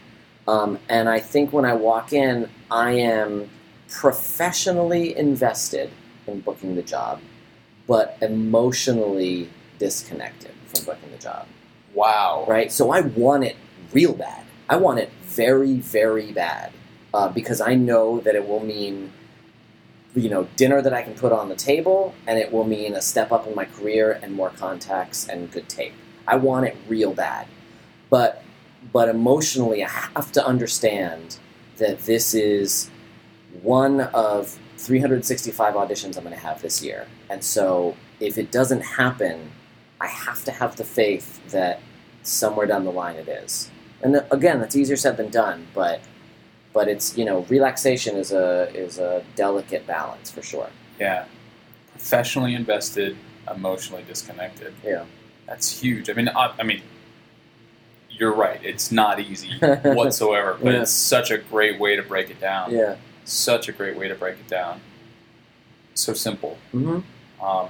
um, 0.48 0.80
and 0.88 1.10
i 1.10 1.20
think 1.20 1.52
when 1.52 1.66
i 1.66 1.74
walk 1.74 2.14
in 2.14 2.50
i 2.72 2.92
am 2.92 3.50
professionally 3.90 5.18
invested 5.18 5.90
in 6.28 6.40
booking 6.42 6.76
the 6.76 6.84
job 6.84 7.20
but 7.88 8.18
emotionally 8.22 9.50
disconnected 9.80 10.52
from 10.68 10.86
booking 10.86 11.12
the 11.12 11.18
job 11.18 11.48
wow. 11.98 12.46
right? 12.48 12.72
So 12.72 12.92
I 12.92 13.02
want 13.02 13.44
it 13.44 13.58
real 13.92 14.14
bad. 14.14 14.46
I 14.70 14.78
want 14.78 15.00
it 15.00 15.10
very, 15.24 15.76
very 15.76 16.32
bad 16.32 16.72
uh, 17.14 17.30
because 17.30 17.60
I 17.60 17.74
know 17.74 18.20
that 18.22 18.36
it 18.36 18.48
will 18.48 18.64
mean, 18.64 19.12
you 20.16 20.30
know, 20.30 20.48
dinner 20.56 20.82
that 20.82 20.94
I 20.94 21.02
can 21.02 21.16
put 21.16 21.32
on 21.32 21.50
the 21.50 21.56
table, 21.56 22.14
and 22.28 22.38
it 22.38 22.52
will 22.52 22.66
mean 22.66 22.94
a 22.94 23.02
step 23.02 23.32
up 23.32 23.48
in 23.48 23.56
my 23.56 23.66
career 23.66 24.20
and 24.22 24.34
more 24.34 24.50
contacts 24.52 25.28
and 25.28 25.52
good 25.52 25.68
tape. 25.68 25.94
I 26.28 26.36
want 26.36 26.68
it 26.68 26.78
real 26.88 27.14
bad, 27.14 27.48
but 28.10 28.44
but 28.94 29.10
emotionally, 29.10 29.84
I 29.84 29.90
have 29.90 30.32
to 30.34 30.46
understand 30.46 31.38
that 31.78 32.00
this 32.00 32.34
is 32.34 32.90
one 33.62 34.02
of 34.02 34.58
365 34.78 35.74
auditions 35.74 36.18
I'm 36.18 36.24
going 36.24 36.36
to 36.36 36.42
have 36.42 36.62
this 36.62 36.84
year, 36.84 37.08
and 37.30 37.44
so 37.44 37.96
if 38.20 38.38
it 38.38 38.52
doesn't 38.52 38.82
happen, 38.82 39.52
I 40.00 40.08
have 40.08 40.44
to 40.46 40.52
have 40.52 40.76
the 40.76 40.84
faith 40.84 41.46
that 41.52 41.80
somewhere 42.24 42.68
down 42.68 42.84
the 42.86 42.92
line 42.92 43.16
it 43.16 43.28
is. 43.28 43.70
And 44.02 44.16
uh, 44.16 44.24
again, 44.32 44.60
that's 44.60 44.76
easier 44.76 44.96
said 44.98 45.18
than 45.18 45.30
done, 45.30 45.68
but 45.74 46.02
but 46.74 46.88
it's 46.88 47.18
you 47.18 47.26
know 47.26 47.42
relaxation 47.50 48.16
is 48.16 48.32
a 48.32 48.70
is 48.76 49.00
a 49.00 49.24
delicate 49.36 49.88
balance 49.88 50.30
for 50.30 50.42
sure. 50.44 50.70
Yeah. 51.00 51.26
Professionally 51.92 52.54
invested, 52.54 53.18
emotionally 53.52 54.04
disconnected. 54.08 54.74
Yeah. 54.84 55.06
That's 55.48 55.80
huge. 55.82 56.10
I 56.10 56.14
mean, 56.14 56.30
I, 56.30 56.54
I 56.60 56.64
mean, 56.64 56.82
you're 58.12 58.34
right. 58.34 58.60
It's 58.64 58.92
not 58.92 59.20
easy 59.20 59.58
whatsoever, 59.84 60.58
but 60.62 60.74
Yeah. 60.74 60.82
it's 60.82 60.92
such 60.92 61.32
a 61.32 61.38
great 61.38 61.80
way 61.80 61.96
to 61.96 62.04
break 62.04 62.30
it 62.30 62.40
down. 62.40 62.72
Yeah. 62.72 62.96
Such 63.28 63.68
a 63.68 63.74
great 63.74 63.98
way 63.98 64.08
to 64.08 64.16
break 64.16 64.36
it 64.36 64.48
down. 64.48 64.80
So 65.96 66.14
simple. 66.14 66.58
hmm 66.72 67.00
Um, 67.42 67.68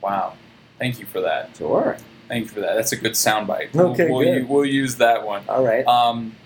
wow. 0.00 0.34
Thank 0.78 1.00
you 1.00 1.06
for 1.06 1.20
that. 1.20 1.56
Sure. 1.56 1.96
Thank 2.28 2.44
you 2.44 2.48
for 2.48 2.60
that. 2.60 2.74
That's 2.74 2.92
a 2.92 2.96
good 2.96 3.12
soundbite. 3.12 3.74
Okay, 3.74 4.08
we'll, 4.08 4.22
good. 4.22 4.48
we'll 4.48 4.64
use 4.64 4.96
that 4.96 5.26
one. 5.26 5.42
All 5.48 5.64
right. 5.64 5.84
Um, 5.86 6.36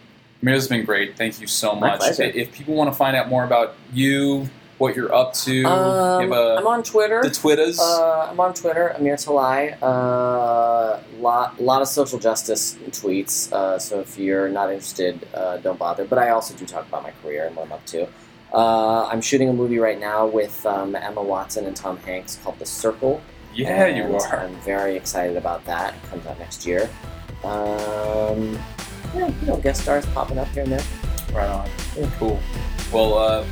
has 0.42 0.66
been 0.66 0.84
great. 0.86 1.16
Thank 1.16 1.40
you 1.40 1.46
so 1.46 1.74
My 1.74 1.90
much. 1.90 2.00
pleasure. 2.00 2.22
If 2.22 2.52
people 2.52 2.74
want 2.74 2.90
to 2.90 2.96
find 2.96 3.14
out 3.16 3.28
more 3.28 3.44
about 3.44 3.74
you, 3.92 4.48
what 4.82 4.96
you're 4.96 5.14
up 5.14 5.32
to, 5.32 5.64
Um, 5.64 6.32
a, 6.32 6.56
I'm 6.58 6.66
on 6.66 6.82
Twitter. 6.82 7.22
the 7.22 7.30
Twitters. 7.30 7.78
Uh, 7.78 8.28
I'm 8.30 8.40
on 8.40 8.52
Twitter, 8.52 8.88
Amir 8.98 9.14
Talai. 9.14 9.80
Uh, 9.80 10.98
lot, 11.20 11.58
a 11.58 11.62
lot 11.62 11.80
of 11.82 11.88
social 11.88 12.18
justice 12.18 12.76
tweets. 12.90 13.52
Uh, 13.52 13.78
so 13.78 14.00
if 14.00 14.18
you're 14.18 14.48
not 14.48 14.70
interested, 14.70 15.26
uh, 15.34 15.58
don't 15.58 15.78
bother. 15.78 16.04
But 16.04 16.18
I 16.18 16.30
also 16.30 16.52
do 16.54 16.66
talk 16.66 16.86
about 16.88 17.04
my 17.04 17.12
career 17.22 17.46
and 17.46 17.54
what 17.54 17.66
I'm 17.66 17.72
up 17.72 17.86
to. 17.86 18.08
Uh, 18.52 19.06
I'm 19.06 19.20
shooting 19.22 19.48
a 19.48 19.52
movie 19.52 19.78
right 19.78 19.98
now 20.00 20.26
with 20.26 20.66
um, 20.66 20.94
Emma 20.96 21.22
Watson 21.22 21.64
and 21.66 21.76
Tom 21.76 21.96
Hanks 21.98 22.38
called 22.42 22.58
The 22.58 22.66
Circle. 22.66 23.22
yeah, 23.54 23.84
and 23.86 23.96
you 23.96 24.16
are. 24.18 24.36
I'm 24.40 24.54
very 24.62 24.96
excited 24.96 25.36
about 25.36 25.64
that. 25.66 25.94
It 25.94 26.02
comes 26.10 26.26
out 26.26 26.38
next 26.40 26.66
year. 26.66 26.90
Um, 27.44 28.58
yeah, 29.14 29.28
you 29.40 29.46
know, 29.46 29.56
guest 29.62 29.82
stars 29.82 30.04
popping 30.06 30.38
up 30.38 30.48
here 30.48 30.64
and 30.64 30.72
there. 30.72 30.84
Right 31.32 31.48
on. 31.48 31.68
Yeah. 31.96 32.10
Cool. 32.18 32.38
Well, 32.92 33.16
uh, 33.16 33.44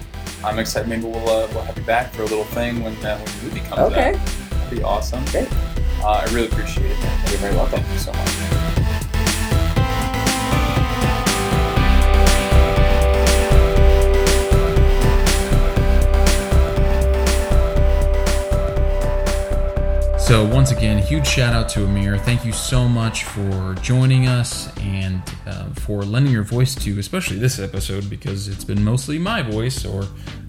I'm 0.45 0.59
excited. 0.59 0.89
Maybe 0.89 1.05
we'll 1.05 1.29
uh, 1.29 1.47
we'll 1.53 1.63
have 1.63 1.77
you 1.77 1.85
back 1.85 2.13
for 2.13 2.23
a 2.23 2.27
little 2.27 2.45
thing 2.45 2.83
when 2.83 2.95
uh, 3.05 3.17
when 3.19 3.27
the 3.27 3.43
movie 3.45 3.61
comes 3.61 3.93
Okay. 3.93 4.15
out. 4.15 4.51
That'd 4.51 4.79
be 4.79 4.83
awesome. 4.83 5.25
Great. 5.27 5.49
Uh, 6.03 6.09
I 6.09 6.25
really 6.33 6.49
appreciate 6.49 6.91
it. 6.91 6.99
You're 7.31 7.39
very 7.39 7.55
welcome. 7.55 7.81
Thank 7.81 7.93
you 7.93 7.99
so 7.99 8.13
much. 8.13 8.70
So, 20.31 20.45
once 20.45 20.71
again, 20.71 20.99
huge 20.99 21.27
shout 21.27 21.55
out 21.55 21.69
to 21.71 21.85
Amir. 21.85 22.17
Thank 22.17 22.45
you 22.45 22.53
so 22.53 22.87
much 22.87 23.25
for 23.25 23.75
joining 23.83 24.29
us 24.29 24.73
and 24.79 25.21
uh, 25.45 25.71
for 25.71 26.05
lending 26.05 26.33
your 26.33 26.45
voice 26.45 26.73
to, 26.77 27.01
especially 27.01 27.39
this 27.39 27.59
episode, 27.59 28.09
because 28.09 28.47
it's 28.47 28.63
been 28.63 28.85
mostly 28.85 29.19
my 29.19 29.43
voice, 29.43 29.85
or, 29.85 30.05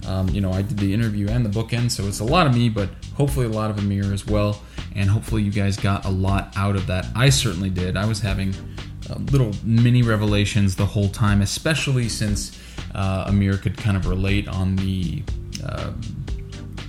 um, 0.06 0.30
you 0.30 0.40
know, 0.40 0.54
I 0.54 0.62
did 0.62 0.78
the 0.78 0.94
interview 0.94 1.30
and 1.30 1.44
the 1.44 1.50
bookend, 1.50 1.90
so 1.90 2.04
it's 2.04 2.20
a 2.20 2.24
lot 2.24 2.46
of 2.46 2.54
me, 2.54 2.70
but 2.70 2.90
hopefully 3.16 3.48
a 3.48 3.50
lot 3.50 3.72
of 3.72 3.80
Amir 3.80 4.14
as 4.14 4.24
well. 4.28 4.62
And 4.96 5.10
hopefully 5.10 5.42
you 5.42 5.52
guys 5.52 5.78
got 5.78 6.06
a 6.06 6.12
lot 6.12 6.54
out 6.56 6.76
of 6.76 6.86
that. 6.86 7.08
I 7.16 7.32
certainly 7.32 7.72
did. 7.72 7.98
I 7.98 8.06
was 8.06 8.20
having 8.20 8.54
uh, 9.10 9.16
little 9.32 9.52
mini 9.64 10.04
revelations 10.04 10.76
the 10.76 10.86
whole 10.86 11.10
time, 11.10 11.42
especially 11.42 12.08
since 12.08 12.56
uh, 12.94 13.24
Amir 13.26 13.58
could 13.58 13.78
kind 13.78 13.98
of 13.98 14.06
relate 14.06 14.48
on 14.48 14.76
the. 14.76 15.24
Uh, 15.66 15.92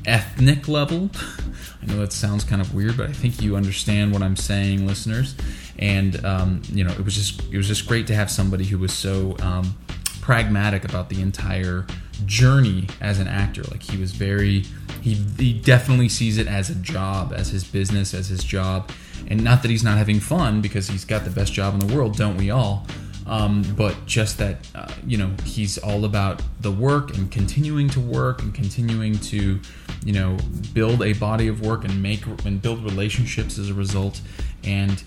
ethnic 0.05 0.69
level. 0.69 1.11
I 1.83 1.87
know 1.87 1.99
that 1.99 2.13
sounds 2.13 2.45
kind 2.45 2.63
of 2.63 2.75
weird, 2.75 2.97
but 2.97 3.09
I 3.09 3.13
think 3.13 3.43
you 3.43 3.57
understand 3.57 4.13
what 4.13 4.23
I'm 4.23 4.37
saying, 4.37 4.87
listeners. 4.87 5.35
And 5.79 6.25
um, 6.25 6.63
you 6.73 6.85
know, 6.85 6.93
it 6.93 7.05
was 7.05 7.15
just 7.15 7.43
it 7.53 7.57
was 7.57 7.67
just 7.67 7.89
great 7.89 8.07
to 8.07 8.15
have 8.15 8.31
somebody 8.31 8.65
who 8.65 8.79
was 8.79 8.93
so 8.93 9.37
um, 9.41 9.77
pragmatic 10.21 10.85
about 10.85 11.09
the 11.09 11.21
entire 11.21 11.87
journey 12.25 12.87
as 13.01 13.19
an 13.19 13.27
actor. 13.27 13.63
Like 13.65 13.83
he 13.83 13.97
was 13.99 14.13
very 14.13 14.65
he 15.01 15.15
he 15.15 15.53
definitely 15.53 16.09
sees 16.09 16.39
it 16.39 16.47
as 16.47 16.71
a 16.71 16.77
job, 16.77 17.33
as 17.35 17.49
his 17.49 17.65
business, 17.65 18.15
as 18.15 18.29
his 18.29 18.45
job, 18.45 18.91
and 19.27 19.43
not 19.43 19.63
that 19.63 19.71
he's 19.71 19.85
not 19.85 19.99
having 19.99 20.21
fun 20.21 20.61
because 20.61 20.89
he's 20.89 21.05
got 21.05 21.25
the 21.25 21.31
best 21.31 21.53
job 21.53 21.75
in 21.75 21.87
the 21.87 21.95
world, 21.95 22.17
don't 22.17 22.37
we 22.37 22.51
all? 22.51 22.87
Um, 23.27 23.63
but 23.77 23.95
just 24.07 24.39
that 24.39 24.67
uh, 24.75 24.93
you 25.07 25.17
know 25.17 25.31
he's 25.45 25.79
all 25.79 26.05
about 26.05 26.43
the 26.61 26.71
work 26.71 27.17
and 27.17 27.31
continuing 27.31 27.89
to 27.91 28.01
work 28.01 28.43
and 28.43 28.55
continuing 28.55 29.19
to 29.19 29.61
you 30.05 30.13
know 30.13 30.37
build 30.73 31.03
a 31.03 31.13
body 31.15 31.49
of 31.49 31.61
work 31.61 31.85
and 31.85 32.03
make 32.03 32.27
and 32.45 32.61
build 32.61 32.83
relationships 32.85 33.59
as 33.59 33.71
a 33.71 33.75
result. 33.75 34.21
And 34.65 35.03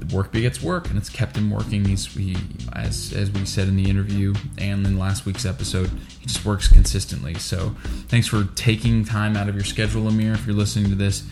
the 0.00 0.14
work 0.14 0.32
begets 0.32 0.62
work 0.62 0.88
and 0.88 0.98
it's 0.98 1.08
kept 1.08 1.36
him 1.36 1.50
working. 1.50 1.84
He's 1.84 2.06
he, 2.14 2.36
as 2.74 3.12
as 3.12 3.30
we 3.30 3.44
said 3.44 3.68
in 3.68 3.76
the 3.76 3.88
interview 3.88 4.34
and 4.58 4.86
in 4.86 4.98
last 4.98 5.26
week's 5.26 5.46
episode 5.46 5.90
he 6.18 6.26
just 6.26 6.44
works 6.44 6.68
consistently. 6.68 7.34
So 7.34 7.74
thanks 8.08 8.26
for 8.26 8.44
taking 8.54 9.04
time 9.04 9.36
out 9.36 9.48
of 9.48 9.54
your 9.54 9.64
schedule 9.64 10.08
amir 10.08 10.32
if 10.32 10.46
you're 10.46 10.56
listening 10.56 10.90
to 10.90 10.96
this. 10.96 11.24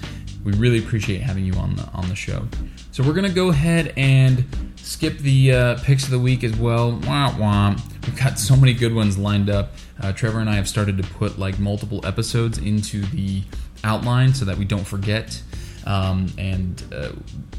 We 0.44 0.52
really 0.52 0.78
appreciate 0.78 1.22
having 1.22 1.44
you 1.44 1.54
on 1.54 1.76
the 1.76 1.84
on 1.92 2.08
the 2.08 2.14
show. 2.14 2.46
So 2.92 3.02
we're 3.02 3.14
gonna 3.14 3.28
go 3.28 3.48
ahead 3.48 3.92
and 3.96 4.44
skip 4.86 5.18
the 5.18 5.52
uh, 5.52 5.78
picks 5.82 6.04
of 6.04 6.10
the 6.10 6.18
week 6.18 6.44
as 6.44 6.56
well. 6.56 6.92
We've 6.92 8.16
got 8.16 8.38
so 8.38 8.54
many 8.54 8.72
good 8.72 8.94
ones 8.94 9.18
lined 9.18 9.50
up. 9.50 9.72
Uh, 10.00 10.12
Trevor 10.12 10.38
and 10.38 10.48
I 10.48 10.54
have 10.54 10.68
started 10.68 10.96
to 10.98 11.02
put 11.02 11.38
like 11.38 11.58
multiple 11.58 12.06
episodes 12.06 12.58
into 12.58 13.02
the 13.06 13.42
outline 13.82 14.32
so 14.32 14.44
that 14.44 14.56
we 14.56 14.64
don't 14.64 14.86
forget. 14.86 15.42
Um, 15.86 16.32
and 16.38 16.82
uh, 16.94 17.12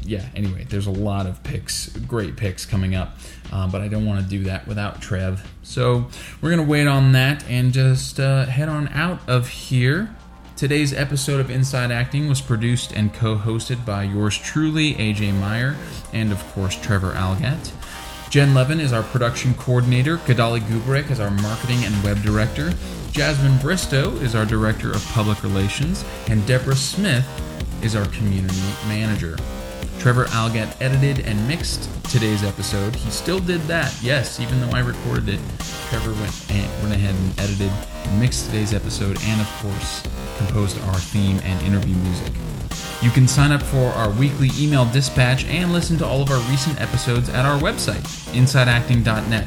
yeah, 0.04 0.24
anyway, 0.34 0.64
there's 0.68 0.86
a 0.86 0.90
lot 0.90 1.26
of 1.26 1.42
picks, 1.42 1.88
great 1.88 2.36
picks 2.36 2.64
coming 2.64 2.94
up, 2.94 3.18
uh, 3.52 3.68
but 3.68 3.82
I 3.82 3.88
don't 3.88 4.06
want 4.06 4.22
to 4.22 4.28
do 4.28 4.44
that 4.44 4.66
without 4.66 5.02
Trev. 5.02 5.46
So 5.62 6.08
we're 6.40 6.50
gonna 6.50 6.62
wait 6.62 6.86
on 6.86 7.12
that 7.12 7.44
and 7.48 7.72
just 7.72 8.20
uh, 8.20 8.46
head 8.46 8.70
on 8.70 8.88
out 8.88 9.20
of 9.28 9.48
here. 9.48 10.14
Today's 10.58 10.92
episode 10.92 11.38
of 11.38 11.52
Inside 11.52 11.92
Acting 11.92 12.28
was 12.28 12.40
produced 12.40 12.90
and 12.90 13.14
co 13.14 13.36
hosted 13.36 13.86
by 13.86 14.02
yours 14.02 14.36
truly, 14.36 14.94
AJ 14.94 15.34
Meyer, 15.34 15.76
and 16.12 16.32
of 16.32 16.44
course, 16.48 16.74
Trevor 16.74 17.12
Algatt. 17.12 17.70
Jen 18.28 18.54
Levin 18.54 18.80
is 18.80 18.92
our 18.92 19.04
production 19.04 19.54
coordinator, 19.54 20.16
Kadali 20.16 20.58
Gubrek 20.58 21.12
is 21.12 21.20
our 21.20 21.30
marketing 21.30 21.84
and 21.84 22.02
web 22.02 22.20
director, 22.24 22.74
Jasmine 23.12 23.56
Bristow 23.58 24.16
is 24.16 24.34
our 24.34 24.44
director 24.44 24.90
of 24.90 25.06
public 25.12 25.44
relations, 25.44 26.04
and 26.26 26.44
Deborah 26.44 26.74
Smith 26.74 27.24
is 27.84 27.94
our 27.94 28.06
community 28.06 28.58
manager. 28.88 29.36
Trevor 29.98 30.26
Algatt 30.26 30.80
edited 30.80 31.26
and 31.26 31.48
mixed 31.48 31.90
today's 32.04 32.44
episode. 32.44 32.94
He 32.94 33.10
still 33.10 33.40
did 33.40 33.60
that, 33.62 33.92
yes, 34.00 34.38
even 34.38 34.60
though 34.60 34.70
I 34.70 34.80
recorded 34.80 35.28
it. 35.28 35.40
Trevor 35.90 36.12
went, 36.20 36.50
and 36.50 36.82
went 36.82 36.94
ahead 36.94 37.14
and 37.16 37.40
edited 37.40 37.72
and 38.04 38.20
mixed 38.20 38.46
today's 38.46 38.72
episode, 38.72 39.18
and 39.22 39.40
of 39.40 39.48
course, 39.60 40.02
composed 40.38 40.80
our 40.82 40.94
theme 40.94 41.40
and 41.42 41.60
interview 41.62 41.96
music. 41.96 42.32
You 43.02 43.10
can 43.10 43.26
sign 43.26 43.50
up 43.50 43.62
for 43.62 43.88
our 43.90 44.10
weekly 44.10 44.50
email 44.56 44.84
dispatch 44.92 45.44
and 45.46 45.72
listen 45.72 45.98
to 45.98 46.06
all 46.06 46.22
of 46.22 46.30
our 46.30 46.40
recent 46.50 46.80
episodes 46.80 47.28
at 47.28 47.44
our 47.44 47.58
website, 47.60 48.04
insideacting.net. 48.32 49.46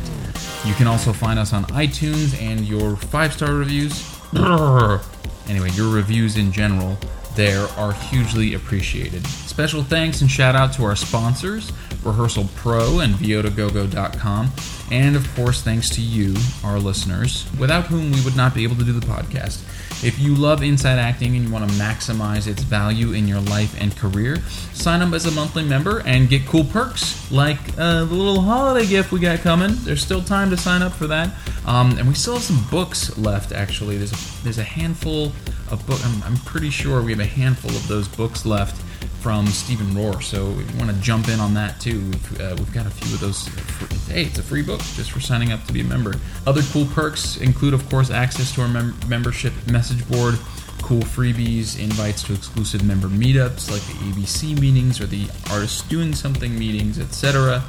You 0.66 0.74
can 0.76 0.88
also 0.88 1.14
find 1.14 1.40
us 1.40 1.54
on 1.54 1.64
iTunes 1.66 2.40
and 2.42 2.62
your 2.62 2.98
five 2.98 3.34
star 3.34 3.54
reviews. 3.54 4.08
Anyway, 5.50 5.72
your 5.72 5.90
reviews 5.92 6.38
in 6.38 6.50
general 6.52 6.98
there 7.36 7.68
are 7.78 7.94
hugely 7.94 8.54
appreciated. 8.54 9.26
Special 9.28 9.84
thanks 9.84 10.22
and 10.22 10.30
shout 10.30 10.56
out 10.56 10.74
to 10.74 10.84
our 10.84 10.96
sponsors, 10.96 11.72
Rehearsal 12.04 12.50
Pro 12.56 13.00
and 13.00 13.14
ViotaGogo.com, 13.16 14.48
and 14.92 15.16
of 15.16 15.34
course, 15.36 15.62
thanks 15.62 15.90
to 15.92 16.02
you, 16.02 16.36
our 16.64 16.78
listeners, 16.78 17.50
without 17.58 17.86
whom 17.86 18.12
we 18.12 18.22
would 18.24 18.36
not 18.36 18.54
be 18.54 18.64
able 18.64 18.76
to 18.76 18.84
do 18.84 18.92
the 18.92 19.06
podcast. 19.06 19.64
If 20.04 20.20
you 20.20 20.36
love 20.36 20.62
Inside 20.64 21.00
Acting 21.00 21.36
and 21.36 21.46
you 21.46 21.52
want 21.52 21.70
to 21.70 21.76
maximize 21.78 22.48
its 22.48 22.62
value 22.62 23.14
in 23.14 23.28
your 23.28 23.40
life 23.40 23.80
and 23.80 23.96
career, 23.96 24.38
sign 24.74 25.02
up 25.02 25.14
as 25.14 25.26
a 25.26 25.32
monthly 25.32 25.64
member 25.64 26.02
and 26.06 26.28
get 26.28 26.46
cool 26.46 26.66
perks 26.66 27.32
like 27.32 27.60
uh, 27.78 28.04
the 28.06 28.14
little 28.14 28.42
holiday 28.42 28.86
gift 28.86 29.12
we 29.12 29.20
got 29.20 29.40
coming. 29.40 29.72
There's 29.84 30.04
still 30.04 30.22
time 30.22 30.50
to 30.50 30.58
sign 30.58 30.82
up 30.82 30.92
for 30.92 31.08
that, 31.08 31.34
um, 31.66 31.98
and 31.98 32.08
we 32.08 32.14
still 32.14 32.34
have 32.34 32.44
some 32.44 32.64
books 32.70 33.18
left. 33.18 33.54
Actually, 33.54 33.98
there's 33.98 34.12
a, 34.12 34.44
there's 34.44 34.58
a 34.58 34.64
handful 34.64 35.32
of 35.70 35.86
books. 35.88 36.04
I'm, 36.04 36.24
I'm 36.24 36.38
pretty 36.38 36.70
sure 36.70 37.02
we 37.02 37.12
have 37.12 37.22
a 37.22 37.26
handful 37.26 37.72
of 37.72 37.88
those 37.88 38.08
books 38.10 38.46
left 38.46 38.84
from 39.22 39.46
Stephen 39.48 39.88
Rohr. 39.88 40.22
So 40.22 40.50
if 40.60 40.72
you 40.72 40.78
want 40.80 40.90
to 40.90 41.00
jump 41.02 41.30
in 41.30 41.40
on 41.40 41.54
that 41.54 41.80
too, 41.80 42.00
we've, 42.00 42.42
uh, 42.42 42.56
we've 42.58 42.74
got 42.74 42.88
a 42.88 42.90
few 42.90 43.14
of 43.14 43.20
those. 43.20 43.48
For, 43.48 44.12
hey, 44.12 44.24
it's 44.24 44.40
a 44.40 44.44
free 44.44 44.64
book 44.64 44.80
just 44.96 45.12
for 45.12 45.20
signing 45.20 45.52
up 45.52 45.64
to 45.66 45.74
be 45.74 45.82
a 45.82 45.84
member. 45.84 46.16
Other 46.48 46.62
cool 46.72 46.86
perks 46.86 47.38
include, 47.38 47.74
of 47.74 47.88
course, 47.90 48.10
access 48.10 48.54
to 48.56 48.62
our 48.62 48.68
mem- 48.68 48.96
membership 49.08 49.54
message 49.72 50.08
board, 50.10 50.40
cool 50.82 51.02
freebies, 51.02 51.80
invites 51.80 52.24
to 52.24 52.34
exclusive 52.34 52.84
member 52.84 53.08
meetups 53.08 53.70
like 53.70 53.82
the 53.84 53.94
ABC 54.12 54.60
meetings 54.60 55.00
or 55.00 55.06
the 55.06 55.28
Artists 55.52 55.84
Doing 55.84 56.14
Something 56.16 56.58
meetings, 56.58 56.98
etc. 57.00 57.64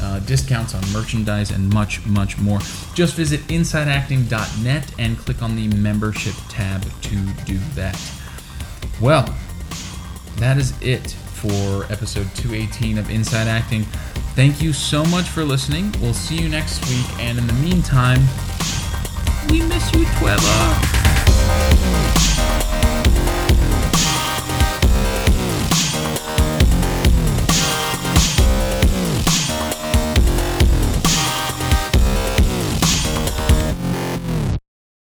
Uh, 0.00 0.18
discounts 0.20 0.74
on 0.74 0.82
merchandise 0.92 1.50
and 1.50 1.72
much, 1.72 2.04
much 2.06 2.38
more. 2.38 2.58
Just 2.94 3.14
visit 3.14 3.40
insideacting.net 3.48 4.94
and 4.98 5.18
click 5.18 5.42
on 5.42 5.56
the 5.56 5.68
membership 5.76 6.34
tab 6.48 6.82
to 7.02 7.16
do 7.44 7.58
that. 7.74 8.00
Well, 9.00 9.34
that 10.36 10.58
is 10.58 10.72
it 10.80 11.10
for 11.10 11.84
episode 11.92 12.28
218 12.36 12.98
of 12.98 13.10
Inside 13.10 13.48
Acting. 13.48 13.82
Thank 14.34 14.62
you 14.62 14.72
so 14.72 15.04
much 15.06 15.28
for 15.28 15.44
listening. 15.44 15.92
We'll 16.00 16.14
see 16.14 16.36
you 16.36 16.48
next 16.48 16.80
week, 16.88 17.06
and 17.20 17.38
in 17.38 17.46
the 17.46 17.52
meantime, 17.54 18.20
we 19.50 19.62
miss 19.62 19.92
you, 19.92 20.04
Trevor. 20.18 22.21